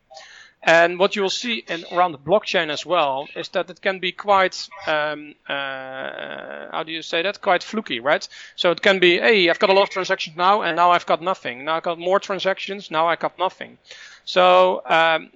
And 0.62 0.98
what 0.98 1.14
you 1.14 1.22
will 1.22 1.30
see 1.30 1.64
in, 1.68 1.84
around 1.92 2.12
the 2.12 2.18
blockchain 2.18 2.70
as 2.70 2.84
well 2.84 3.28
is 3.36 3.48
that 3.50 3.70
it 3.70 3.80
can 3.80 4.00
be 4.00 4.10
quite, 4.10 4.68
um, 4.88 5.34
uh, 5.48 6.72
how 6.72 6.82
do 6.84 6.90
you 6.90 7.02
say 7.02 7.22
that? 7.22 7.40
Quite 7.40 7.62
fluky, 7.62 8.00
right? 8.00 8.26
So 8.56 8.72
it 8.72 8.82
can 8.82 8.98
be, 8.98 9.18
hey, 9.18 9.48
I've 9.48 9.60
got 9.60 9.70
a 9.70 9.72
lot 9.72 9.82
of 9.82 9.90
transactions 9.90 10.36
now, 10.36 10.62
and 10.62 10.74
now 10.74 10.90
I've 10.90 11.06
got 11.06 11.22
nothing. 11.22 11.64
Now 11.64 11.76
I've 11.76 11.84
got 11.84 12.00
more 12.00 12.18
transactions, 12.18 12.90
now 12.90 13.06
I've 13.06 13.20
got 13.20 13.38
nothing. 13.38 13.78
So 14.24 14.82
um, 14.86 15.30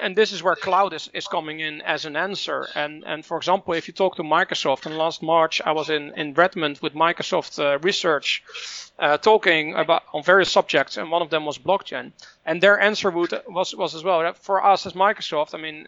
and 0.00 0.14
this 0.14 0.32
is 0.32 0.42
where 0.42 0.54
cloud 0.54 0.92
is, 0.92 1.10
is 1.12 1.26
coming 1.26 1.60
in 1.60 1.82
as 1.82 2.04
an 2.04 2.16
answer. 2.16 2.66
And, 2.74 3.04
and 3.04 3.24
for 3.24 3.36
example, 3.36 3.74
if 3.74 3.88
you 3.88 3.94
talk 3.94 4.16
to 4.16 4.22
Microsoft, 4.22 4.86
and 4.86 4.96
last 4.96 5.22
March 5.22 5.60
I 5.64 5.72
was 5.72 5.90
in, 5.90 6.12
in 6.16 6.34
Redmond 6.34 6.78
with 6.82 6.94
Microsoft 6.94 7.58
uh, 7.58 7.78
Research 7.78 8.42
uh, 8.98 9.18
talking 9.18 9.74
about 9.74 10.04
on 10.12 10.22
various 10.22 10.50
subjects, 10.50 10.96
and 10.96 11.10
one 11.10 11.22
of 11.22 11.30
them 11.30 11.44
was 11.44 11.58
blockchain. 11.58 12.12
And 12.44 12.60
their 12.60 12.78
answer 12.80 13.10
would, 13.10 13.32
was, 13.48 13.74
was 13.74 13.94
as 13.94 14.04
well 14.04 14.32
for 14.34 14.64
us 14.64 14.86
as 14.86 14.92
Microsoft. 14.92 15.54
I 15.54 15.58
mean, 15.58 15.86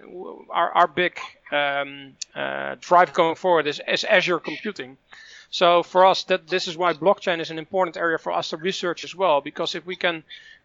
our, 0.50 0.70
our 0.72 0.88
big 0.88 1.18
um, 1.52 2.14
uh, 2.34 2.76
drive 2.80 3.12
going 3.12 3.36
forward 3.36 3.66
is, 3.66 3.80
is 3.86 4.04
Azure 4.04 4.40
computing. 4.40 4.96
So 5.50 5.82
for 5.82 6.04
us, 6.04 6.24
that 6.24 6.48
this 6.48 6.68
is 6.68 6.76
why 6.76 6.92
blockchain 6.92 7.40
is 7.40 7.50
an 7.50 7.58
important 7.58 7.96
area 7.96 8.18
for 8.18 8.32
us 8.32 8.50
to 8.50 8.58
research 8.58 9.04
as 9.04 9.14
well, 9.14 9.40
because 9.40 9.74
if 9.74 9.86
we 9.86 9.96
can 9.96 10.22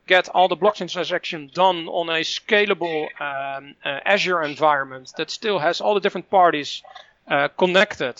get 0.08 0.30
all 0.30 0.48
the 0.48 0.58
blockchain 0.58 0.92
transactions 0.92 1.52
done 1.52 1.88
on 1.88 2.10
a 2.10 2.22
scalable 2.22 3.08
um, 3.22 3.76
uh, 3.86 4.00
Azure 4.06 4.42
environment 4.44 5.14
that 5.18 5.30
still 5.30 5.60
has 5.60 5.82
all 5.82 5.94
the 5.94 6.00
different 6.00 6.30
parties 6.30 6.84
uh, 7.28 7.48
connected, 7.48 8.16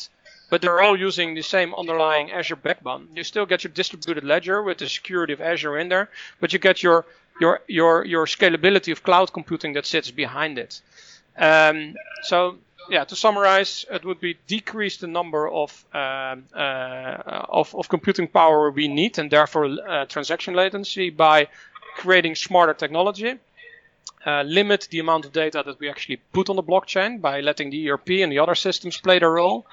but 0.50 0.62
they're 0.62 0.82
all 0.82 0.98
using 0.98 1.36
the 1.36 1.42
same 1.42 1.74
underlying 1.76 2.32
Azure 2.32 2.56
backbone. 2.56 3.08
You 3.16 3.24
still 3.24 3.46
get 3.46 3.64
your 3.64 3.74
distributed 3.74 4.24
ledger 4.24 4.62
with 4.64 4.78
the 4.78 4.88
security 4.88 5.34
of 5.34 5.42
Azure 5.42 5.78
in 5.78 5.90
there, 5.90 6.10
but 6.40 6.54
you 6.54 6.60
get 6.60 6.82
your 6.82 7.06
your 7.42 7.62
your 7.68 8.06
your 8.06 8.26
scalability 8.26 8.92
of 8.92 9.04
cloud 9.04 9.34
computing 9.34 9.74
that 9.74 9.86
sits 9.86 10.12
behind 10.12 10.58
it. 10.58 10.82
Um, 11.38 11.96
so 12.22 12.58
yeah, 12.90 13.06
to 13.06 13.16
summarize, 13.16 13.86
it 13.90 14.04
would 14.06 14.20
be 14.20 14.38
decrease 14.48 14.98
the 14.98 15.08
number 15.08 15.50
of 15.50 15.86
um, 15.94 16.46
uh, 16.54 17.18
of, 17.50 17.74
of 17.76 17.90
computing 17.90 18.28
power 18.28 18.72
we 18.72 18.88
need, 18.88 19.20
and 19.20 19.32
therefore 19.32 19.66
uh, 19.66 20.06
transaction 20.06 20.54
latency 20.54 21.10
by 21.10 21.48
creating 21.96 22.36
smarter 22.36 22.74
technology, 22.74 23.40
uh, 24.26 24.44
limit 24.44 24.88
the 24.92 25.00
amount 25.00 25.26
of 25.26 25.34
data 25.34 25.64
that 25.66 25.80
we 25.80 25.90
actually 25.90 26.18
put 26.32 26.50
on 26.50 26.56
the 26.56 26.64
blockchain 26.64 27.22
by 27.22 27.42
letting 27.42 27.70
the 27.70 27.90
ERP 27.90 28.10
and 28.22 28.32
the 28.32 28.40
other 28.40 28.56
systems 28.56 28.98
play 28.98 29.20
their 29.20 29.32
role, 29.32 29.66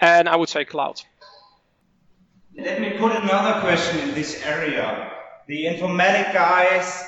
and 0.00 0.28
I 0.28 0.36
would 0.36 0.48
say 0.48 0.64
cloud. 0.64 1.00
Let 2.56 2.80
me 2.80 2.90
put 2.98 3.12
another 3.12 3.60
question 3.60 4.00
in 4.00 4.14
this 4.14 4.42
area. 4.44 5.12
The 5.46 5.66
informatic 5.66 6.32
guys, 6.32 7.04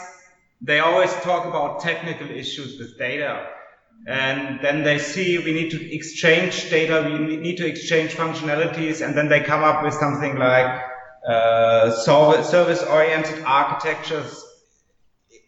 they 0.60 0.78
always 0.78 1.12
talk 1.14 1.46
about 1.46 1.80
technical 1.80 2.30
issues 2.30 2.78
with 2.78 2.98
data. 2.98 3.48
And 4.06 4.60
then 4.62 4.82
they 4.82 4.98
see 4.98 5.38
we 5.38 5.52
need 5.52 5.70
to 5.72 5.94
exchange 5.94 6.70
data, 6.70 7.06
we 7.06 7.36
need 7.36 7.56
to 7.58 7.66
exchange 7.66 8.12
functionalities, 8.12 9.04
and 9.04 9.14
then 9.14 9.28
they 9.28 9.40
come 9.40 9.62
up 9.62 9.82
with 9.82 9.92
something 9.92 10.36
like 10.38 10.82
uh, 11.28 11.90
service 11.90 12.82
oriented 12.82 13.44
architectures 13.44 14.46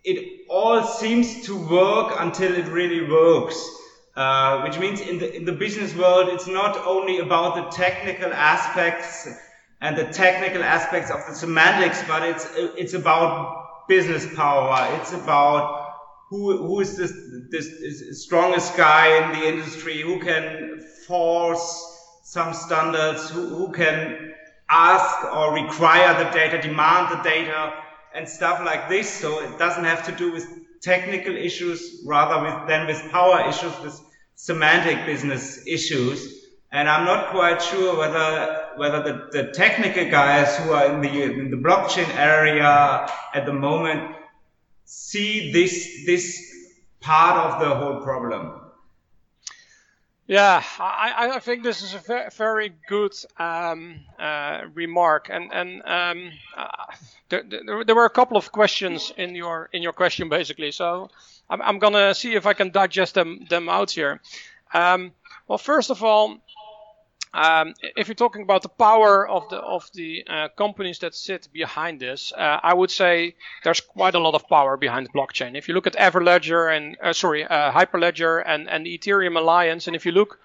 it 0.05 0.47
all 0.49 0.83
seems 0.83 1.47
to 1.47 1.57
work 1.57 2.15
until 2.19 2.55
it 2.55 2.67
really 2.67 3.09
works. 3.09 3.79
Uh, 4.15 4.61
which 4.61 4.79
means 4.79 5.01
in 5.01 5.19
the, 5.19 5.35
in 5.35 5.47
the 5.47 5.53
business 5.53 5.97
world, 5.97 6.29
it's 6.29 6.47
not 6.47 6.77
only 6.87 7.21
about 7.21 7.55
the 7.55 7.75
technical 7.75 8.31
aspects 8.31 9.27
and 9.81 9.97
the 9.97 10.05
technical 10.05 10.63
aspects 10.63 11.11
of 11.11 11.19
the 11.27 11.35
semantics, 11.35 12.03
but 12.07 12.23
it's, 12.23 12.47
it's 12.55 12.93
about 12.93 13.89
business 13.89 14.27
power. 14.35 14.87
It's 15.01 15.15
about 15.15 15.95
who, 16.29 16.59
who 16.59 16.81
is 16.81 16.95
this, 16.99 17.13
this 17.51 18.23
strongest 18.23 18.77
guy 18.77 19.25
in 19.25 19.41
the 19.41 19.49
industry, 19.49 20.03
who 20.03 20.21
can 20.21 20.81
force 21.07 22.21
some 22.23 22.53
standards, 22.53 23.31
who, 23.31 23.49
who 23.49 23.73
can 23.73 24.35
ask 24.69 25.25
or 25.35 25.55
require 25.55 26.23
the 26.23 26.31
data, 26.31 26.61
demand 26.61 27.13
the 27.13 27.23
data, 27.23 27.73
and 28.15 28.29
stuff 28.29 28.61
like 28.65 28.89
this. 28.89 29.09
So 29.09 29.41
it 29.41 29.59
doesn't 29.59 29.85
have 29.85 30.07
to 30.07 30.13
do 30.13 30.33
with 30.33 30.47
technical 30.81 31.37
issues, 31.37 32.03
rather 32.05 32.43
with 32.43 32.69
than 32.69 32.87
with 32.87 33.11
power 33.11 33.49
issues, 33.49 33.73
with 33.81 34.01
semantic 34.35 35.07
business 35.07 35.67
issues. 35.67 36.41
And 36.71 36.89
I'm 36.89 37.05
not 37.05 37.31
quite 37.31 37.61
sure 37.63 37.97
whether 37.97 38.69
whether 38.77 39.03
the, 39.03 39.29
the 39.31 39.53
technical 39.53 40.11
guys 40.11 40.57
who 40.59 40.73
are 40.73 40.87
in 40.93 41.01
the 41.01 41.23
in 41.23 41.51
the 41.51 41.57
blockchain 41.57 42.09
area 42.17 43.07
at 43.35 43.47
the 43.47 43.53
moment 43.53 44.17
see 44.85 45.53
this 45.53 46.05
this 46.07 46.53
part 47.01 47.37
of 47.37 47.61
the 47.61 47.75
whole 47.75 48.01
problem. 48.01 48.59
Yeah, 50.27 50.63
I, 50.79 51.33
I 51.35 51.39
think 51.41 51.63
this 51.63 51.83
is 51.83 51.95
a 51.95 52.31
very 52.35 52.73
good 52.89 53.13
um, 53.39 54.01
uh, 54.19 54.63
remark, 54.73 55.29
and 55.31 55.53
and 55.53 55.83
um, 55.85 56.33
uh, 56.57 56.95
there, 57.41 57.85
there, 57.85 57.95
were 57.95 58.05
a 58.05 58.11
couple 58.11 58.37
of 58.37 58.53
questions 58.53 59.13
in 59.17 59.35
your 59.35 59.69
in 59.73 59.83
your 59.83 59.93
question 59.93 60.29
basically. 60.29 60.71
So 60.73 61.11
I'm, 61.49 61.63
I'm 61.63 61.79
gonna 61.79 62.15
see 62.15 62.35
if 62.35 62.47
I 62.47 62.53
can 62.53 62.71
digest 62.71 63.15
them 63.15 63.47
them 63.49 63.69
out 63.69 63.91
here. 63.91 64.21
Um, 64.75 65.13
well, 65.49 65.59
first 65.59 65.91
of 65.91 66.03
all, 66.03 66.39
um, 67.35 67.73
if 67.97 68.09
you're 68.09 68.15
talking 68.15 68.43
about 68.43 68.63
the 68.63 68.69
power 68.69 69.27
of 69.27 69.49
the 69.49 69.57
of 69.57 69.89
the 69.95 70.25
uh, 70.29 70.49
companies 70.57 70.99
that 70.99 71.15
sit 71.15 71.49
behind 71.53 71.99
this, 72.01 72.33
uh, 72.37 72.61
I 72.63 72.75
would 72.75 72.91
say 72.91 73.35
there's 73.65 73.81
quite 73.81 74.15
a 74.15 74.19
lot 74.19 74.35
of 74.35 74.47
power 74.49 74.77
behind 74.77 75.11
blockchain. 75.13 75.57
If 75.57 75.69
you 75.69 75.75
look 75.75 75.87
at 75.87 75.97
Everledger 75.97 76.77
and 76.77 76.97
uh, 77.03 77.13
sorry, 77.15 77.45
uh, 77.45 77.73
Hyperledger 77.73 78.43
and 78.45 78.69
and 78.69 78.85
the 78.85 78.99
Ethereum 78.99 79.39
Alliance, 79.39 79.87
and 79.87 79.97
if 79.97 80.05
you 80.05 80.13
look 80.13 80.39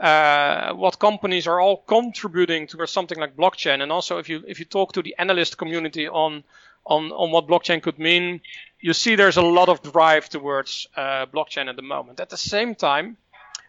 uh, 0.00 0.72
what 0.72 0.98
companies 0.98 1.46
are 1.46 1.60
all 1.60 1.76
contributing 1.76 2.66
towards 2.66 2.90
something 2.90 3.18
like 3.18 3.36
blockchain, 3.36 3.82
and 3.82 3.92
also 3.92 4.18
if 4.18 4.28
you 4.28 4.42
if 4.48 4.58
you 4.58 4.64
talk 4.64 4.92
to 4.94 5.02
the 5.02 5.14
analyst 5.18 5.58
community 5.58 6.08
on 6.08 6.42
on 6.86 7.12
on 7.12 7.30
what 7.30 7.46
blockchain 7.46 7.82
could 7.82 7.98
mean, 7.98 8.40
you 8.80 8.94
see 8.94 9.14
there's 9.14 9.36
a 9.36 9.42
lot 9.42 9.68
of 9.68 9.82
drive 9.82 10.28
towards 10.28 10.88
uh, 10.96 11.26
blockchain 11.26 11.68
at 11.68 11.76
the 11.76 11.82
moment. 11.82 12.20
At 12.20 12.30
the 12.30 12.38
same 12.38 12.74
time, 12.74 13.16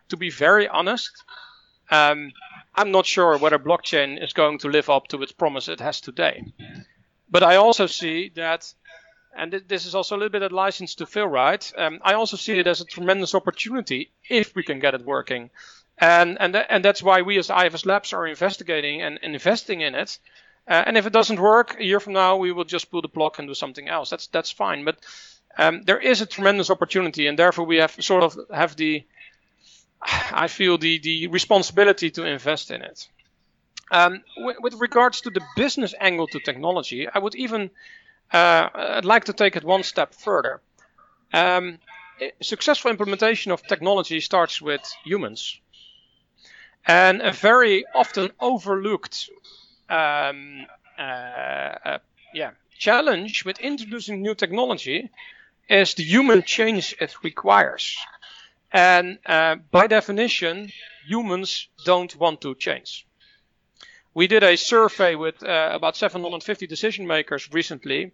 to 0.09 0.17
be 0.17 0.29
very 0.29 0.67
honest. 0.67 1.11
Um, 1.89 2.31
I'm 2.73 2.91
not 2.91 3.05
sure 3.05 3.37
whether 3.37 3.59
blockchain 3.59 4.23
is 4.23 4.31
going 4.31 4.59
to 4.59 4.69
live 4.69 4.89
up 4.89 5.09
to 5.09 5.21
its 5.21 5.33
promise 5.33 5.67
it 5.67 5.81
has 5.81 5.99
today. 5.99 6.45
But 7.29 7.43
I 7.43 7.57
also 7.57 7.85
see 7.85 8.31
that, 8.35 8.73
and 9.35 9.61
this 9.67 9.85
is 9.85 9.93
also 9.93 10.15
a 10.15 10.17
little 10.17 10.31
bit 10.31 10.41
of 10.41 10.53
license 10.53 10.95
to 10.95 11.05
fail, 11.05 11.27
right? 11.27 11.71
Um, 11.77 11.99
I 12.01 12.13
also 12.13 12.37
see 12.37 12.59
it 12.59 12.67
as 12.67 12.79
a 12.79 12.85
tremendous 12.85 13.35
opportunity 13.35 14.11
if 14.29 14.55
we 14.55 14.63
can 14.63 14.79
get 14.79 14.93
it 14.93 15.05
working. 15.05 15.49
And, 16.01 16.37
and, 16.41 16.55
and 16.55 16.83
that's 16.83 17.03
why 17.03 17.21
we 17.21 17.37
as 17.37 17.51
IFS 17.51 17.85
Labs 17.85 18.11
are 18.11 18.25
investigating 18.25 19.03
and, 19.03 19.19
investing 19.21 19.81
in 19.81 19.93
it. 19.93 20.17
Uh, 20.67 20.83
and 20.85 20.97
if 20.97 21.05
it 21.05 21.13
doesn't 21.13 21.39
work 21.39 21.79
a 21.79 21.83
year 21.83 21.99
from 21.99 22.13
now, 22.13 22.37
we 22.37 22.51
will 22.51 22.65
just 22.65 22.89
pull 22.89 23.03
the 23.03 23.07
plug 23.07 23.35
and 23.37 23.47
do 23.47 23.53
something 23.53 23.87
else. 23.87 24.09
That's 24.09 24.27
that's 24.27 24.51
fine. 24.51 24.83
But 24.83 24.97
um, 25.57 25.83
there 25.83 25.99
is 25.99 26.21
a 26.21 26.25
tremendous 26.25 26.69
opportunity, 26.69 27.27
and 27.27 27.37
therefore 27.37 27.65
we 27.65 27.77
have 27.77 27.91
sort 27.99 28.23
of 28.23 28.37
have 28.51 28.75
the 28.75 29.03
I 30.01 30.47
feel 30.47 30.77
the, 30.77 30.99
the 30.99 31.27
responsibility 31.27 32.09
to 32.11 32.25
invest 32.25 32.71
in 32.71 32.81
it. 32.81 33.07
Um, 33.91 34.23
with, 34.37 34.57
with, 34.61 34.73
regards 34.75 35.21
to 35.21 35.29
the 35.29 35.41
business 35.55 35.93
angle 35.99 36.27
to 36.27 36.39
technology, 36.39 37.07
I 37.13 37.19
would 37.19 37.35
even 37.35 37.69
uh, 38.33 38.69
I'd 38.73 39.05
like 39.05 39.25
to 39.25 39.33
take 39.33 39.55
it 39.55 39.63
one 39.63 39.83
step 39.83 40.13
further. 40.13 40.61
Um, 41.33 41.77
successful 42.41 42.91
implementation 42.91 43.51
of 43.51 43.61
technology 43.63 44.19
starts 44.19 44.61
with 44.61 44.81
humans, 45.03 45.59
and 46.87 47.21
a 47.21 47.31
very 47.31 47.85
often 47.93 48.31
overlooked 48.39 49.29
um, 49.89 50.65
uh, 50.97 51.01
uh, 51.01 51.99
yeah 52.33 52.51
challenge 52.79 53.45
with 53.45 53.59
introducing 53.59 54.21
new 54.21 54.35
technology 54.35 55.09
is 55.69 55.93
the 55.95 56.03
human 56.03 56.43
change 56.43 56.95
it 56.99 57.15
requires. 57.23 57.97
And 58.71 59.19
uh, 59.25 59.55
by 59.71 59.87
definition, 59.87 60.71
humans 61.07 61.69
don't 61.85 62.15
want 62.17 62.41
to 62.41 62.55
change. 62.55 63.07
We 64.13 64.27
did 64.27 64.43
a 64.43 64.55
survey 64.57 65.15
with 65.15 65.43
uh, 65.43 65.69
about 65.73 65.97
750 65.97 66.67
decision 66.67 67.07
makers 67.07 67.49
recently, 67.51 68.11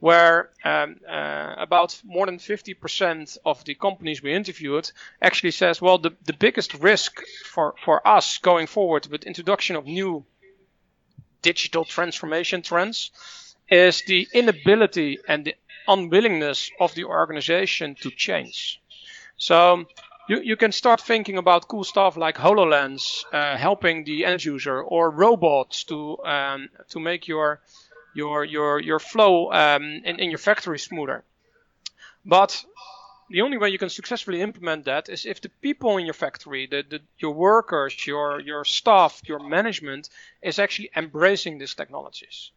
where 0.00 0.50
um, 0.64 0.96
uh, 1.08 1.54
about 1.58 2.00
more 2.04 2.26
than 2.26 2.38
50% 2.38 3.38
of 3.44 3.62
the 3.64 3.74
companies 3.74 4.22
we 4.22 4.32
interviewed 4.32 4.90
actually 5.20 5.50
says, 5.52 5.80
well, 5.80 5.98
the, 5.98 6.12
the 6.24 6.32
biggest 6.32 6.74
risk 6.74 7.20
for, 7.44 7.74
for 7.84 8.06
us 8.06 8.38
going 8.38 8.66
forward 8.66 9.06
with 9.06 9.24
introduction 9.24 9.76
of 9.76 9.86
new 9.86 10.24
digital 11.42 11.84
transformation 11.84 12.62
trends 12.62 13.10
is 13.68 14.02
the 14.06 14.26
inability 14.32 15.18
and 15.28 15.44
the 15.44 15.54
unwillingness 15.86 16.70
of 16.80 16.94
the 16.94 17.04
organization 17.04 17.94
to 17.94 18.10
change. 18.10 18.80
So 19.36 19.86
you, 20.28 20.40
you 20.40 20.56
can 20.56 20.72
start 20.72 21.00
thinking 21.00 21.36
about 21.38 21.68
cool 21.68 21.84
stuff 21.84 22.16
like 22.16 22.36
HoloLens 22.36 23.24
uh, 23.32 23.56
helping 23.56 24.04
the 24.04 24.24
end 24.24 24.44
user 24.44 24.80
or 24.80 25.10
robots 25.10 25.84
to 25.84 26.22
um, 26.24 26.68
to 26.90 27.00
make 27.00 27.26
your 27.26 27.60
your 28.14 28.44
your 28.44 28.80
your 28.80 28.98
flow 28.98 29.52
um, 29.52 29.82
in, 30.04 30.20
in 30.20 30.30
your 30.30 30.38
factory 30.38 30.78
smoother. 30.78 31.24
But 32.24 32.64
the 33.30 33.42
only 33.42 33.58
way 33.58 33.70
you 33.70 33.78
can 33.78 33.90
successfully 33.90 34.42
implement 34.42 34.84
that 34.84 35.08
is 35.08 35.24
if 35.24 35.40
the 35.40 35.48
people 35.48 35.96
in 35.98 36.04
your 36.04 36.14
factory, 36.14 36.66
the, 36.66 36.84
the, 36.88 37.00
your 37.18 37.32
workers, 37.32 38.06
your 38.06 38.40
your 38.40 38.64
staff, 38.64 39.20
your 39.24 39.38
management 39.38 40.08
is 40.42 40.58
actually 40.58 40.90
embracing 40.96 41.58
these 41.58 41.74
technologies. 41.74 42.50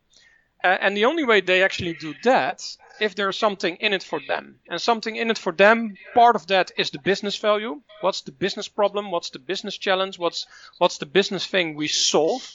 Uh, 0.63 0.77
and 0.79 0.95
the 0.95 1.05
only 1.05 1.25
way 1.25 1.41
they 1.41 1.61
actually 1.61 1.93
do 1.93 2.13
that 2.23 2.77
if 3.01 3.15
there's 3.15 3.37
something 3.37 3.75
in 3.77 3.91
it 3.91 4.01
for 4.01 4.19
them. 4.27 4.59
And 4.69 4.81
something 4.81 5.15
in 5.15 5.29
it 5.29 5.37
for 5.37 5.51
them, 5.51 5.95
part 6.13 6.35
of 6.35 6.47
that 6.47 6.71
is 6.77 6.89
the 6.89 6.99
business 6.99 7.35
value. 7.35 7.81
What's 8.01 8.21
the 8.21 8.31
business 8.31 8.69
problem? 8.69 9.11
What's 9.11 9.31
the 9.31 9.39
business 9.39 9.77
challenge? 9.77 10.17
What's 10.17 10.47
what's 10.77 10.97
the 10.99 11.05
business 11.05 11.45
thing 11.45 11.75
we 11.75 11.87
solve? 11.87 12.49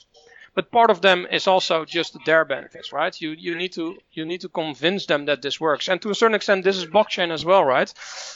But 0.59 0.72
part 0.72 0.90
of 0.90 1.00
them 1.00 1.24
is 1.30 1.46
also 1.46 1.84
just 1.84 2.18
their 2.26 2.44
benefits, 2.44 2.92
right? 2.92 3.20
You 3.20 3.30
you 3.30 3.54
need 3.54 3.72
to 3.74 3.96
you 4.11 4.26
need 4.26 4.40
to 4.40 4.48
convince 4.48 5.06
them 5.06 5.26
that 5.26 5.40
this 5.40 5.61
works, 5.61 5.88
and 5.88 6.02
to 6.02 6.11
a 6.11 6.16
certain 6.16 6.34
extent, 6.34 6.64
this 6.64 6.76
is 6.76 6.86
blockchain 6.86 7.30
as 7.30 7.44
well, 7.44 7.64
right? 7.64 7.94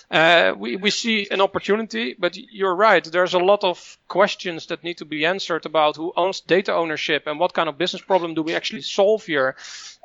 Uh, 0.08 0.54
we 0.56 0.76
we 0.76 0.90
see 0.90 1.26
an 1.32 1.40
opportunity, 1.40 2.14
but 2.16 2.36
you're 2.36 2.76
right. 2.76 3.04
There's 3.04 3.34
a 3.34 3.46
lot 3.52 3.64
of 3.64 3.98
questions 4.06 4.66
that 4.66 4.84
need 4.84 4.98
to 4.98 5.04
be 5.04 5.26
answered 5.26 5.66
about 5.66 5.96
who 5.96 6.12
owns 6.16 6.40
data 6.40 6.72
ownership 6.72 7.26
and 7.26 7.40
what 7.40 7.54
kind 7.54 7.68
of 7.68 7.76
business 7.76 8.02
problem 8.02 8.34
do 8.34 8.42
we 8.44 8.54
actually 8.54 8.82
solve 8.82 9.26
here, 9.26 9.56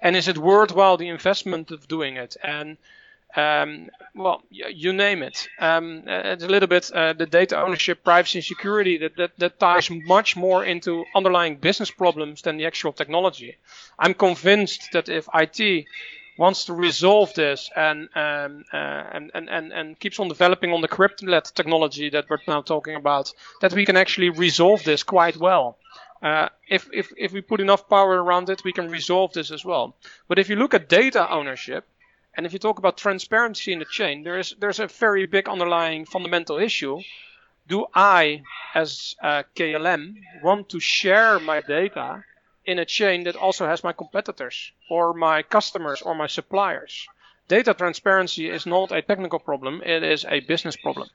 and 0.02 0.16
is 0.16 0.28
it 0.28 0.40
worthwhile 0.40 0.98
the 0.98 1.10
investment 1.10 1.70
of 1.70 1.88
doing 1.88 2.18
it, 2.18 2.36
and 2.44 2.78
um, 3.36 3.90
well, 4.16 4.42
you 4.50 4.94
name 4.94 5.22
it. 5.22 5.48
Um, 5.60 6.04
it's 6.08 6.44
a 6.44 6.48
little 6.48 6.68
bit 6.68 6.92
uh, 6.92 7.14
the 7.14 7.26
data 7.26 7.62
ownership, 7.62 8.04
privacy, 8.04 8.40
and 8.40 8.46
security 8.46 8.98
that, 8.98 9.16
that, 9.18 9.38
that 9.38 9.60
ties 9.60 9.90
much 9.92 10.36
more 10.36 10.64
into 10.64 11.06
underlying 11.14 11.58
business 11.58 11.92
problems 11.92 12.42
than 12.42 12.58
the 12.58 12.66
actual 12.66 12.94
technology. 12.94 13.58
I'm 14.00 14.14
convinced 14.14 14.90
that 14.94 15.10
if 15.10 15.28
IT 15.34 15.86
wants 16.38 16.66
to 16.66 16.74
resolve 16.74 17.34
this 17.34 17.70
and 17.76 18.10
um, 18.16 18.64
uh, 18.72 19.04
and, 19.12 19.32
and, 19.34 19.50
and, 19.50 19.74
and 19.74 20.00
keeps 20.00 20.20
on 20.20 20.28
developing 20.28 20.72
on 20.72 20.82
the 20.82 20.88
cryptlet 20.88 21.54
technology 21.54 22.10
that 22.10 22.30
we're 22.30 22.38
now 22.48 22.62
talking 22.62 22.96
about, 22.96 23.34
that 23.62 23.74
we 23.74 23.86
can 23.86 23.98
actually 23.98 24.30
resolve 24.30 24.84
this 24.84 25.04
quite 25.04 25.38
well. 25.38 25.78
Uh, 26.22 26.50
if, 26.68 26.90
if, 26.92 27.12
if 27.18 27.32
we 27.32 27.42
put 27.42 27.60
enough 27.60 27.88
power 27.88 28.24
around 28.24 28.50
it, 28.50 28.64
we 28.64 28.74
can 28.74 28.90
resolve 28.90 29.34
this 29.34 29.52
as 29.52 29.64
well. 29.64 29.96
But 30.28 30.40
if 30.40 30.50
you 30.50 30.56
look 30.56 30.74
at 30.74 30.90
data 30.90 31.32
ownership, 31.32 31.86
and 32.38 32.46
if 32.46 32.54
you 32.54 32.60
talk 32.60 32.78
about 32.78 32.98
transparency 32.98 33.74
in 33.74 33.80
the 33.80 33.86
chain, 33.86 34.24
there 34.24 34.38
is 34.38 34.56
there's 34.60 34.80
a 34.80 34.86
very 34.88 35.26
big 35.26 35.50
underlying 35.50 36.06
fundamental 36.06 36.60
issue. 36.60 37.02
Do 37.68 37.88
I, 37.94 38.44
as 38.76 39.16
uh, 39.22 39.42
a 39.44 39.60
KLM, 39.60 40.14
want 40.44 40.70
to 40.70 40.80
share 40.80 41.40
my 41.40 41.62
data 41.62 42.24
in 42.64 42.78
a 42.80 42.86
chain 42.86 43.24
that 43.24 43.36
also 43.36 43.66
has 43.66 43.84
my 43.84 43.92
competitors 43.92 44.72
or 44.90 45.14
my 45.14 45.42
customers 45.42 46.02
or 46.04 46.14
my 46.14 46.28
suppliers? 46.28 47.08
Data 47.48 47.74
transparency 47.74 48.48
is 48.50 48.68
not 48.68 48.92
a 48.92 49.02
technical 49.02 49.40
problem; 49.40 49.82
it 49.84 50.04
is 50.04 50.24
a 50.30 50.40
business 50.42 50.76
problem. 50.76 51.10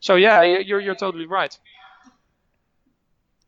So 0.00 0.16
yeah, 0.16 0.42
you're 0.42 0.80
you're 0.80 0.96
totally 0.96 1.26
right. 1.26 1.56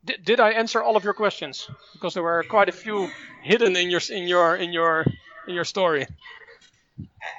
Did, 0.05 0.25
did 0.25 0.41
I 0.41 0.51
answer 0.51 0.81
all 0.81 0.97
of 0.97 1.03
your 1.03 1.15
questions? 1.15 1.69
Because 1.95 2.15
there 2.15 2.23
were 2.23 2.45
quite 2.49 2.69
a 2.69 2.79
few 2.85 3.11
hidden 3.43 3.75
in 3.75 3.91
your 3.91 4.03
in 4.09 4.29
your 4.29 4.55
in 4.55 4.73
your 4.73 5.05
in 5.49 5.55
your 5.55 5.65
story 5.65 6.07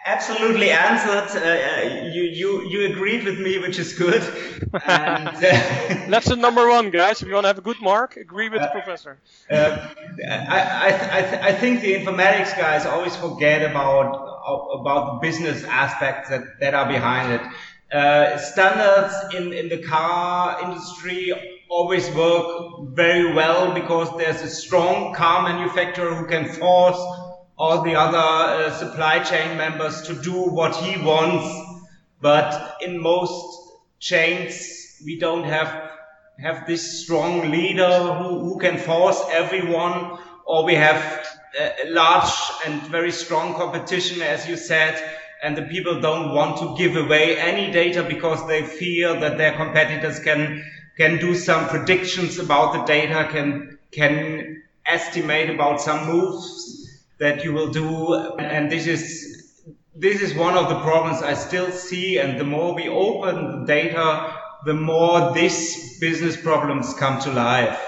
absolutely 0.06 0.70
answered. 0.72 1.30
Uh, 1.38 1.46
uh, 1.46 2.10
you 2.16 2.24
you 2.24 2.70
you 2.70 2.92
agreed 2.92 3.24
with 3.24 3.40
me, 3.40 3.60
which 3.60 3.80
is 3.80 3.94
good. 3.94 4.24
And, 4.86 5.28
uh, 5.28 6.20
the 6.26 6.36
number 6.36 6.70
one, 6.70 6.90
guys. 6.90 7.22
If 7.22 7.28
you 7.28 7.34
want 7.34 7.46
to 7.46 7.50
have 7.50 7.58
a 7.58 7.68
good 7.70 7.82
mark, 7.82 8.18
agree 8.18 8.50
with 8.50 8.62
the 8.62 8.68
professor. 8.68 9.18
Uh, 9.50 9.78
I 10.28 10.60
I 10.88 11.18
I, 11.18 11.22
th 11.30 11.34
I 11.50 11.54
think 11.62 11.82
the 11.82 11.94
informatics 12.00 12.52
guys 12.66 12.86
always 12.86 13.16
forget 13.16 13.60
about 13.72 14.08
about 14.80 15.04
the 15.12 15.28
business 15.28 15.64
aspects 15.64 16.30
that 16.30 16.44
that 16.62 16.74
are 16.74 16.88
behind 16.88 17.28
it. 17.38 17.44
Uh, 17.92 18.38
standards 18.38 19.14
in 19.38 19.54
in 19.54 19.68
the 19.70 19.82
car 19.94 20.62
industry 20.66 21.22
always 21.70 22.06
work 22.12 22.48
very 23.04 23.34
well 23.34 23.74
because 23.74 24.08
there's 24.18 24.42
a 24.42 24.50
strong 24.64 25.14
car 25.14 25.38
manufacturer 25.52 26.14
who 26.14 26.26
can 26.28 26.46
force 26.62 27.02
all 27.60 27.82
the 27.82 27.94
other 27.94 28.18
uh, 28.18 28.72
supply 28.72 29.20
chain 29.20 29.58
members 29.58 30.02
to 30.04 30.14
do 30.14 30.32
what 30.32 30.74
he 30.78 31.00
wants. 31.04 31.46
But 32.22 32.78
in 32.82 33.02
most 33.02 33.74
chains, 34.00 35.02
we 35.06 35.20
don't 35.20 35.44
have 35.44 35.92
have 36.40 36.66
this 36.66 37.04
strong 37.04 37.52
leader 37.52 38.14
who, 38.14 38.40
who 38.40 38.60
can 38.60 38.78
force 38.78 39.22
everyone, 39.30 40.18
or 40.46 40.64
we 40.64 40.74
have 40.74 41.28
a 41.60 41.90
large 41.90 42.32
and 42.66 42.82
very 42.84 43.12
strong 43.12 43.54
competition, 43.56 44.22
as 44.22 44.48
you 44.48 44.56
said, 44.56 45.18
and 45.44 45.58
the 45.58 45.64
people 45.64 46.00
don't 46.00 46.34
want 46.34 46.58
to 46.60 46.78
give 46.78 46.96
away 46.96 47.38
any 47.38 47.72
data 47.74 48.04
because 48.04 48.48
they 48.48 48.64
fear 48.64 49.20
that 49.20 49.38
their 49.38 49.52
competitors 49.58 50.20
can 50.20 50.64
can 50.98 51.18
do 51.18 51.36
some 51.36 51.68
predictions 51.68 52.40
about 52.40 52.72
the 52.72 52.84
data, 52.84 53.28
can 53.30 53.78
can 53.92 54.64
estimate 54.86 55.50
about 55.50 55.82
some 55.82 56.08
moves 56.08 56.79
that 57.20 57.44
you 57.44 57.54
will 57.54 57.70
do, 57.70 58.16
and 58.40 58.72
this 58.72 58.88
is 58.88 59.64
this 59.96 60.22
is 60.22 60.34
one 60.34 60.56
of 60.56 60.70
the 60.70 60.80
problems 60.80 61.22
I 61.22 61.34
still 61.34 61.72
see. 61.72 62.18
And 62.18 62.40
the 62.40 62.46
more 62.46 62.74
we 62.74 62.88
open 62.88 63.62
the 63.62 63.66
data, 63.66 64.34
the 64.66 64.74
more 64.74 65.34
these 65.34 66.00
business 66.00 66.38
problems 66.38 66.94
come 66.94 67.20
to 67.22 67.32
life. 67.32 67.80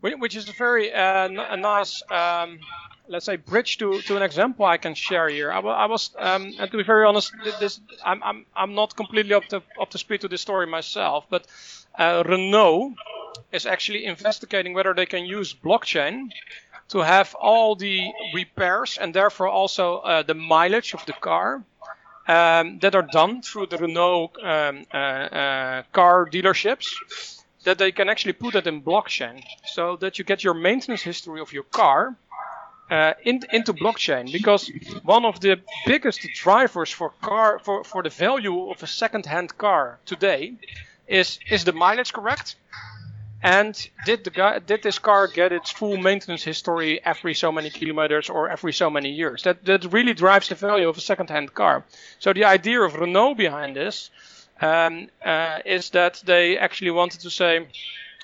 Which 0.00 0.36
is 0.36 0.48
a 0.48 0.52
very 0.52 0.92
uh, 0.92 1.28
a 1.28 1.56
nice. 1.56 2.02
Um 2.10 2.60
let's 3.08 3.26
say 3.26 3.36
bridge 3.36 3.78
to, 3.78 4.00
to 4.02 4.16
an 4.16 4.22
example 4.22 4.64
I 4.64 4.76
can 4.78 4.94
share 4.94 5.28
here. 5.28 5.52
I, 5.52 5.60
I 5.60 5.86
was, 5.86 6.10
um, 6.18 6.54
and 6.58 6.70
to 6.70 6.76
be 6.76 6.82
very 6.82 7.04
honest, 7.04 7.32
this 7.60 7.80
I'm 8.04 8.22
I'm 8.22 8.46
I'm 8.56 8.74
not 8.74 8.96
completely 8.96 9.34
up 9.34 9.44
to 9.48 9.62
up 9.80 9.90
to 9.90 9.98
speed 9.98 10.22
to 10.22 10.28
this 10.28 10.40
story 10.40 10.66
myself, 10.66 11.26
but 11.28 11.46
uh, 11.98 12.22
Renault 12.26 12.94
is 13.52 13.66
actually 13.66 14.04
investigating 14.04 14.74
whether 14.74 14.94
they 14.94 15.06
can 15.06 15.24
use 15.24 15.54
blockchain 15.54 16.28
to 16.88 16.98
have 17.00 17.34
all 17.34 17.74
the 17.74 18.12
repairs 18.34 18.98
and 19.00 19.14
therefore 19.14 19.48
also 19.48 19.98
uh, 19.98 20.22
the 20.22 20.34
mileage 20.34 20.94
of 20.94 21.04
the 21.06 21.12
car 21.12 21.62
um, 22.28 22.78
that 22.80 22.94
are 22.94 23.02
done 23.02 23.42
through 23.42 23.66
the 23.66 23.76
Renault 23.76 24.32
um, 24.42 24.86
uh, 24.92 24.96
uh 24.96 25.82
car 25.92 26.26
dealerships 26.26 26.86
that 27.64 27.78
they 27.78 27.92
can 27.92 28.08
actually 28.08 28.32
put 28.32 28.54
it 28.54 28.66
in 28.66 28.82
blockchain 28.82 29.42
so 29.64 29.96
that 29.96 30.18
you 30.18 30.24
get 30.24 30.44
your 30.44 30.54
maintenance 30.54 31.02
history 31.02 31.40
of 31.40 31.52
your 31.52 31.64
car 31.64 32.14
uh, 32.90 33.14
in, 33.24 33.40
into 33.52 33.72
blockchain. 33.72 34.30
Because 34.30 34.70
one 35.02 35.24
of 35.24 35.40
the 35.40 35.60
biggest 35.86 36.20
drivers 36.34 36.90
for 36.90 37.10
car 37.22 37.58
for, 37.58 37.84
for 37.84 38.02
the 38.02 38.10
value 38.10 38.70
of 38.70 38.82
a 38.82 38.86
second-hand 38.86 39.56
car 39.58 39.98
today 40.04 40.54
is 41.06 41.38
is 41.50 41.64
the 41.64 41.72
mileage 41.72 42.12
correct 42.12 42.56
and 43.44 43.90
did 44.06 44.24
the 44.24 44.30
guy 44.30 44.58
did 44.58 44.82
this 44.82 44.98
car 44.98 45.28
get 45.28 45.52
its 45.52 45.70
full 45.70 45.98
maintenance 45.98 46.42
history 46.42 46.98
every 47.04 47.34
so 47.34 47.52
many 47.52 47.68
kilometers 47.68 48.30
or 48.30 48.48
every 48.48 48.72
so 48.72 48.88
many 48.88 49.10
years? 49.10 49.42
That 49.42 49.64
that 49.66 49.92
really 49.92 50.14
drives 50.14 50.48
the 50.48 50.54
value 50.54 50.88
of 50.88 50.96
a 50.96 51.00
second-hand 51.00 51.52
car. 51.52 51.84
So 52.18 52.32
the 52.32 52.46
idea 52.46 52.80
of 52.80 52.94
Renault 52.94 53.34
behind 53.34 53.76
this 53.76 54.10
um, 54.62 55.08
uh, 55.22 55.58
is 55.66 55.90
that 55.90 56.22
they 56.24 56.56
actually 56.56 56.92
wanted 56.92 57.20
to 57.20 57.30
say 57.30 57.68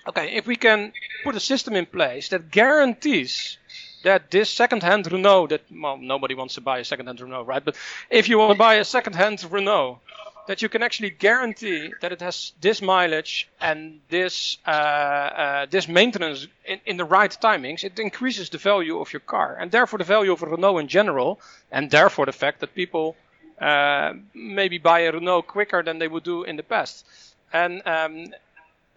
okay 0.08 0.36
if 0.36 0.46
we 0.46 0.56
can 0.56 0.92
put 1.22 1.36
a 1.36 1.40
system 1.40 1.76
in 1.76 1.84
place 1.84 2.30
that 2.30 2.50
guarantees 2.50 3.58
that 4.04 4.30
this 4.30 4.48
second-hand 4.48 5.12
Renault 5.12 5.48
that 5.48 5.60
well 5.70 5.98
nobody 5.98 6.34
wants 6.34 6.54
to 6.54 6.62
buy 6.62 6.78
a 6.78 6.84
second-hand 6.84 7.20
Renault 7.20 7.44
right? 7.44 7.64
But 7.64 7.76
if 8.08 8.30
you 8.30 8.38
want 8.38 8.52
to 8.52 8.58
buy 8.58 8.76
a 8.76 8.84
second-hand 8.84 9.44
Renault 9.52 10.00
that 10.46 10.62
you 10.62 10.68
can 10.68 10.82
actually 10.82 11.10
guarantee 11.10 11.92
that 12.00 12.12
it 12.12 12.20
has 12.20 12.52
this 12.60 12.82
mileage 12.82 13.48
and 13.60 14.00
this 14.08 14.58
uh, 14.66 14.70
uh, 14.70 15.66
this 15.70 15.88
maintenance 15.88 16.46
in, 16.64 16.80
in 16.86 16.96
the 16.96 17.04
right 17.04 17.36
timings. 17.42 17.84
It 17.84 17.98
increases 17.98 18.50
the 18.50 18.58
value 18.58 18.98
of 19.00 19.12
your 19.12 19.20
car 19.20 19.56
and 19.60 19.70
therefore 19.70 19.98
the 19.98 20.04
value 20.04 20.32
of 20.32 20.42
Renault 20.42 20.78
in 20.78 20.88
general 20.88 21.40
and 21.70 21.90
therefore 21.90 22.26
the 22.26 22.32
fact 22.32 22.60
that 22.60 22.74
people 22.74 23.16
uh, 23.60 24.14
maybe 24.34 24.78
buy 24.78 25.00
a 25.00 25.12
Renault 25.12 25.42
quicker 25.42 25.82
than 25.82 25.98
they 25.98 26.08
would 26.08 26.24
do 26.24 26.44
in 26.44 26.56
the 26.56 26.62
past. 26.62 27.06
And 27.52 27.82
um, 27.86 28.28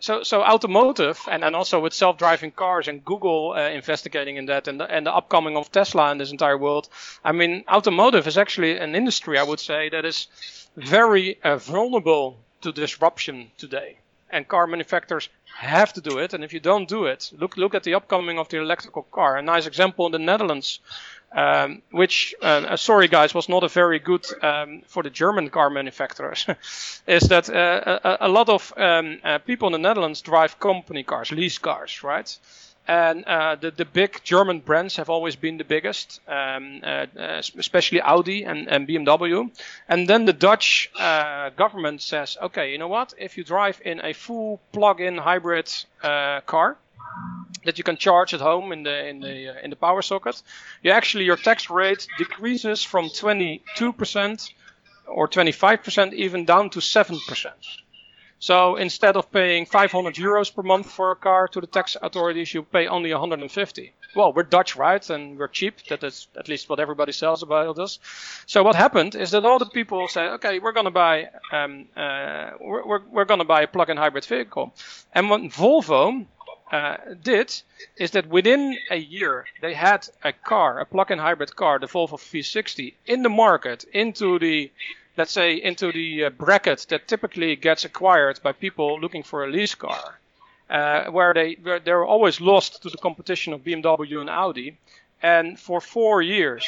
so 0.04 0.22
so 0.22 0.44
automotive 0.44 1.18
and, 1.32 1.44
and 1.46 1.56
also 1.56 1.80
with 1.80 1.94
self-driving 1.94 2.52
cars 2.52 2.88
and 2.90 3.06
Google 3.06 3.54
uh, 3.56 3.70
investigating 3.70 4.36
in 4.36 4.46
that 4.48 4.68
and 4.68 4.80
the, 4.80 4.86
and 4.96 5.06
the 5.08 5.16
upcoming 5.16 5.56
of 5.56 5.72
Tesla 5.72 6.12
in 6.12 6.18
this 6.18 6.32
entire 6.32 6.58
world. 6.58 6.90
I 7.24 7.32
mean, 7.32 7.64
automotive 7.70 8.28
is 8.28 8.38
actually 8.38 8.78
an 8.78 8.96
industry 8.96 9.38
I 9.38 9.44
would 9.44 9.62
say 9.62 9.90
that 9.90 10.04
is 10.04 10.28
very 10.76 11.38
uh, 11.44 11.56
vulnerable 11.56 12.38
to 12.62 12.72
disruption 12.74 13.52
today. 13.58 13.98
And 14.30 14.48
car 14.48 14.68
manufacturers 14.68 15.30
have 15.56 15.94
to 15.94 16.02
do 16.02 16.18
it. 16.18 16.34
And 16.34 16.44
if 16.44 16.52
you 16.54 16.60
don't 16.60 16.90
do 16.90 17.06
it, 17.06 17.32
look 17.40 17.56
look 17.56 17.76
at 17.76 17.84
the 17.84 17.96
upcoming 17.96 18.40
of 18.40 18.50
the 18.50 18.58
electrical 18.58 19.04
car. 19.04 19.38
A 19.38 19.42
nice 19.42 19.68
example 19.68 20.06
in 20.08 20.12
the 20.12 20.20
Netherlands 20.20 20.80
um, 21.34 21.82
which, 21.92 22.36
uh, 22.42 22.46
uh, 22.70 22.78
sorry 22.78 23.08
guys, 23.08 23.34
was 23.34 23.50
not 23.50 23.64
a 23.64 23.68
very 23.68 24.00
good 24.00 24.26
um, 24.44 24.82
for 24.88 25.04
the 25.04 25.10
German 25.10 25.50
car 25.50 25.70
manufacturers, 25.70 26.46
is 27.08 27.24
that 27.30 27.50
uh, 27.50 28.00
a, 28.04 28.28
a, 28.28 28.30
lot 28.30 28.50
of 28.50 28.74
um, 28.78 29.20
uh, 29.24 29.40
people 29.40 29.68
in 29.68 29.74
the 29.74 29.88
Netherlands 29.88 30.22
drive 30.22 30.60
company 30.60 31.04
cars, 31.04 31.32
lease 31.32 31.58
cars, 31.58 32.04
right? 32.04 32.38
And 32.86 33.24
uh, 33.24 33.56
the, 33.56 33.72
the 33.72 33.86
big 33.86 34.20
German 34.26 34.60
brands 34.60 34.98
have 34.98 35.10
always 35.10 35.38
been 35.38 35.58
the 35.58 35.64
biggest, 35.64 36.20
um, 36.28 36.82
uh, 36.84 37.06
especially 37.58 38.02
Audi 38.02 38.44
and, 38.44 38.68
and, 38.68 38.86
BMW. 38.86 39.50
And 39.88 40.06
then 40.06 40.26
the 40.26 40.34
Dutch 40.34 40.92
government 40.94 42.02
says, 42.02 42.38
okay, 42.42 42.74
you 42.74 42.78
know 42.78 42.90
what? 42.90 43.14
If 43.18 43.38
you 43.38 43.46
drive 43.46 43.82
in 43.86 44.02
a 44.04 44.12
full 44.12 44.60
plug-in 44.74 45.18
hybrid 45.18 45.72
car, 46.02 46.78
that 47.66 47.78
you 47.78 47.84
can 47.84 47.98
charge 47.98 48.34
at 48.34 48.42
home 48.42 48.72
in 48.72 48.84
the 48.84 49.08
in 49.08 49.20
the 49.20 49.50
uh, 49.50 49.64
in 49.64 49.70
the 49.70 49.76
power 49.76 50.02
socket, 50.02 50.42
you 50.82 50.92
actually 50.92 51.26
your 51.26 51.38
tax 51.38 51.70
rate 51.70 52.08
decreases 52.18 52.84
from 52.84 53.10
22% 53.10 54.52
or 55.08 55.28
25% 55.28 56.14
even 56.14 56.46
down 56.46 56.70
to 56.70 56.80
7%. 56.80 57.20
So 58.40 58.76
instead 58.76 59.16
of 59.16 59.32
paying 59.32 59.66
500 59.66 60.16
euros 60.16 60.54
per 60.54 60.64
month 60.64 60.92
for 60.92 61.12
a 61.12 61.16
car 61.16 61.48
to 61.48 61.62
the 61.62 61.68
tax 61.68 61.96
authorities, 62.02 62.54
you 62.54 62.64
pay 62.64 62.88
only 62.88 63.12
150. 63.12 63.94
Well, 64.16 64.34
we're 64.34 64.44
Dutch, 64.44 64.76
right? 64.76 65.10
And 65.10 65.40
we're 65.40 65.48
cheap. 65.48 65.76
That 65.88 66.04
is 66.04 66.28
at 66.38 66.50
least 66.50 66.68
what 66.68 66.82
everybody 66.82 67.14
says 67.14 67.42
about 67.42 67.80
us. 67.80 68.00
So 68.46 68.62
what 68.62 68.76
happened 68.76 69.16
is 69.16 69.32
that 69.32 69.46
all 69.46 69.60
the 69.60 69.66
people 69.66 70.10
say, 70.10 70.24
okay, 70.24 70.60
we're 70.60 70.74
going 70.74 70.86
to 70.86 70.92
buy, 70.92 71.30
um, 71.54 71.86
uh, 71.96 72.52
we're, 72.60 72.86
we're, 72.86 73.02
we're 73.10 73.26
going 73.26 73.40
to 73.40 73.46
buy 73.46 73.62
a 73.62 73.68
plug-in 73.68 73.96
hybrid 73.96 74.26
vehicle. 74.26 74.74
And 75.14 75.30
when 75.30 75.50
Volvo 75.50 76.26
uh, 76.74 76.98
did 77.22 77.54
is 77.98 78.12
that 78.12 78.28
within 78.28 78.76
a 78.90 78.98
year 78.98 79.46
they 79.62 79.76
had 79.76 80.10
a 80.24 80.34
car, 80.34 80.80
a 80.80 80.86
plug-in 80.86 81.20
hybrid 81.20 81.56
car, 81.56 81.78
the 81.78 81.86
Volvo 81.86 82.18
V60, 82.18 82.96
in 83.06 83.22
the 83.22 83.30
market 83.30 83.86
into 83.94 84.40
the 84.40 84.72
let's 85.16 85.32
say 85.32 85.54
into 85.54 85.92
the 85.92 86.26
uh, 86.26 86.30
bracket 86.32 86.88
that 86.90 87.08
typically 87.08 87.56
gets 87.56 87.86
acquired 87.86 88.40
by 88.42 88.52
people 88.52 89.00
looking 89.00 89.22
for 89.22 89.44
a 89.44 89.52
lease 89.52 89.76
car, 89.76 90.20
uh, 90.72 91.06
where 91.12 91.32
they 91.36 91.54
where 91.62 91.80
they're 91.80 92.06
always 92.06 92.42
lost 92.42 92.82
to 92.82 92.90
the 92.90 92.98
competition 92.98 93.54
of 93.54 93.64
BMW 93.64 94.20
and 94.20 94.30
Audi, 94.32 94.76
and 95.22 95.60
for 95.60 95.80
four 95.80 96.24
years 96.24 96.66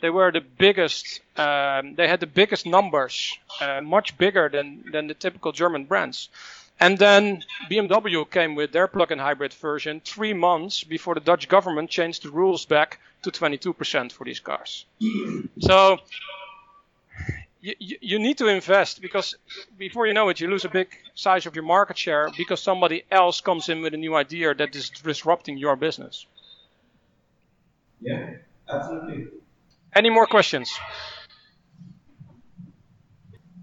they 0.00 0.10
were 0.10 0.32
the 0.32 0.40
biggest. 0.40 1.20
Um, 1.36 1.94
they 1.94 2.08
had 2.08 2.18
the 2.18 2.26
biggest 2.26 2.66
numbers, 2.66 3.38
uh, 3.60 3.80
much 3.82 4.18
bigger 4.18 4.48
than 4.48 4.84
than 4.90 5.06
the 5.06 5.14
typical 5.14 5.52
German 5.52 5.84
brands. 5.84 6.28
And 6.80 6.96
then 6.98 7.42
BMW 7.70 8.30
came 8.30 8.54
with 8.54 8.72
their 8.72 8.86
plug-in 8.86 9.18
hybrid 9.18 9.52
version 9.54 10.00
three 10.04 10.32
months 10.32 10.84
before 10.84 11.14
the 11.14 11.20
Dutch 11.20 11.48
government 11.48 11.90
changed 11.90 12.22
the 12.22 12.30
rules 12.30 12.66
back 12.66 13.00
to 13.22 13.30
22% 13.30 14.12
for 14.12 14.24
these 14.24 14.40
cars. 14.40 14.86
So 15.60 15.98
you, 17.60 17.74
you 18.00 18.18
need 18.18 18.38
to 18.38 18.46
invest 18.46 19.02
because 19.02 19.34
before 19.76 20.06
you 20.06 20.14
know 20.14 20.28
it, 20.28 20.40
you 20.40 20.48
lose 20.48 20.64
a 20.64 20.68
big 20.68 20.88
size 21.14 21.46
of 21.46 21.56
your 21.56 21.64
market 21.64 21.98
share 21.98 22.30
because 22.36 22.62
somebody 22.62 23.04
else 23.10 23.40
comes 23.40 23.68
in 23.68 23.82
with 23.82 23.94
a 23.94 23.96
new 23.96 24.14
idea 24.14 24.54
that 24.54 24.74
is 24.76 24.90
disrupting 24.90 25.58
your 25.58 25.74
business. 25.74 26.26
Yeah, 28.00 28.34
absolutely. 28.68 29.26
Any 29.94 30.10
more 30.10 30.26
questions? 30.26 30.70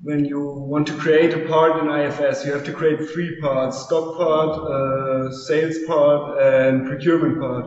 When 0.06 0.24
you 0.24 0.40
want 0.40 0.86
to 0.86 0.94
create 0.94 1.34
a 1.34 1.40
part 1.48 1.82
in 1.82 1.90
IFS, 1.90 2.46
you 2.46 2.54
have 2.54 2.64
to 2.64 2.72
create 2.72 3.10
three 3.10 3.42
parts: 3.42 3.86
stock 3.86 4.18
part, 4.18 4.54
uh, 4.60 5.32
sales 5.32 5.78
part, 5.88 6.40
and 6.40 6.86
procurement 6.86 7.40
part. 7.40 7.66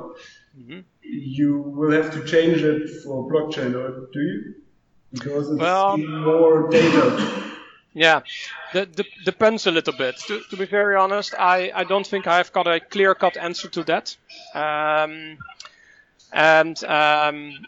Mm-hmm. 0.57 0.81
You 1.03 1.59
will 1.59 1.91
have 1.91 2.13
to 2.13 2.25
change 2.25 2.63
it 2.63 3.03
for 3.03 3.29
blockchain, 3.29 3.75
or 3.75 4.09
do 4.13 4.21
you? 4.21 4.55
Because 5.13 5.51
it's 5.51 5.61
well, 5.61 5.97
more 5.97 6.71
data. 6.71 7.45
Yeah, 7.93 8.21
the, 8.73 8.87
the, 8.87 9.05
depends 9.25 9.67
a 9.67 9.73
little 9.73 9.95
bit. 9.95 10.17
To, 10.29 10.41
to 10.51 10.57
be 10.57 10.67
very 10.67 10.95
honest, 10.95 11.35
I, 11.37 11.73
I 11.75 11.83
don't 11.83 12.07
think 12.07 12.29
I've 12.29 12.53
got 12.53 12.69
a 12.69 12.79
clear 12.79 13.17
cut 13.17 13.37
answer 13.37 13.69
to 13.71 13.83
that. 13.85 14.17
Um, 14.55 15.39
and 16.33 16.85
um, 16.85 17.67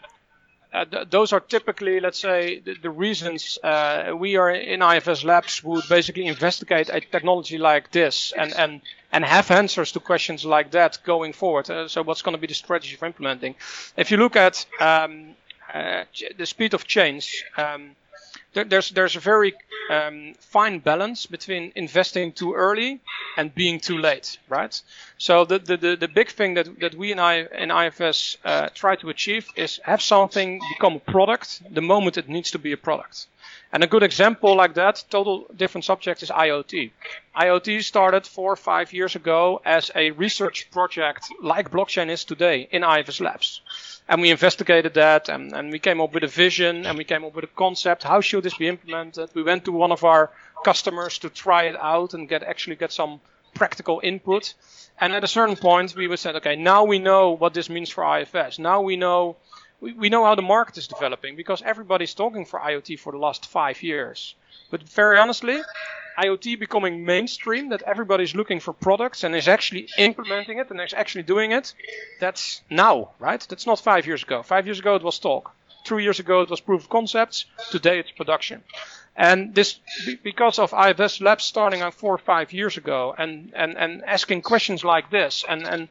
uh, 0.73 0.85
th- 0.85 1.09
those 1.09 1.33
are 1.33 1.39
typically, 1.41 1.99
let's 1.99 2.19
say, 2.19 2.59
the, 2.59 2.75
the 2.75 2.89
reasons 2.89 3.59
uh, 3.63 4.13
we 4.15 4.37
are 4.37 4.49
in 4.49 4.81
IFS 4.81 5.23
Labs 5.23 5.63
would 5.63 5.83
basically 5.89 6.27
investigate 6.27 6.89
a 6.89 7.01
technology 7.01 7.57
like 7.57 7.91
this 7.91 8.31
and, 8.37 8.53
and, 8.53 8.81
and 9.11 9.25
have 9.25 9.51
answers 9.51 9.91
to 9.91 9.99
questions 9.99 10.45
like 10.45 10.71
that 10.71 10.99
going 11.03 11.33
forward. 11.33 11.69
Uh, 11.69 11.87
so, 11.89 12.01
what's 12.03 12.21
going 12.21 12.35
to 12.35 12.41
be 12.41 12.47
the 12.47 12.53
strategy 12.53 12.95
for 12.95 13.05
implementing? 13.05 13.55
If 13.97 14.11
you 14.11 14.17
look 14.17 14.37
at 14.37 14.65
um, 14.79 15.35
uh, 15.73 16.05
the 16.37 16.45
speed 16.45 16.73
of 16.73 16.87
change, 16.87 17.43
um, 17.57 17.95
there, 18.53 18.63
there's 18.65 18.89
there's 18.89 19.15
a 19.15 19.19
very 19.19 19.53
um, 19.89 20.33
fine 20.39 20.79
balance 20.79 21.25
between 21.25 21.71
investing 21.75 22.31
too 22.31 22.53
early 22.53 22.99
and 23.37 23.53
being 23.53 23.79
too 23.79 23.97
late, 23.97 24.37
right? 24.49 24.81
So 25.17 25.45
the 25.45 25.59
the, 25.59 25.77
the, 25.77 25.95
the 25.95 26.07
big 26.07 26.29
thing 26.29 26.55
that, 26.55 26.79
that 26.79 26.95
we 26.95 27.11
in, 27.11 27.19
I, 27.19 27.45
in 27.63 27.71
IFS 27.71 28.37
uh, 28.43 28.69
try 28.73 28.95
to 28.97 29.09
achieve 29.09 29.47
is 29.55 29.79
have 29.83 30.01
something 30.01 30.61
become 30.77 30.95
a 30.95 31.11
product 31.11 31.61
the 31.73 31.81
moment 31.81 32.17
it 32.17 32.29
needs 32.29 32.51
to 32.51 32.59
be 32.59 32.71
a 32.71 32.77
product. 32.77 33.27
And 33.73 33.83
a 33.83 33.87
good 33.87 34.03
example 34.03 34.55
like 34.55 34.73
that, 34.73 35.03
total 35.09 35.45
different 35.55 35.85
subject, 35.85 36.23
is 36.23 36.29
IoT. 36.29 36.91
IoT 37.35 37.83
started 37.83 38.27
four 38.27 38.51
or 38.51 38.57
five 38.57 38.91
years 38.91 39.15
ago 39.15 39.61
as 39.63 39.89
a 39.95 40.11
research 40.11 40.69
project 40.71 41.29
like 41.41 41.71
blockchain 41.71 42.09
is 42.09 42.25
today 42.25 42.67
in 42.71 42.83
IFS 42.83 43.21
Labs. 43.21 43.61
And 44.09 44.21
we 44.21 44.29
investigated 44.29 44.95
that 44.95 45.29
and, 45.29 45.53
and 45.53 45.71
we 45.71 45.79
came 45.79 46.01
up 46.01 46.13
with 46.13 46.23
a 46.23 46.27
vision 46.27 46.85
and 46.85 46.97
we 46.97 47.05
came 47.05 47.23
up 47.23 47.33
with 47.33 47.45
a 47.45 47.55
concept. 47.55 48.03
How 48.03 48.19
should 48.19 48.43
this 48.43 48.57
be 48.57 48.67
implemented? 48.67 49.29
We 49.33 49.43
went 49.43 49.63
to 49.65 49.71
one 49.71 49.93
of 49.93 50.03
our 50.03 50.31
customers 50.65 51.19
to 51.19 51.29
try 51.29 51.63
it 51.63 51.77
out 51.79 52.13
and 52.13 52.27
get 52.27 52.43
actually 52.43 52.75
get 52.75 52.91
some 52.91 53.21
practical 53.53 54.01
input. 54.03 54.53
And 54.99 55.13
at 55.13 55.23
a 55.23 55.27
certain 55.27 55.55
point, 55.55 55.95
we 55.95 56.15
said, 56.17 56.35
okay, 56.37 56.55
now 56.55 56.83
we 56.83 56.99
know 56.99 57.31
what 57.31 57.53
this 57.53 57.69
means 57.69 57.89
for 57.89 58.03
IFS. 58.17 58.59
Now 58.59 58.81
we 58.81 58.97
know 58.97 59.37
we, 59.81 59.93
we 59.93 60.09
know 60.09 60.23
how 60.23 60.35
the 60.35 60.41
market 60.41 60.77
is 60.77 60.87
developing 60.87 61.35
because 61.35 61.61
everybody's 61.63 62.13
talking 62.13 62.45
for 62.45 62.59
IoT 62.59 62.99
for 62.99 63.11
the 63.11 63.17
last 63.17 63.47
five 63.47 63.83
years. 63.83 64.35
But 64.69 64.83
very 64.83 65.17
honestly, 65.17 65.61
IoT 66.17 66.59
becoming 66.59 67.03
mainstream, 67.03 67.69
that 67.69 67.81
everybody's 67.81 68.35
looking 68.35 68.59
for 68.59 68.73
products 68.73 69.23
and 69.23 69.35
is 69.35 69.47
actually 69.47 69.89
implementing 69.97 70.59
it 70.59 70.69
and 70.69 70.79
is 70.79 70.93
actually 70.93 71.23
doing 71.23 71.51
it, 71.51 71.73
that's 72.19 72.61
now, 72.69 73.09
right? 73.19 73.45
That's 73.49 73.65
not 73.65 73.79
five 73.79 74.05
years 74.05 74.23
ago. 74.23 74.43
Five 74.43 74.65
years 74.67 74.79
ago 74.79 74.95
it 74.95 75.03
was 75.03 75.19
talk. 75.19 75.51
Two 75.83 75.97
years 75.97 76.19
ago 76.19 76.41
it 76.41 76.49
was 76.49 76.61
proof 76.61 76.83
of 76.83 76.89
concepts. 76.89 77.45
Today 77.71 77.99
it's 77.99 78.11
production. 78.11 78.63
And 79.15 79.53
this, 79.53 79.79
because 80.23 80.57
of 80.57 80.73
IFS 80.73 81.19
Labs 81.19 81.43
starting 81.43 81.81
out 81.81 81.95
four 81.95 82.13
or 82.13 82.17
five 82.17 82.53
years 82.53 82.77
ago 82.77 83.13
and, 83.17 83.51
and, 83.55 83.77
and 83.77 84.03
asking 84.05 84.43
questions 84.43 84.85
like 84.85 85.09
this 85.09 85.43
and, 85.47 85.63
and 85.63 85.89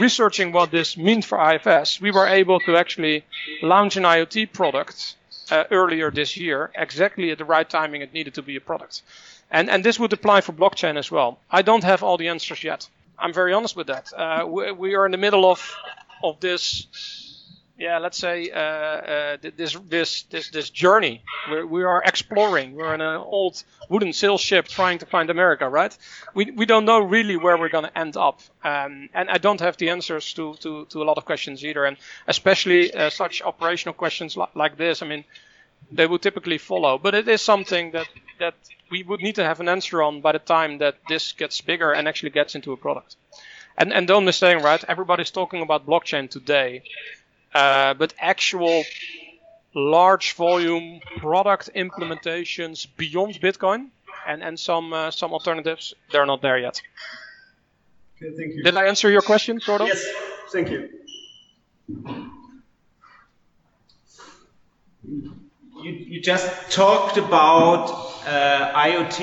researching 0.00 0.52
what 0.52 0.70
this 0.70 0.96
means 0.96 1.24
for 1.24 1.38
IFS, 1.52 2.00
we 2.00 2.10
were 2.10 2.26
able 2.26 2.60
to 2.60 2.76
actually 2.76 3.24
launch 3.62 3.96
an 3.96 4.04
IoT 4.04 4.52
product 4.52 5.16
uh, 5.50 5.64
earlier 5.70 6.10
this 6.10 6.36
year, 6.36 6.70
exactly 6.74 7.30
at 7.30 7.38
the 7.38 7.44
right 7.44 7.68
timing 7.68 8.02
it 8.02 8.12
needed 8.12 8.34
to 8.34 8.42
be 8.42 8.56
a 8.56 8.60
product. 8.60 9.02
And, 9.50 9.70
and 9.70 9.84
this 9.84 9.98
would 9.98 10.12
apply 10.12 10.40
for 10.40 10.52
blockchain 10.52 10.96
as 10.96 11.10
well. 11.10 11.38
I 11.50 11.62
don't 11.62 11.84
have 11.84 12.02
all 12.02 12.16
the 12.16 12.28
answers 12.28 12.64
yet. 12.64 12.88
I'm 13.18 13.32
very 13.32 13.52
honest 13.52 13.76
with 13.76 13.86
that. 13.86 14.12
Uh, 14.12 14.44
we, 14.46 14.72
we, 14.72 14.94
are 14.94 15.06
in 15.06 15.12
the 15.12 15.18
middle 15.18 15.50
of, 15.50 15.74
of 16.22 16.40
this 16.40 16.86
yeah, 17.78 17.98
let's 17.98 18.16
say 18.16 18.50
uh, 18.50 18.58
uh, 18.58 19.36
this 19.56 19.76
this 19.88 20.22
this 20.24 20.50
this 20.50 20.70
journey. 20.70 21.22
We're, 21.50 21.66
we 21.66 21.84
are 21.84 22.02
exploring. 22.04 22.74
We're 22.74 22.94
in 22.94 23.02
an 23.02 23.16
old 23.16 23.62
wooden 23.90 24.12
sail 24.14 24.38
ship 24.38 24.66
trying 24.66 24.98
to 24.98 25.06
find 25.06 25.28
America, 25.28 25.68
right? 25.68 25.96
We 26.34 26.50
we 26.52 26.64
don't 26.64 26.86
know 26.86 27.00
really 27.00 27.36
where 27.36 27.58
we're 27.58 27.68
going 27.68 27.84
to 27.84 27.98
end 27.98 28.16
up, 28.16 28.40
um, 28.64 29.10
and 29.12 29.28
I 29.28 29.38
don't 29.38 29.60
have 29.60 29.76
the 29.76 29.90
answers 29.90 30.32
to, 30.34 30.54
to, 30.60 30.86
to 30.86 31.02
a 31.02 31.04
lot 31.04 31.18
of 31.18 31.26
questions 31.26 31.64
either, 31.64 31.84
and 31.84 31.98
especially 32.26 32.94
uh, 32.94 33.10
such 33.10 33.42
operational 33.42 33.94
questions 33.94 34.36
li- 34.36 34.46
like 34.54 34.78
this. 34.78 35.02
I 35.02 35.06
mean, 35.06 35.24
they 35.92 36.06
would 36.06 36.22
typically 36.22 36.58
follow, 36.58 36.96
but 36.98 37.14
it 37.14 37.28
is 37.28 37.42
something 37.42 37.90
that 37.90 38.08
that 38.38 38.54
we 38.90 39.02
would 39.02 39.20
need 39.20 39.34
to 39.34 39.44
have 39.44 39.60
an 39.60 39.68
answer 39.68 40.02
on 40.02 40.22
by 40.22 40.32
the 40.32 40.38
time 40.38 40.78
that 40.78 40.96
this 41.08 41.32
gets 41.32 41.60
bigger 41.60 41.92
and 41.92 42.08
actually 42.08 42.30
gets 42.30 42.54
into 42.54 42.72
a 42.72 42.76
product. 42.76 43.16
And 43.76 43.92
and 43.92 44.06
don't 44.06 44.24
mistake, 44.24 44.62
right? 44.62 44.82
Everybody's 44.88 45.30
talking 45.30 45.60
about 45.60 45.84
blockchain 45.86 46.30
today. 46.30 46.82
Uh, 47.56 47.94
but 47.94 48.12
actual 48.18 48.84
large 49.74 50.34
volume 50.34 51.00
product 51.16 51.70
implementations 51.74 52.86
beyond 52.98 53.40
Bitcoin 53.40 53.88
and, 54.26 54.42
and 54.42 54.60
some 54.60 54.92
uh, 54.92 55.10
some 55.10 55.32
alternatives, 55.32 55.94
they're 56.12 56.26
not 56.26 56.42
there 56.42 56.58
yet. 56.58 56.82
Okay, 58.16 58.36
thank 58.36 58.54
you. 58.54 58.62
Did 58.62 58.76
I 58.76 58.84
answer 58.88 59.08
your 59.10 59.22
question, 59.22 59.58
sort 59.60 59.80
of? 59.80 59.88
Yes, 59.88 60.04
thank 60.52 60.70
you. 60.70 60.90
You, 65.82 65.92
you 66.12 66.20
just 66.20 66.46
talked 66.70 67.16
about 67.16 67.84
uh, 68.26 68.86
IoT. 68.88 69.22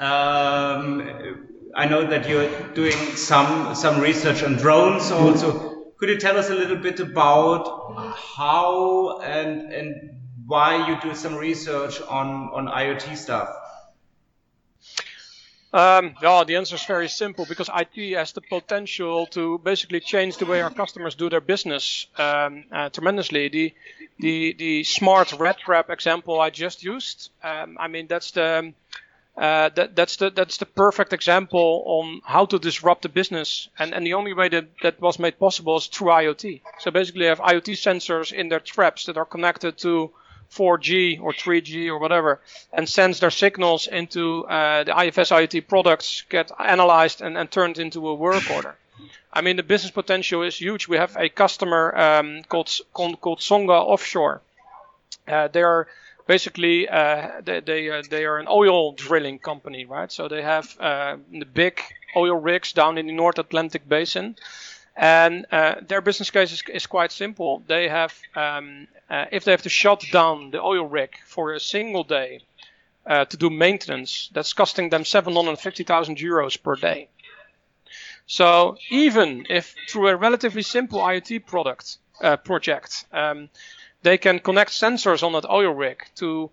Um, 0.00 1.46
I 1.74 1.86
know 1.86 2.06
that 2.06 2.28
you're 2.28 2.50
doing 2.74 2.98
some 3.16 3.74
some 3.74 4.02
research 4.02 4.42
on 4.42 4.56
drones 4.56 5.10
also. 5.10 5.71
Could 6.02 6.08
you 6.08 6.18
tell 6.18 6.36
us 6.36 6.50
a 6.50 6.54
little 6.56 6.78
bit 6.78 6.98
about 6.98 7.62
how 8.16 9.20
and 9.20 9.72
and 9.72 10.10
why 10.46 10.88
you 10.88 11.00
do 11.00 11.14
some 11.14 11.36
research 11.36 12.00
on 12.00 12.50
on 12.52 12.66
IoT 12.66 13.16
stuff? 13.16 13.48
Um, 15.72 16.16
yeah, 16.20 16.42
the 16.42 16.56
answer 16.56 16.74
is 16.74 16.84
very 16.86 17.08
simple 17.08 17.46
because 17.46 17.70
IT 17.72 18.16
has 18.16 18.32
the 18.32 18.40
potential 18.40 19.26
to 19.26 19.58
basically 19.58 20.00
change 20.00 20.38
the 20.38 20.46
way 20.46 20.60
our 20.60 20.70
customers 20.70 21.14
do 21.14 21.30
their 21.30 21.40
business 21.40 22.08
um, 22.18 22.64
uh, 22.72 22.88
tremendously. 22.88 23.48
The 23.48 23.72
the 24.18 24.54
the 24.58 24.82
smart 24.82 25.32
red 25.38 25.58
trap 25.58 25.88
example 25.88 26.40
I 26.40 26.50
just 26.50 26.82
used. 26.82 27.30
Um, 27.44 27.76
I 27.78 27.86
mean 27.86 28.08
that's 28.08 28.32
the 28.32 28.74
uh, 29.36 29.70
that, 29.70 29.96
that's 29.96 30.16
the 30.16 30.30
that's 30.30 30.58
the 30.58 30.66
perfect 30.66 31.12
example 31.12 31.82
on 31.86 32.20
how 32.24 32.44
to 32.44 32.58
disrupt 32.58 33.02
the 33.02 33.08
business, 33.08 33.68
and 33.78 33.94
and 33.94 34.06
the 34.06 34.14
only 34.14 34.34
way 34.34 34.48
that 34.48 34.66
that 34.82 35.00
was 35.00 35.18
made 35.18 35.38
possible 35.38 35.76
is 35.76 35.86
through 35.86 36.08
IoT. 36.08 36.60
So 36.80 36.90
basically, 36.90 37.22
you 37.22 37.28
have 37.28 37.40
IoT 37.40 37.72
sensors 37.72 38.32
in 38.32 38.48
their 38.50 38.60
traps 38.60 39.06
that 39.06 39.16
are 39.16 39.24
connected 39.24 39.78
to 39.78 40.10
4G 40.50 41.18
or 41.22 41.32
3G 41.32 41.88
or 41.88 41.98
whatever, 41.98 42.40
and 42.74 42.86
sends 42.86 43.20
their 43.20 43.30
signals 43.30 43.86
into 43.86 44.44
uh, 44.44 44.84
the 44.84 45.00
IFS 45.06 45.30
IoT 45.30 45.66
products, 45.66 46.24
get 46.28 46.50
analyzed 46.58 47.22
and, 47.22 47.38
and 47.38 47.50
turned 47.50 47.78
into 47.78 48.06
a 48.08 48.14
work 48.14 48.50
order. 48.50 48.76
I 49.32 49.40
mean, 49.40 49.56
the 49.56 49.62
business 49.62 49.90
potential 49.90 50.42
is 50.42 50.58
huge. 50.58 50.88
We 50.88 50.98
have 50.98 51.16
a 51.16 51.30
customer 51.30 51.96
um, 51.96 52.42
called 52.44 52.70
called 52.92 53.40
Songa 53.40 53.72
Offshore. 53.72 54.42
Uh, 55.26 55.48
they 55.48 55.62
are 55.62 55.88
basically 56.26 56.88
uh, 56.88 57.40
they 57.44 57.60
they, 57.60 57.90
uh, 57.90 58.02
they 58.08 58.24
are 58.24 58.38
an 58.38 58.46
oil 58.48 58.92
drilling 58.92 59.38
company, 59.38 59.84
right? 59.84 60.10
So 60.10 60.28
they 60.28 60.42
have 60.42 60.76
uh, 60.80 61.16
the 61.30 61.44
big 61.44 61.80
oil 62.16 62.36
rigs 62.36 62.72
down 62.72 62.98
in 62.98 63.06
the 63.06 63.12
North 63.12 63.38
Atlantic 63.38 63.88
Basin, 63.88 64.36
and 64.96 65.46
uh, 65.50 65.76
their 65.86 66.00
business 66.00 66.30
case 66.30 66.52
is, 66.52 66.62
is, 66.72 66.86
quite 66.86 67.12
simple. 67.12 67.62
They 67.66 67.88
have 67.88 68.14
um, 68.34 68.88
uh, 69.08 69.26
if 69.32 69.44
they 69.44 69.52
have 69.52 69.62
to 69.62 69.68
shut 69.68 70.04
down 70.12 70.50
the 70.50 70.60
oil 70.60 70.84
rig 70.84 71.10
for 71.26 71.52
a 71.52 71.60
single 71.60 72.04
day 72.04 72.40
uh, 73.06 73.24
to 73.26 73.36
do 73.36 73.50
maintenance, 73.50 74.30
that's 74.32 74.52
costing 74.52 74.90
them 74.90 75.04
750,000 75.04 76.18
euros 76.18 76.62
per 76.62 76.76
day. 76.76 77.08
So 78.26 78.76
even 78.90 79.46
if 79.50 79.74
through 79.88 80.08
a 80.08 80.16
relatively 80.16 80.62
simple 80.62 81.00
IoT 81.00 81.44
product 81.46 81.98
project. 82.44 83.04
Um, 83.12 83.48
they 84.02 84.18
can 84.18 84.38
connect 84.38 84.70
sensors 84.70 85.22
on 85.22 85.32
that 85.32 85.48
oil 85.48 85.72
rig 85.72 86.04
to 86.16 86.50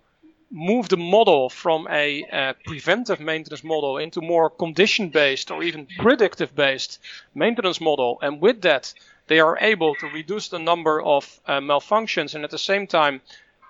move 0.50 0.88
the 0.88 0.96
model 0.96 1.48
from 1.48 1.86
a 1.90 2.24
uh, 2.24 2.52
preventive 2.64 3.20
maintenance 3.20 3.62
model 3.62 3.98
into 3.98 4.20
more 4.20 4.50
condition 4.50 5.08
based 5.08 5.50
or 5.50 5.62
even 5.62 5.86
predictive 5.98 6.54
based 6.54 6.98
maintenance 7.34 7.80
model. 7.80 8.18
And 8.20 8.40
with 8.40 8.62
that, 8.62 8.92
they 9.28 9.38
are 9.38 9.58
able 9.60 9.94
to 9.96 10.06
reduce 10.08 10.48
the 10.48 10.58
number 10.58 11.00
of 11.00 11.40
uh, 11.46 11.60
malfunctions 11.60 12.34
and 12.34 12.42
at 12.44 12.50
the 12.50 12.58
same 12.58 12.86
time 12.86 13.20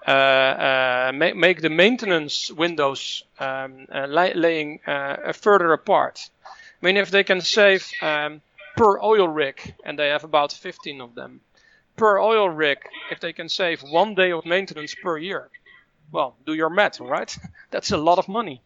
uh, 0.06 0.10
uh 0.10 1.12
ma- 1.14 1.34
make 1.34 1.60
the 1.60 1.68
maintenance 1.68 2.50
windows 2.50 3.22
um, 3.38 3.86
uh, 3.94 4.06
lay- 4.06 4.32
laying 4.32 4.80
uh, 4.86 5.32
further 5.34 5.74
apart. 5.74 6.30
I 6.46 6.86
mean, 6.86 6.96
if 6.96 7.10
they 7.10 7.22
can 7.22 7.42
save 7.42 7.86
um, 8.00 8.40
per 8.76 8.98
oil 9.02 9.28
rig, 9.28 9.74
and 9.84 9.98
they 9.98 10.08
have 10.08 10.24
about 10.24 10.52
15 10.52 11.02
of 11.02 11.14
them, 11.14 11.42
per 12.00 12.18
oil 12.18 12.48
rig 12.48 12.78
if 13.10 13.20
they 13.20 13.32
can 13.34 13.48
save 13.48 13.82
one 13.82 14.14
day 14.14 14.32
of 14.32 14.46
maintenance 14.46 14.94
per 14.94 15.18
year. 15.18 15.50
Well, 16.12 16.34
do 16.46 16.54
your 16.54 16.70
math, 16.70 16.98
right? 17.00 17.30
that's 17.70 17.92
a 17.92 17.98
lot 17.98 18.18
of 18.18 18.26
money. 18.28 18.62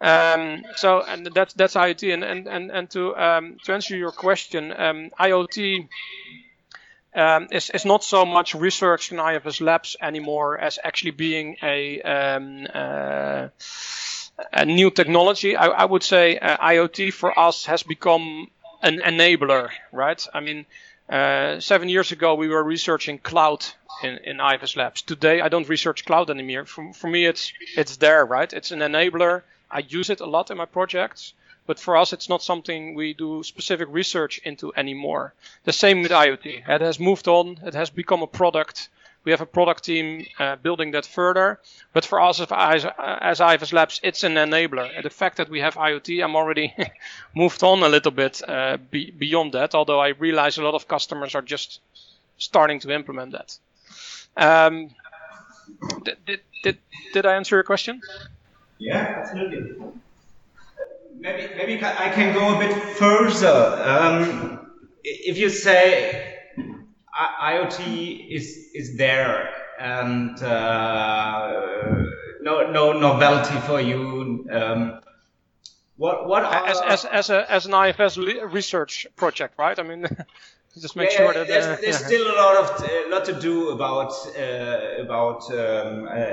Um, 0.00 0.64
so, 0.76 1.02
and 1.02 1.26
that's 1.26 1.54
that's 1.54 1.74
IoT. 1.74 2.12
And 2.14 2.24
and 2.24 2.48
and, 2.48 2.70
and 2.70 2.90
to 2.90 3.16
um, 3.16 3.56
to 3.64 3.74
answer 3.74 3.96
your 3.96 4.12
question, 4.12 4.72
um, 4.72 5.10
IoT 5.20 5.88
um, 7.14 7.48
is 7.52 7.84
not 7.84 8.02
so 8.04 8.24
much 8.24 8.54
researched 8.54 9.12
in 9.12 9.18
IFS 9.18 9.60
labs 9.60 9.96
anymore 10.00 10.58
as 10.58 10.78
actually 10.82 11.12
being 11.12 11.56
a 11.62 12.00
um, 12.02 12.66
uh, 12.74 13.48
a 14.52 14.64
new 14.64 14.90
technology. 14.90 15.56
I, 15.56 15.66
I 15.66 15.84
would 15.84 16.02
say 16.02 16.38
uh, 16.38 16.56
IoT 16.56 17.12
for 17.12 17.38
us 17.38 17.66
has 17.66 17.82
become 17.82 18.48
an 18.82 19.00
enabler, 19.00 19.70
right? 19.92 20.26
I 20.32 20.40
mean, 20.40 20.66
uh, 21.10 21.60
seven 21.60 21.88
years 21.88 22.12
ago, 22.12 22.34
we 22.34 22.48
were 22.48 22.62
researching 22.62 23.18
cloud 23.18 23.66
in, 24.02 24.18
in 24.18 24.40
IFS 24.40 24.76
Labs. 24.76 25.02
Today, 25.02 25.40
I 25.40 25.48
don't 25.48 25.68
research 25.68 26.04
cloud 26.04 26.30
anymore. 26.30 26.64
For, 26.66 26.92
for 26.92 27.08
me, 27.08 27.26
it's 27.26 27.52
it's 27.76 27.96
there, 27.96 28.24
right? 28.24 28.52
It's 28.52 28.70
an 28.70 28.80
enabler. 28.80 29.42
I 29.70 29.80
use 29.80 30.10
it 30.10 30.20
a 30.20 30.26
lot 30.26 30.50
in 30.50 30.56
my 30.56 30.66
projects, 30.66 31.32
but 31.66 31.78
for 31.78 31.96
us, 31.96 32.12
it's 32.12 32.28
not 32.28 32.42
something 32.42 32.94
we 32.94 33.14
do 33.14 33.42
specific 33.42 33.88
research 33.90 34.40
into 34.44 34.72
anymore. 34.76 35.34
The 35.64 35.72
same 35.72 36.02
with 36.02 36.12
IoT. 36.12 36.68
It 36.68 36.80
has 36.80 36.98
moved 37.00 37.28
on. 37.28 37.58
It 37.64 37.74
has 37.74 37.90
become 37.90 38.22
a 38.22 38.26
product 38.26 38.88
we 39.24 39.32
have 39.32 39.40
a 39.40 39.46
product 39.46 39.84
team 39.84 40.26
uh, 40.38 40.56
building 40.56 40.92
that 40.92 41.06
further. 41.06 41.60
But 41.92 42.04
for 42.04 42.20
us 42.20 42.40
as, 42.40 42.86
as 42.98 43.40
IFS 43.40 43.72
Labs, 43.72 44.00
it's 44.02 44.24
an 44.24 44.34
enabler. 44.34 44.90
And 44.94 45.04
the 45.04 45.10
fact 45.10 45.36
that 45.36 45.48
we 45.48 45.60
have 45.60 45.74
IoT, 45.74 46.22
I'm 46.24 46.36
already 46.36 46.74
moved 47.34 47.62
on 47.62 47.82
a 47.82 47.88
little 47.88 48.12
bit 48.12 48.40
uh, 48.48 48.78
be, 48.90 49.10
beyond 49.10 49.52
that, 49.52 49.74
although 49.74 50.00
I 50.00 50.08
realize 50.08 50.58
a 50.58 50.62
lot 50.62 50.74
of 50.74 50.88
customers 50.88 51.34
are 51.34 51.42
just 51.42 51.80
starting 52.38 52.80
to 52.80 52.90
implement 52.90 53.32
that. 53.32 53.58
Um, 54.36 54.90
Did, 56.04 56.16
did, 56.26 56.40
did, 56.62 56.78
did 57.12 57.26
I 57.26 57.36
answer 57.36 57.56
your 57.56 57.62
question? 57.62 58.00
Yeah, 58.78 59.22
absolutely. 59.22 59.76
Maybe, 61.18 61.54
maybe 61.54 61.84
I 61.84 62.10
can 62.10 62.32
go 62.34 62.56
a 62.56 62.58
bit 62.58 62.74
further. 62.96 63.82
Um, 63.84 64.70
if 65.04 65.36
you 65.36 65.50
say 65.50 66.39
IoT 67.42 68.28
is, 68.30 68.70
is 68.74 68.96
there 68.96 69.52
and 69.78 70.40
uh, 70.42 71.52
no, 72.42 72.70
no 72.70 72.92
novelty 72.92 73.58
for 73.66 73.80
you, 73.80 74.46
um, 74.52 75.00
what, 75.96 76.26
what 76.26 76.44
are... 76.44 76.66
as, 76.66 76.80
as, 76.80 77.04
as, 77.04 77.30
a, 77.30 77.52
as 77.52 77.66
an 77.66 77.74
IFS 77.74 78.16
research 78.16 79.06
project, 79.16 79.58
right? 79.58 79.78
I 79.78 79.82
mean, 79.82 80.06
just 80.80 80.96
make 80.96 81.10
yeah, 81.10 81.16
sure 81.16 81.34
that 81.34 81.48
there's, 81.48 81.66
uh, 81.66 81.76
there's 81.80 82.00
yeah. 82.00 82.06
still 82.06 82.26
a 82.26 82.36
lot 82.36 82.56
of 82.56 82.84
a 82.84 83.06
uh, 83.06 83.10
lot 83.10 83.24
to 83.26 83.40
do 83.40 83.70
about 83.70 84.12
uh, 84.38 85.02
about 85.02 85.50
um, 85.50 86.08
uh, 86.08 86.26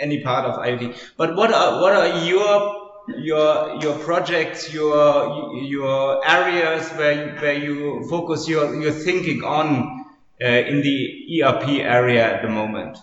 any 0.00 0.20
part 0.22 0.46
of 0.46 0.58
IoT. 0.58 0.96
But 1.16 1.36
what 1.36 1.52
are 1.52 1.80
what 1.80 1.92
are 1.94 2.24
your 2.24 2.90
your 3.18 3.80
your 3.80 3.98
projects, 3.98 4.72
your 4.72 5.62
your 5.62 6.26
areas 6.26 6.88
where 6.92 7.12
you, 7.12 7.40
where 7.40 7.54
you 7.54 8.08
focus 8.08 8.48
your 8.48 8.80
your 8.80 8.92
thinking 8.92 9.44
on 9.44 9.97
in 10.40 10.82
the 10.82 11.42
ERP 11.42 11.68
area 11.80 12.34
at 12.34 12.42
the 12.42 12.48
moment? 12.48 12.98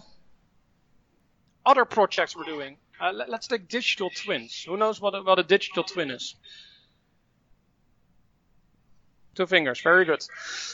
Other 1.65 1.85
projects 1.85 2.35
we're 2.35 2.43
doing. 2.43 2.77
Uh, 2.99 3.11
let, 3.11 3.29
us 3.29 3.47
take 3.47 3.67
digital 3.67 4.09
twins. 4.09 4.63
Who 4.63 4.77
knows 4.77 5.01
what 5.01 5.15
a, 5.15 5.21
what 5.21 5.39
a 5.39 5.43
digital 5.43 5.83
twin 5.83 6.11
is? 6.11 6.35
Two 9.35 9.45
fingers, 9.45 9.81
very 9.81 10.05
good. 10.05 10.25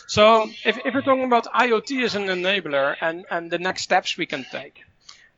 So 0.08 0.44
if, 0.64 0.78
if 0.86 0.94
we're 0.94 1.02
talking 1.02 1.24
about 1.24 1.46
IoT 1.46 2.04
as 2.04 2.14
an 2.14 2.26
enabler 2.26 2.96
and, 3.02 3.26
and 3.32 3.50
the 3.50 3.58
next 3.58 3.82
steps 3.82 4.18
we 4.18 4.28
can 4.28 4.46
take, 4.52 4.84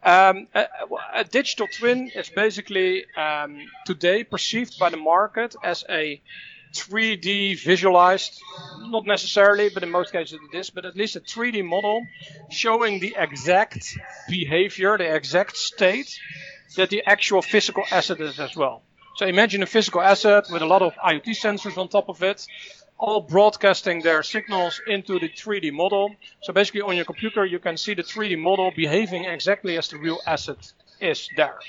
um, 0.03 0.47
a, 0.53 0.67
a, 1.13 1.23
digital 1.23 1.67
twin 1.67 2.09
is 2.13 2.29
basically 2.29 3.05
um, 3.15 3.61
today 3.85 4.25
perceived 4.25 4.77
by 4.77 4.89
the 4.89 4.97
market 4.97 5.55
as 5.63 5.85
a 5.89 6.21
3D 6.73 7.63
visualized, 7.63 8.41
not 8.79 9.05
necessarily, 9.05 9.69
but 9.69 9.83
in 9.83 9.91
most 9.91 10.11
cases 10.11 10.39
it 10.51 10.57
is, 10.57 10.69
but 10.69 10.85
at 10.85 10.95
least 10.95 11.15
a 11.15 11.19
3D 11.19 11.63
model 11.65 12.05
showing 12.49 12.99
the 12.99 13.15
exact 13.17 13.97
behavior, 14.27 14.97
the 14.97 15.13
exact 15.15 15.55
state 15.57 16.19
that 16.75 16.89
the 16.89 17.03
actual 17.05 17.41
physical 17.41 17.83
asset 17.91 18.19
is 18.19 18.39
as 18.39 18.55
well. 18.55 18.81
So 19.15 19.27
imagine 19.27 19.61
a 19.61 19.67
physical 19.67 20.01
asset 20.01 20.47
with 20.51 20.63
a 20.63 20.65
lot 20.65 20.81
of 20.81 20.95
IoT 20.95 21.29
sensors 21.39 21.77
on 21.77 21.87
top 21.87 22.09
of 22.09 22.23
it, 22.23 22.47
all 22.97 23.21
broadcasting 23.21 24.01
their 24.01 24.23
signals 24.23 24.81
into 24.87 25.19
the 25.19 25.29
3D 25.29 25.71
model. 25.71 26.15
So 26.41 26.53
basically 26.53 26.81
on 26.81 26.95
your 26.95 27.05
computer 27.05 27.45
you 27.45 27.59
can 27.59 27.77
see 27.77 27.93
the 27.93 28.03
3D 28.03 28.39
model 28.39 28.71
behaving 28.75 29.25
exactly 29.25 29.77
as 29.77 29.89
the 29.89 29.97
real 29.97 30.19
asset 30.25 30.71
is 30.99 31.29
there. 31.37 31.59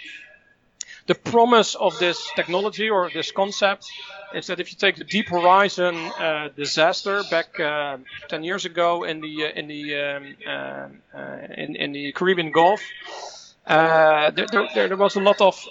The 1.06 1.14
promise 1.14 1.74
of 1.74 1.98
this 1.98 2.30
technology 2.34 2.88
or 2.88 3.10
this 3.10 3.30
concept 3.30 3.90
is 4.34 4.46
that 4.46 4.58
if 4.58 4.72
you 4.72 4.78
take 4.78 4.96
the 4.96 5.04
Deep 5.04 5.28
Horizon 5.28 5.94
uh, 5.96 6.48
disaster 6.56 7.22
back 7.30 7.60
uh, 7.60 7.98
10 8.28 8.42
years 8.42 8.64
ago 8.64 9.04
in 9.04 9.20
the 9.20 9.44
uh, 9.44 9.58
in 9.60 9.68
the 9.68 9.94
um, 9.96 10.36
uh, 11.14 11.28
in, 11.58 11.76
in 11.76 11.92
the 11.92 12.12
Caribbean 12.12 12.52
Gulf, 12.52 12.80
uh, 13.66 14.30
there, 14.30 14.46
there, 14.74 14.88
there, 14.88 14.96
was 14.96 15.16
a 15.16 15.20
lot 15.20 15.42
of 15.42 15.62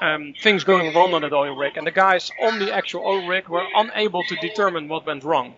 um, 0.00 0.34
things 0.40 0.62
going 0.62 0.94
wrong 0.94 1.14
on 1.14 1.22
that 1.22 1.32
oil 1.32 1.56
rig, 1.56 1.76
and 1.76 1.84
the 1.84 1.90
guys 1.90 2.30
on 2.40 2.60
the 2.60 2.72
actual 2.72 3.02
oil 3.04 3.26
rig 3.26 3.48
were 3.48 3.66
unable 3.74 4.22
to 4.28 4.36
determine 4.36 4.86
what 4.86 5.04
went 5.04 5.24
wrong. 5.24 5.54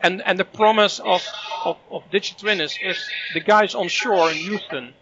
And 0.00 0.22
and 0.22 0.38
the 0.38 0.44
promise 0.44 1.00
of 1.00 1.26
of, 1.64 1.76
of 1.90 2.08
Digital 2.12 2.38
Twin 2.38 2.60
is, 2.60 2.78
is 2.80 2.98
the 3.32 3.40
guys 3.40 3.74
on 3.74 3.88
shore 3.88 4.30
in 4.30 4.36
Houston 4.36 4.94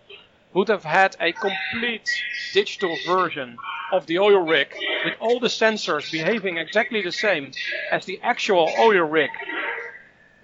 would 0.54 0.68
have 0.68 0.84
had 0.84 1.16
a 1.20 1.32
complete 1.32 2.08
digital 2.52 2.96
version 3.06 3.56
of 3.92 4.06
the 4.06 4.18
oil 4.18 4.40
rig 4.40 4.68
with 5.04 5.14
all 5.20 5.40
the 5.40 5.48
sensors 5.48 6.10
behaving 6.10 6.56
exactly 6.58 7.02
the 7.02 7.12
same 7.12 7.52
as 7.90 8.04
the 8.06 8.20
actual 8.22 8.70
oil 8.78 9.04
rig 9.04 9.30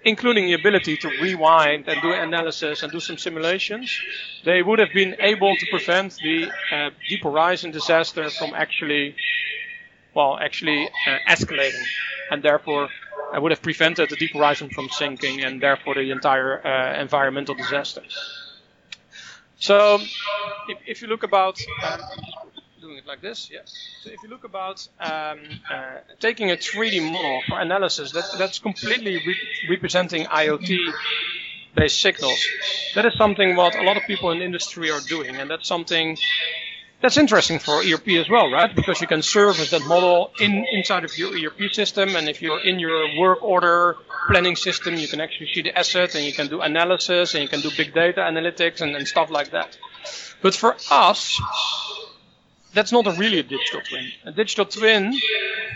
including 0.03 0.45
the 0.45 0.53
ability 0.53 0.97
to 0.97 1.09
rewind 1.21 1.87
and 1.87 2.01
do 2.01 2.11
analysis 2.11 2.83
and 2.83 2.91
do 2.91 2.99
some 2.99 3.17
simulations, 3.17 3.99
they 4.45 4.61
would 4.61 4.79
have 4.79 4.93
been 4.93 5.15
able 5.19 5.55
to 5.55 5.65
prevent 5.69 6.15
the 6.23 6.49
uh, 6.71 6.89
Deep 7.09 7.23
Horizon 7.23 7.71
disaster 7.71 8.29
from 8.29 8.53
actually, 8.53 9.15
well, 10.13 10.37
actually 10.39 10.87
uh, 11.07 11.17
escalating, 11.27 11.83
and 12.31 12.41
therefore 12.41 12.87
uh, 13.35 13.41
would 13.41 13.51
have 13.51 13.61
prevented 13.61 14.09
the 14.09 14.15
Deep 14.15 14.33
Horizon 14.33 14.69
from 14.69 14.89
sinking, 14.89 15.43
and 15.43 15.61
therefore 15.61 15.95
the 15.95 16.11
entire 16.11 16.65
uh, 16.65 17.01
environmental 17.01 17.55
disaster. 17.55 18.01
So, 19.59 19.99
if, 20.69 20.77
if 20.87 21.01
you 21.01 21.07
look 21.07 21.23
about 21.23 21.59
um, 21.83 21.99
doing 22.81 22.97
it 22.97 23.05
like 23.07 23.21
this, 23.21 23.49
yeah. 23.51 23.59
So 24.03 24.09
if 24.09 24.23
you 24.23 24.29
look 24.29 24.43
about 24.45 24.87
um, 24.99 25.39
uh, 25.69 25.97
taking 26.19 26.51
a 26.51 26.55
3D 26.55 27.11
model 27.11 27.41
for 27.47 27.59
analysis, 27.59 28.11
that, 28.13 28.25
that's 28.37 28.59
completely 28.59 29.17
re 29.17 29.37
representing 29.69 30.25
IoT 30.25 30.77
based 31.75 32.01
signals. 32.01 32.45
That 32.95 33.05
is 33.05 33.13
something 33.17 33.55
what 33.55 33.75
a 33.75 33.83
lot 33.83 33.97
of 33.97 34.03
people 34.05 34.31
in 34.31 34.41
industry 34.41 34.91
are 34.91 35.01
doing, 35.01 35.35
and 35.35 35.49
that's 35.49 35.67
something 35.67 36.17
that's 37.01 37.17
interesting 37.17 37.59
for 37.59 37.81
ERP 37.81 38.09
as 38.09 38.29
well, 38.29 38.51
right? 38.51 38.75
Because 38.75 38.99
you 38.99 39.07
can 39.07 39.21
service 39.21 39.71
that 39.71 39.85
model 39.85 40.31
in 40.39 40.65
inside 40.71 41.05
of 41.05 41.17
your 41.17 41.31
ERP 41.33 41.71
system, 41.71 42.15
and 42.15 42.27
if 42.27 42.41
you're 42.41 42.59
in 42.59 42.79
your 42.79 43.17
work 43.17 43.41
order 43.41 43.95
planning 44.27 44.55
system, 44.55 44.95
you 44.95 45.07
can 45.07 45.21
actually 45.21 45.47
see 45.53 45.61
the 45.61 45.77
asset, 45.77 46.15
and 46.15 46.25
you 46.25 46.33
can 46.33 46.47
do 46.47 46.59
analysis, 46.61 47.35
and 47.35 47.43
you 47.43 47.49
can 47.49 47.61
do 47.61 47.69
big 47.77 47.93
data 47.93 48.21
analytics, 48.21 48.81
and, 48.81 48.95
and 48.95 49.07
stuff 49.07 49.29
like 49.31 49.51
that. 49.51 49.77
But 50.41 50.55
for 50.55 50.75
us, 50.91 51.41
that's 52.73 52.91
not 52.91 53.07
a 53.07 53.11
really 53.13 53.39
a 53.39 53.43
digital 53.43 53.81
twin. 53.81 54.11
A 54.25 54.31
digital 54.31 54.65
twin 54.65 55.17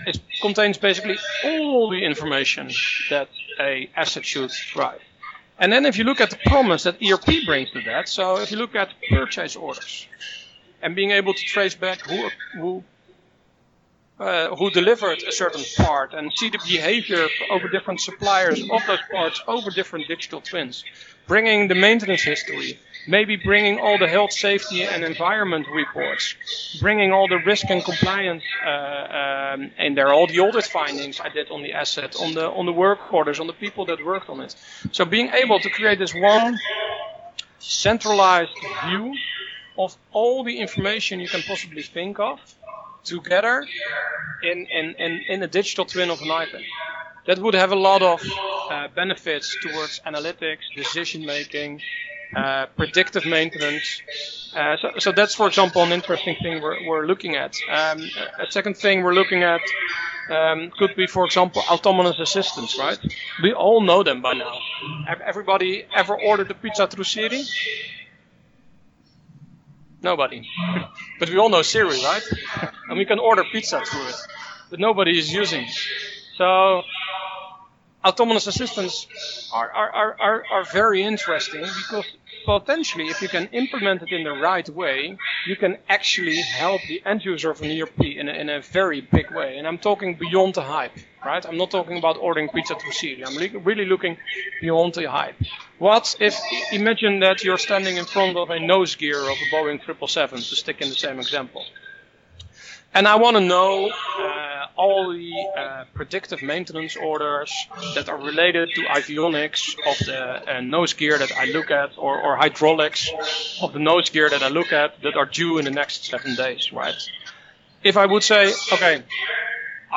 it 0.06 0.20
contains 0.42 0.78
basically 0.78 1.18
all 1.46 1.90
the 1.90 2.04
information 2.04 2.70
that 3.10 3.30
a 3.60 3.90
asset 3.96 4.26
should 4.26 4.52
drive. 4.74 5.02
And 5.58 5.72
then 5.72 5.86
if 5.86 5.98
you 5.98 6.04
look 6.04 6.20
at 6.20 6.32
the 6.32 6.40
promise 6.46 6.84
that 6.84 6.98
ERP 7.02 7.46
brings 7.46 7.72
to 7.72 7.82
that, 7.84 8.10
so 8.10 8.40
if 8.40 8.52
you 8.52 8.58
look 8.58 8.76
at 8.76 8.90
purchase 9.10 9.56
orders 9.56 10.08
and 10.84 10.96
being 10.96 11.12
able 11.12 11.34
to 11.34 11.44
trace 11.44 11.74
back 11.74 12.00
who 12.02 12.30
who 12.54 12.84
uh, 14.20 14.56
who 14.56 14.70
delivered 14.70 15.24
a 15.24 15.32
certain 15.32 15.64
part 15.78 16.14
and 16.14 16.32
see 16.36 16.50
the 16.50 16.60
behavior 16.60 17.28
over 17.50 17.68
different 17.68 18.00
suppliers 18.00 18.62
of 18.62 18.82
those 18.86 19.00
parts 19.12 19.42
over 19.48 19.72
different 19.72 20.08
digital 20.08 20.40
twins, 20.40 20.84
bringing 21.28 21.68
the 21.68 21.76
maintenance 21.76 22.22
history, 22.22 22.80
maybe 23.08 23.36
bringing 23.36 23.80
all 23.80 23.98
the 23.98 24.08
health, 24.08 24.32
safety, 24.32 24.84
and 24.84 25.04
environment 25.04 25.66
reports, 25.74 26.36
bringing 26.80 27.12
all 27.12 27.28
the 27.28 27.40
risk 27.44 27.66
and 27.70 27.84
compliance 27.84 28.44
uh, 28.64 28.70
um, 28.70 29.72
in 29.80 29.96
there, 29.96 30.14
all 30.14 30.28
the 30.28 30.40
audit 30.40 30.66
findings 30.66 31.20
I 31.20 31.30
did 31.30 31.50
on 31.50 31.64
the 31.64 31.74
asset, 31.74 32.16
on 32.16 32.34
the 32.34 32.48
on 32.50 32.66
the 32.68 32.74
work 32.74 33.12
orders, 33.12 33.40
on 33.40 33.48
the 33.48 33.54
people 33.66 33.86
that 33.88 34.06
worked 34.06 34.30
on 34.30 34.42
it. 34.42 34.56
So 34.92 35.06
being 35.06 35.30
able 35.30 35.60
to 35.60 35.70
create 35.70 35.98
this 35.98 36.14
one 36.14 36.60
centralized 37.60 38.52
view 38.86 39.16
of 39.78 39.96
all 40.12 40.44
the 40.44 40.60
information 40.60 41.20
you 41.20 41.28
can 41.28 41.42
possibly 41.42 41.82
think 41.82 42.20
of 42.20 42.40
together 43.04 43.66
in, 44.44 44.68
in, 44.68 44.96
in, 44.98 45.22
in 45.28 45.44
a 45.44 45.48
digital 45.48 45.86
twin 45.86 46.10
of 46.10 46.22
an 46.22 46.32
item. 46.32 46.62
That 47.28 47.40
would 47.40 47.54
have 47.54 47.72
a 47.72 47.76
lot 47.76 48.02
of 48.02 48.22
uh, 48.70 48.88
benefits 48.96 49.56
towards 49.62 50.02
analytics, 50.06 50.60
decision 50.76 51.26
making, 51.26 51.82
uh, 52.36 52.66
predictive 52.76 53.26
maintenance. 53.26 54.02
Uh, 54.56 54.76
so, 54.78 54.90
so, 55.00 55.12
that's, 55.12 55.36
for 55.36 55.48
example, 55.48 55.84
an 55.84 55.92
interesting 55.92 56.36
thing 56.42 56.62
we're, 56.62 56.86
we're 56.88 57.06
looking 57.06 57.36
at. 57.36 57.56
Um, 57.70 58.02
a 58.40 58.52
second 58.52 58.76
thing 58.78 59.04
we're 59.04 59.14
looking 59.14 59.44
at 59.44 59.62
um, 60.30 60.72
could 60.78 60.96
be, 60.96 61.08
for 61.08 61.26
example, 61.26 61.62
autonomous 61.70 62.20
assistants, 62.20 62.78
right? 62.78 63.00
We 63.42 63.54
all 63.54 63.82
know 63.82 64.04
them 64.04 64.22
by 64.22 64.34
now. 64.34 64.58
Everybody 65.26 65.86
ever 65.96 66.20
ordered 66.20 66.52
a 66.52 66.54
pizza 66.54 66.88
through 66.88 67.04
Siri? 67.06 67.44
Nobody. 70.04 70.48
but 71.20 71.30
we 71.30 71.38
all 71.38 71.50
know 71.50 71.62
Siri, 71.62 72.04
right? 72.04 72.24
and 72.90 72.98
we 72.98 73.06
can 73.06 73.20
order 73.20 73.44
pizza 73.52 73.82
through 73.86 74.08
it. 74.08 74.16
But 74.70 74.80
nobody 74.80 75.18
is 75.18 75.32
using 75.32 75.64
it. 75.64 75.80
So 76.38 76.84
autonomous 78.04 78.48
assistants 78.48 79.50
are, 79.54 79.72
are, 79.72 79.90
are, 79.92 80.18
are, 80.20 80.44
are 80.52 80.64
very 80.66 81.04
interesting 81.04 81.62
because 81.62 82.06
potentially, 82.46 83.08
if 83.08 83.22
you 83.22 83.28
can 83.28 83.48
implement 83.52 84.02
it 84.02 84.12
in 84.12 84.24
the 84.24 84.34
right 84.34 84.68
way, 84.70 85.18
you 85.48 85.56
can 85.56 85.78
actually 85.90 86.36
help 86.36 86.82
the 86.88 87.02
end 87.06 87.24
user 87.26 87.52
of 87.52 87.62
an 87.62 87.82
ERP 87.82 88.02
in 88.02 88.30
a, 88.30 88.34
in 88.34 88.50
a 88.50 88.62
very 88.62 89.02
big 89.02 89.32
way. 89.32 89.58
And 89.58 89.68
I'm 89.68 89.78
talking 89.78 90.16
beyond 90.16 90.56
the 90.56 90.62
hype, 90.62 90.98
right? 91.26 91.46
I'm 91.46 91.58
not 91.58 91.72
talking 91.72 91.98
about 91.98 92.18
ordering 92.18 92.50
pizza 92.50 92.76
to 92.76 92.92
Siri. 92.92 93.26
I'm 93.26 93.38
really 93.64 93.86
looking 93.86 94.18
beyond 94.62 94.94
the 94.94 95.10
hype. 95.10 95.36
What 95.80 96.16
if, 96.20 96.36
imagine 96.72 97.20
that 97.20 97.44
you're 97.44 97.58
standing 97.58 97.98
in 97.98 98.06
front 98.06 98.38
of 98.38 98.50
a 98.50 98.60
nose 98.60 98.96
gear 98.96 99.20
of 99.20 99.38
a 99.44 99.56
Boeing 99.56 99.80
777, 99.80 100.40
to 100.40 100.56
stick 100.56 100.82
in 100.82 100.90
the 100.90 100.96
same 100.96 101.20
example. 101.20 101.66
And 102.94 103.08
I 103.08 103.16
want 103.16 103.38
to 103.38 103.42
know 103.42 103.90
uh, 103.90 104.53
all 104.76 105.14
the 105.14 105.32
uh, 105.58 105.84
predictive 105.94 106.42
maintenance 106.42 106.96
orders 106.96 107.52
that 107.96 108.10
are 108.10 108.18
related 108.18 108.70
to 108.76 108.82
avionics 108.84 109.76
of 109.88 109.98
the 110.06 110.58
uh, 110.58 110.62
nose 110.62 110.94
gear 110.94 111.18
that 111.18 111.32
I 111.38 111.46
look 111.46 111.72
at, 111.72 111.92
or, 111.98 112.20
or 112.22 112.36
hydraulics 112.36 113.12
of 113.62 113.74
the 113.74 113.80
nose 113.80 114.10
gear 114.10 114.30
that 114.30 114.42
I 114.42 114.50
look 114.50 114.74
at 114.74 115.02
that 115.04 115.16
are 115.16 115.26
due 115.26 115.58
in 115.60 115.66
the 115.66 115.72
next 115.72 116.06
seven 116.06 116.36
days, 116.36 116.74
right? 116.74 116.96
If 117.84 117.98
I 117.98 118.06
would 118.06 118.24
say, 118.24 118.54
okay, 118.72 119.04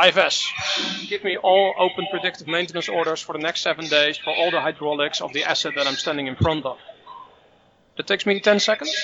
IFS, 0.04 0.46
give 1.08 1.24
me 1.24 1.36
all 1.38 1.74
open 1.78 2.06
predictive 2.10 2.46
maintenance 2.46 2.88
orders 2.88 3.20
for 3.20 3.32
the 3.32 3.38
next 3.38 3.62
seven 3.62 3.86
days 3.88 4.18
for 4.18 4.34
all 4.34 4.50
the 4.50 4.60
hydraulics 4.60 5.20
of 5.20 5.32
the 5.32 5.44
asset 5.44 5.72
that 5.76 5.86
I'm 5.86 5.94
standing 5.94 6.26
in 6.26 6.36
front 6.36 6.66
of. 6.66 6.78
That 7.96 8.06
takes 8.06 8.26
me 8.26 8.40
10 8.40 8.60
seconds. 8.60 8.94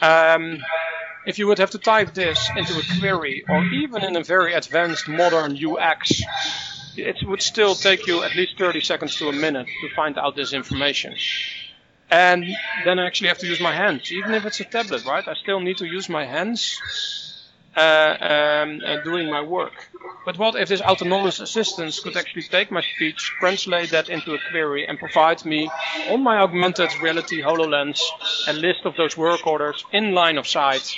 Um, 0.00 0.58
if 1.28 1.38
you 1.38 1.46
would 1.46 1.58
have 1.58 1.70
to 1.70 1.78
type 1.78 2.14
this 2.14 2.48
into 2.56 2.72
a 2.78 2.82
query 2.98 3.44
or 3.48 3.62
even 3.66 4.02
in 4.02 4.16
a 4.16 4.24
very 4.24 4.54
advanced 4.54 5.06
modern 5.08 5.52
UX, 5.62 6.22
it 6.96 7.16
would 7.22 7.42
still 7.42 7.74
take 7.74 8.06
you 8.06 8.22
at 8.22 8.34
least 8.34 8.56
30 8.56 8.80
seconds 8.80 9.16
to 9.16 9.28
a 9.28 9.32
minute 9.32 9.66
to 9.82 9.94
find 9.94 10.16
out 10.16 10.34
this 10.34 10.54
information. 10.54 11.14
And 12.10 12.46
then 12.86 12.98
I 12.98 13.06
actually 13.06 13.28
have 13.28 13.38
to 13.38 13.46
use 13.46 13.60
my 13.60 13.74
hands, 13.74 14.10
even 14.10 14.32
if 14.32 14.46
it's 14.46 14.58
a 14.60 14.64
tablet, 14.64 15.04
right? 15.04 15.28
I 15.28 15.34
still 15.34 15.60
need 15.60 15.76
to 15.76 15.86
use 15.86 16.08
my 16.08 16.24
hands 16.24 16.80
uh, 17.76 18.16
um, 18.20 18.80
uh, 18.84 18.96
doing 19.02 19.30
my 19.30 19.42
work. 19.42 19.87
But 20.24 20.38
what 20.38 20.54
if 20.56 20.68
this 20.68 20.80
autonomous 20.80 21.40
assistant 21.40 21.98
could 22.02 22.16
actually 22.16 22.42
take 22.42 22.70
my 22.70 22.82
speech, 22.82 23.32
translate 23.40 23.90
that 23.90 24.08
into 24.08 24.34
a 24.34 24.38
query, 24.50 24.86
and 24.86 24.98
provide 24.98 25.44
me 25.44 25.70
on 26.10 26.22
my 26.22 26.38
augmented 26.38 26.90
reality 27.02 27.40
HoloLens 27.42 28.00
a 28.46 28.52
list 28.52 28.80
of 28.84 28.94
those 28.96 29.16
work 29.16 29.46
orders 29.46 29.84
in 29.92 30.12
line 30.12 30.38
of 30.38 30.46
sight, 30.46 30.94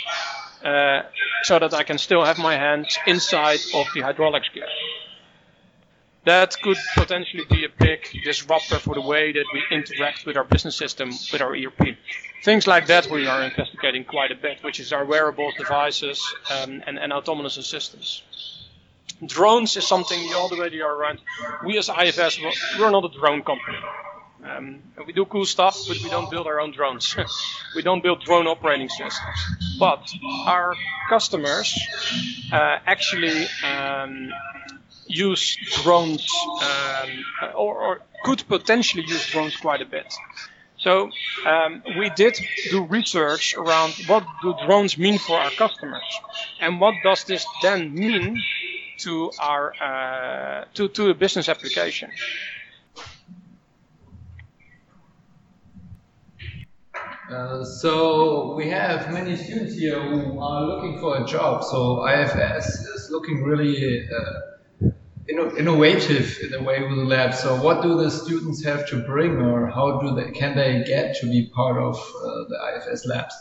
uh, 0.65 1.03
so 1.45 1.59
that 1.59 1.73
I 1.75 1.85
can 1.85 1.99
still 1.99 2.25
have 2.25 2.39
my 2.39 2.57
hands 2.57 2.99
inside 3.07 3.61
of 3.75 3.87
the 3.95 4.01
hydraulics 4.01 4.49
gear? 4.53 4.67
that 6.25 6.55
could 6.63 6.77
potentially 6.95 7.45
be 7.51 7.65
a 7.65 7.69
big 7.79 8.07
disruptor 8.25 8.79
for 8.79 8.95
the 8.95 9.01
way 9.01 9.33
that 9.33 9.45
we 9.53 9.63
interact 9.71 10.27
with 10.27 10.37
our 10.37 10.45
business 10.45 10.77
system, 10.77 11.11
with 11.33 11.41
our 11.41 11.55
ERP. 11.55 11.97
Things 12.45 12.67
like 12.67 12.87
that 12.87 13.11
we 13.11 13.27
are 13.27 13.43
investigating 13.43 14.05
quite 14.05 14.31
a 14.31 14.35
bit, 14.35 14.63
which 14.63 14.81
is 14.81 14.93
our 14.93 15.05
wearable 15.05 15.53
devices 15.57 16.23
um, 16.51 16.83
and, 16.87 16.99
and 16.99 17.13
autonomous 17.13 17.57
assistants. 17.57 18.23
Drones 19.27 19.77
is 19.77 19.87
something 19.87 20.19
you 20.19 20.35
already 20.35 20.81
are 20.83 20.95
around. 20.95 21.21
We 21.65 21.79
as 21.79 21.89
IFS, 21.89 22.41
we're 22.79 22.91
not 22.91 23.05
a 23.05 23.19
drone 23.19 23.43
company. 23.43 23.79
Um, 24.43 24.83
we 25.07 25.13
do 25.13 25.27
cool 25.27 25.45
stuff, 25.45 25.79
but 25.87 25.99
we 26.03 26.09
don't 26.09 26.31
build 26.31 26.47
our 26.47 26.61
own 26.61 26.73
drones. 26.73 27.15
we 27.77 27.83
don't 27.83 28.03
build 28.03 28.23
drone 28.23 28.47
operating 28.47 28.89
systems. 28.89 29.19
But 29.79 30.11
our 30.47 30.75
customers 31.09 31.79
uh, 32.53 32.79
actually 32.87 33.47
um, 33.65 34.31
use 35.07 35.57
drones 35.83 36.27
um, 36.63 37.11
or, 37.55 37.75
or, 37.81 38.03
could 38.25 38.47
potentially 38.49 39.05
use 39.07 39.27
drones 39.31 39.57
quite 39.57 39.83
a 39.83 39.87
bit. 39.87 40.13
So 40.79 41.11
um, 41.47 41.83
we 41.99 42.09
did 42.11 42.39
do 42.71 42.85
research 42.85 43.55
around 43.55 43.93
what 44.07 44.25
do 44.43 44.55
drones 44.67 44.97
mean 44.97 45.19
for 45.19 45.39
our 45.39 45.51
customers, 45.51 46.03
and 46.59 46.81
what 46.81 46.95
does 47.03 47.25
this 47.25 47.47
then 47.63 47.95
mean 47.95 48.41
to 49.05 49.31
our 49.39 49.75
uh, 49.81 50.65
to 50.75 50.89
to 50.89 51.11
a 51.11 51.15
business 51.15 51.49
application. 51.49 52.11
Uh, 57.31 57.65
so 57.65 58.55
we 58.57 58.69
have 58.69 59.13
many 59.13 59.37
students 59.37 59.75
here 59.75 60.01
who 60.01 60.41
are 60.41 60.63
looking 60.65 60.99
for 60.99 61.23
a 61.23 61.25
job. 61.25 61.63
So 61.63 62.05
IFS 62.05 62.81
is 62.81 63.09
looking 63.13 63.45
really 63.45 64.05
uh, 64.09 64.91
innovative 65.29 66.39
in 66.43 66.55
a 66.55 66.63
way 66.63 66.83
with 66.83 66.97
the 66.97 67.05
lab. 67.05 67.35
So 67.35 67.63
what 67.63 67.83
do 67.83 67.97
the 67.97 68.11
students 68.11 68.65
have 68.65 68.89
to 68.89 68.97
bring 69.03 69.37
or 69.37 69.69
how 69.69 70.01
do 70.01 70.15
they, 70.17 70.33
can 70.33 70.57
they 70.57 70.83
get 70.83 71.17
to 71.21 71.27
be 71.27 71.47
part 71.55 71.77
of 71.79 71.97
uh, 71.97 72.45
the 72.49 72.59
IFS 72.75 73.07
labs? 73.07 73.37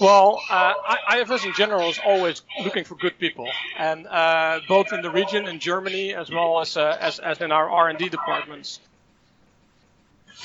Well, 0.00 0.40
uh, 0.50 0.74
IFS 1.16 1.44
in 1.44 1.52
general 1.54 1.88
is 1.88 1.98
always 2.04 2.42
looking 2.62 2.84
for 2.84 2.94
good 2.96 3.18
people, 3.18 3.48
and 3.78 4.06
uh, 4.06 4.60
both 4.68 4.92
in 4.92 5.02
the 5.02 5.10
region 5.10 5.46
in 5.46 5.58
Germany 5.58 6.14
as 6.14 6.30
well 6.30 6.60
as, 6.60 6.76
uh, 6.76 6.96
as, 7.00 7.18
as 7.18 7.40
in 7.40 7.52
our 7.52 7.70
R&D 7.70 8.08
departments. 8.08 8.80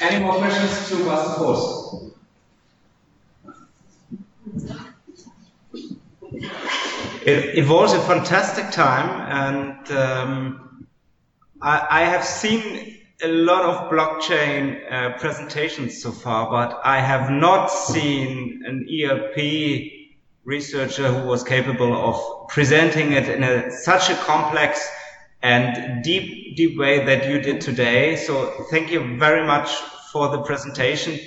Any 0.01 0.23
more 0.23 0.37
questions 0.37 0.89
to 0.89 1.05
Bas 1.05 1.37
Force? 1.37 2.13
It, 7.25 7.57
it, 7.57 7.67
was 7.67 7.93
a 7.93 8.01
fantastic 8.01 8.69
time, 8.71 9.09
and 9.31 9.91
um, 9.91 10.87
I, 11.61 11.87
I, 11.89 12.01
have 12.01 12.23
seen 12.23 12.96
a 13.23 13.27
lot 13.27 13.63
of 13.65 13.91
blockchain 13.91 14.91
uh, 14.91 15.17
presentations 15.17 16.01
so 16.01 16.11
far, 16.11 16.51
but 16.51 16.79
I 16.83 17.01
have 17.01 17.31
not 17.31 17.67
seen 17.67 18.63
an 18.65 18.87
ERP 18.87 19.91
researcher 20.43 21.11
who 21.11 21.27
was 21.27 21.43
capable 21.43 21.93
of 21.93 22.47
presenting 22.47 23.13
it 23.13 23.27
in 23.27 23.43
a, 23.43 23.71
such 23.71 24.11
a 24.11 24.15
complex 24.15 24.87
and 25.41 26.03
deep, 26.03 26.55
deep 26.55 26.77
way 26.77 27.05
that 27.05 27.27
you 27.27 27.41
did 27.41 27.59
today. 27.59 28.17
So 28.17 28.65
thank 28.69 28.91
you 28.91 29.17
very 29.17 29.45
much 29.45 29.69
for 30.11 30.29
the 30.29 30.43
presentation. 30.43 31.19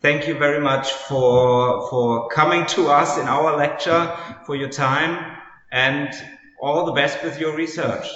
Thank 0.00 0.26
you 0.26 0.34
very 0.34 0.60
much 0.60 0.90
for, 0.90 1.88
for 1.90 2.28
coming 2.28 2.64
to 2.66 2.88
us 2.88 3.18
in 3.18 3.28
our 3.28 3.58
lecture, 3.58 4.16
for 4.46 4.56
your 4.56 4.70
time, 4.70 5.36
and 5.70 6.10
all 6.62 6.86
the 6.86 6.92
best 6.92 7.22
with 7.22 7.38
your 7.38 7.54
research. 7.54 8.06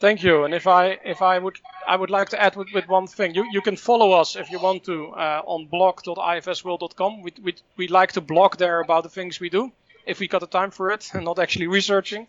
Thank 0.00 0.22
you. 0.22 0.44
And 0.44 0.54
if 0.54 0.66
I 0.66 0.98
if 1.04 1.22
I 1.22 1.38
would 1.38 1.58
I 1.86 1.96
would 1.96 2.10
like 2.10 2.30
to 2.30 2.42
add 2.42 2.56
with, 2.56 2.68
with 2.74 2.88
one 2.88 3.06
thing. 3.06 3.34
You 3.34 3.44
you 3.52 3.60
can 3.60 3.76
follow 3.76 4.12
us 4.12 4.36
if 4.36 4.50
you 4.50 4.58
want 4.58 4.84
to 4.84 5.08
uh, 5.12 5.42
on 5.46 5.66
blog.ifsworld.com. 5.66 7.22
We, 7.22 7.32
we 7.42 7.54
we 7.76 7.88
like 7.88 8.12
to 8.12 8.20
blog 8.20 8.56
there 8.56 8.80
about 8.80 9.04
the 9.04 9.08
things 9.08 9.40
we 9.40 9.48
do 9.50 9.72
if 10.06 10.20
we 10.20 10.28
got 10.28 10.40
the 10.40 10.46
time 10.46 10.70
for 10.70 10.90
it 10.90 11.10
and 11.14 11.24
not 11.30 11.38
actually 11.38 11.68
researching. 11.68 12.26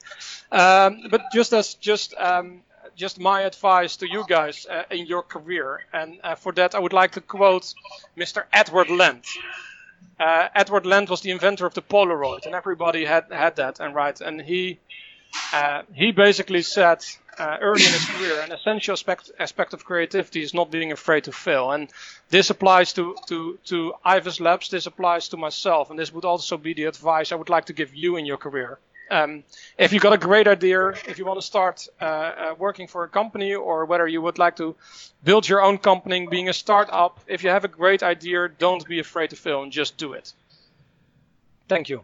Um, 0.52 1.08
but 1.10 1.22
just 1.34 1.54
as 1.54 1.74
just 1.76 2.14
um, 2.18 2.62
just 2.96 3.20
my 3.20 3.42
advice 3.42 3.98
to 3.98 4.08
you 4.10 4.24
guys 4.28 4.66
uh, 4.70 4.84
in 4.92 5.06
your 5.06 5.24
career. 5.24 5.86
And 5.92 6.20
uh, 6.24 6.36
for 6.36 6.54
that, 6.54 6.76
I 6.76 6.80
would 6.80 6.94
like 6.94 7.12
to 7.14 7.22
quote 7.22 7.74
Mr. 8.18 8.44
Edward 8.54 8.90
Land. 8.90 9.24
Uh, 10.20 10.48
Edward 10.56 10.86
Land 10.86 11.10
was 11.10 11.22
the 11.22 11.32
inventor 11.32 11.66
of 11.66 11.74
the 11.74 11.82
Polaroid, 11.82 12.46
and 12.46 12.56
everybody 12.56 13.04
had 13.04 13.26
had 13.32 13.58
that 13.58 13.80
and 13.80 13.94
right. 13.94 14.20
And 14.22 14.42
he 14.42 14.80
uh, 15.54 15.82
he 15.94 16.12
basically 16.12 16.62
said 16.62 17.04
uh, 17.38 17.58
early 17.62 17.86
in 17.86 17.92
his 17.92 18.06
career, 18.06 18.42
an 18.42 18.52
essential 18.52 18.94
aspect 18.94 19.32
aspect 19.40 19.74
of 19.74 19.84
creativity 19.86 20.42
is 20.42 20.54
not 20.54 20.72
being 20.72 20.92
afraid 20.92 21.24
to 21.26 21.32
fail. 21.32 21.72
And 21.72 21.90
this 22.30 22.50
applies 22.50 22.94
to 22.94 23.16
to 23.28 23.60
to 23.66 23.94
IFS 24.06 24.40
Labs. 24.40 24.70
This 24.70 24.86
applies 24.86 25.30
to 25.30 25.38
myself, 25.38 25.90
and 25.90 26.00
this 26.00 26.14
would 26.14 26.26
also 26.26 26.58
be 26.58 26.74
the 26.74 26.86
advice 26.86 27.32
I 27.32 27.36
would 27.36 27.50
like 27.50 27.66
to 27.66 27.74
give 27.74 27.94
you 27.96 28.18
in 28.18 28.26
your 28.26 28.38
career. 28.38 28.80
Um, 29.12 29.44
if 29.78 29.94
you've 29.94 30.02
got 30.02 30.14
a 30.14 30.18
great 30.18 30.48
idea, 30.48 30.90
if 31.08 31.20
you 31.20 31.26
want 31.26 31.40
to 31.40 31.46
start 31.46 31.88
uh, 32.02 32.06
uh, 32.06 32.56
working 32.58 32.88
for 32.88 33.04
a 33.04 33.10
company, 33.10 33.54
or 33.54 33.86
whether 33.86 34.08
you 34.08 34.22
would 34.22 34.40
like 34.40 34.56
to 34.56 34.76
build 35.24 35.48
your 35.48 35.62
own 35.62 35.78
company, 35.78 36.28
being 36.28 36.50
a 36.50 36.54
startup, 36.54 37.20
if 37.28 37.44
you 37.44 37.50
have 37.52 37.66
a 37.66 37.68
great 37.68 38.02
idea, 38.02 38.50
don't 38.50 38.88
be 38.88 39.00
afraid 39.00 39.30
to 39.30 39.36
fail 39.36 39.62
and 39.62 39.72
just 39.72 39.98
do 39.98 40.14
it. 40.14 40.34
Thank 41.68 41.90
you. 41.90 42.04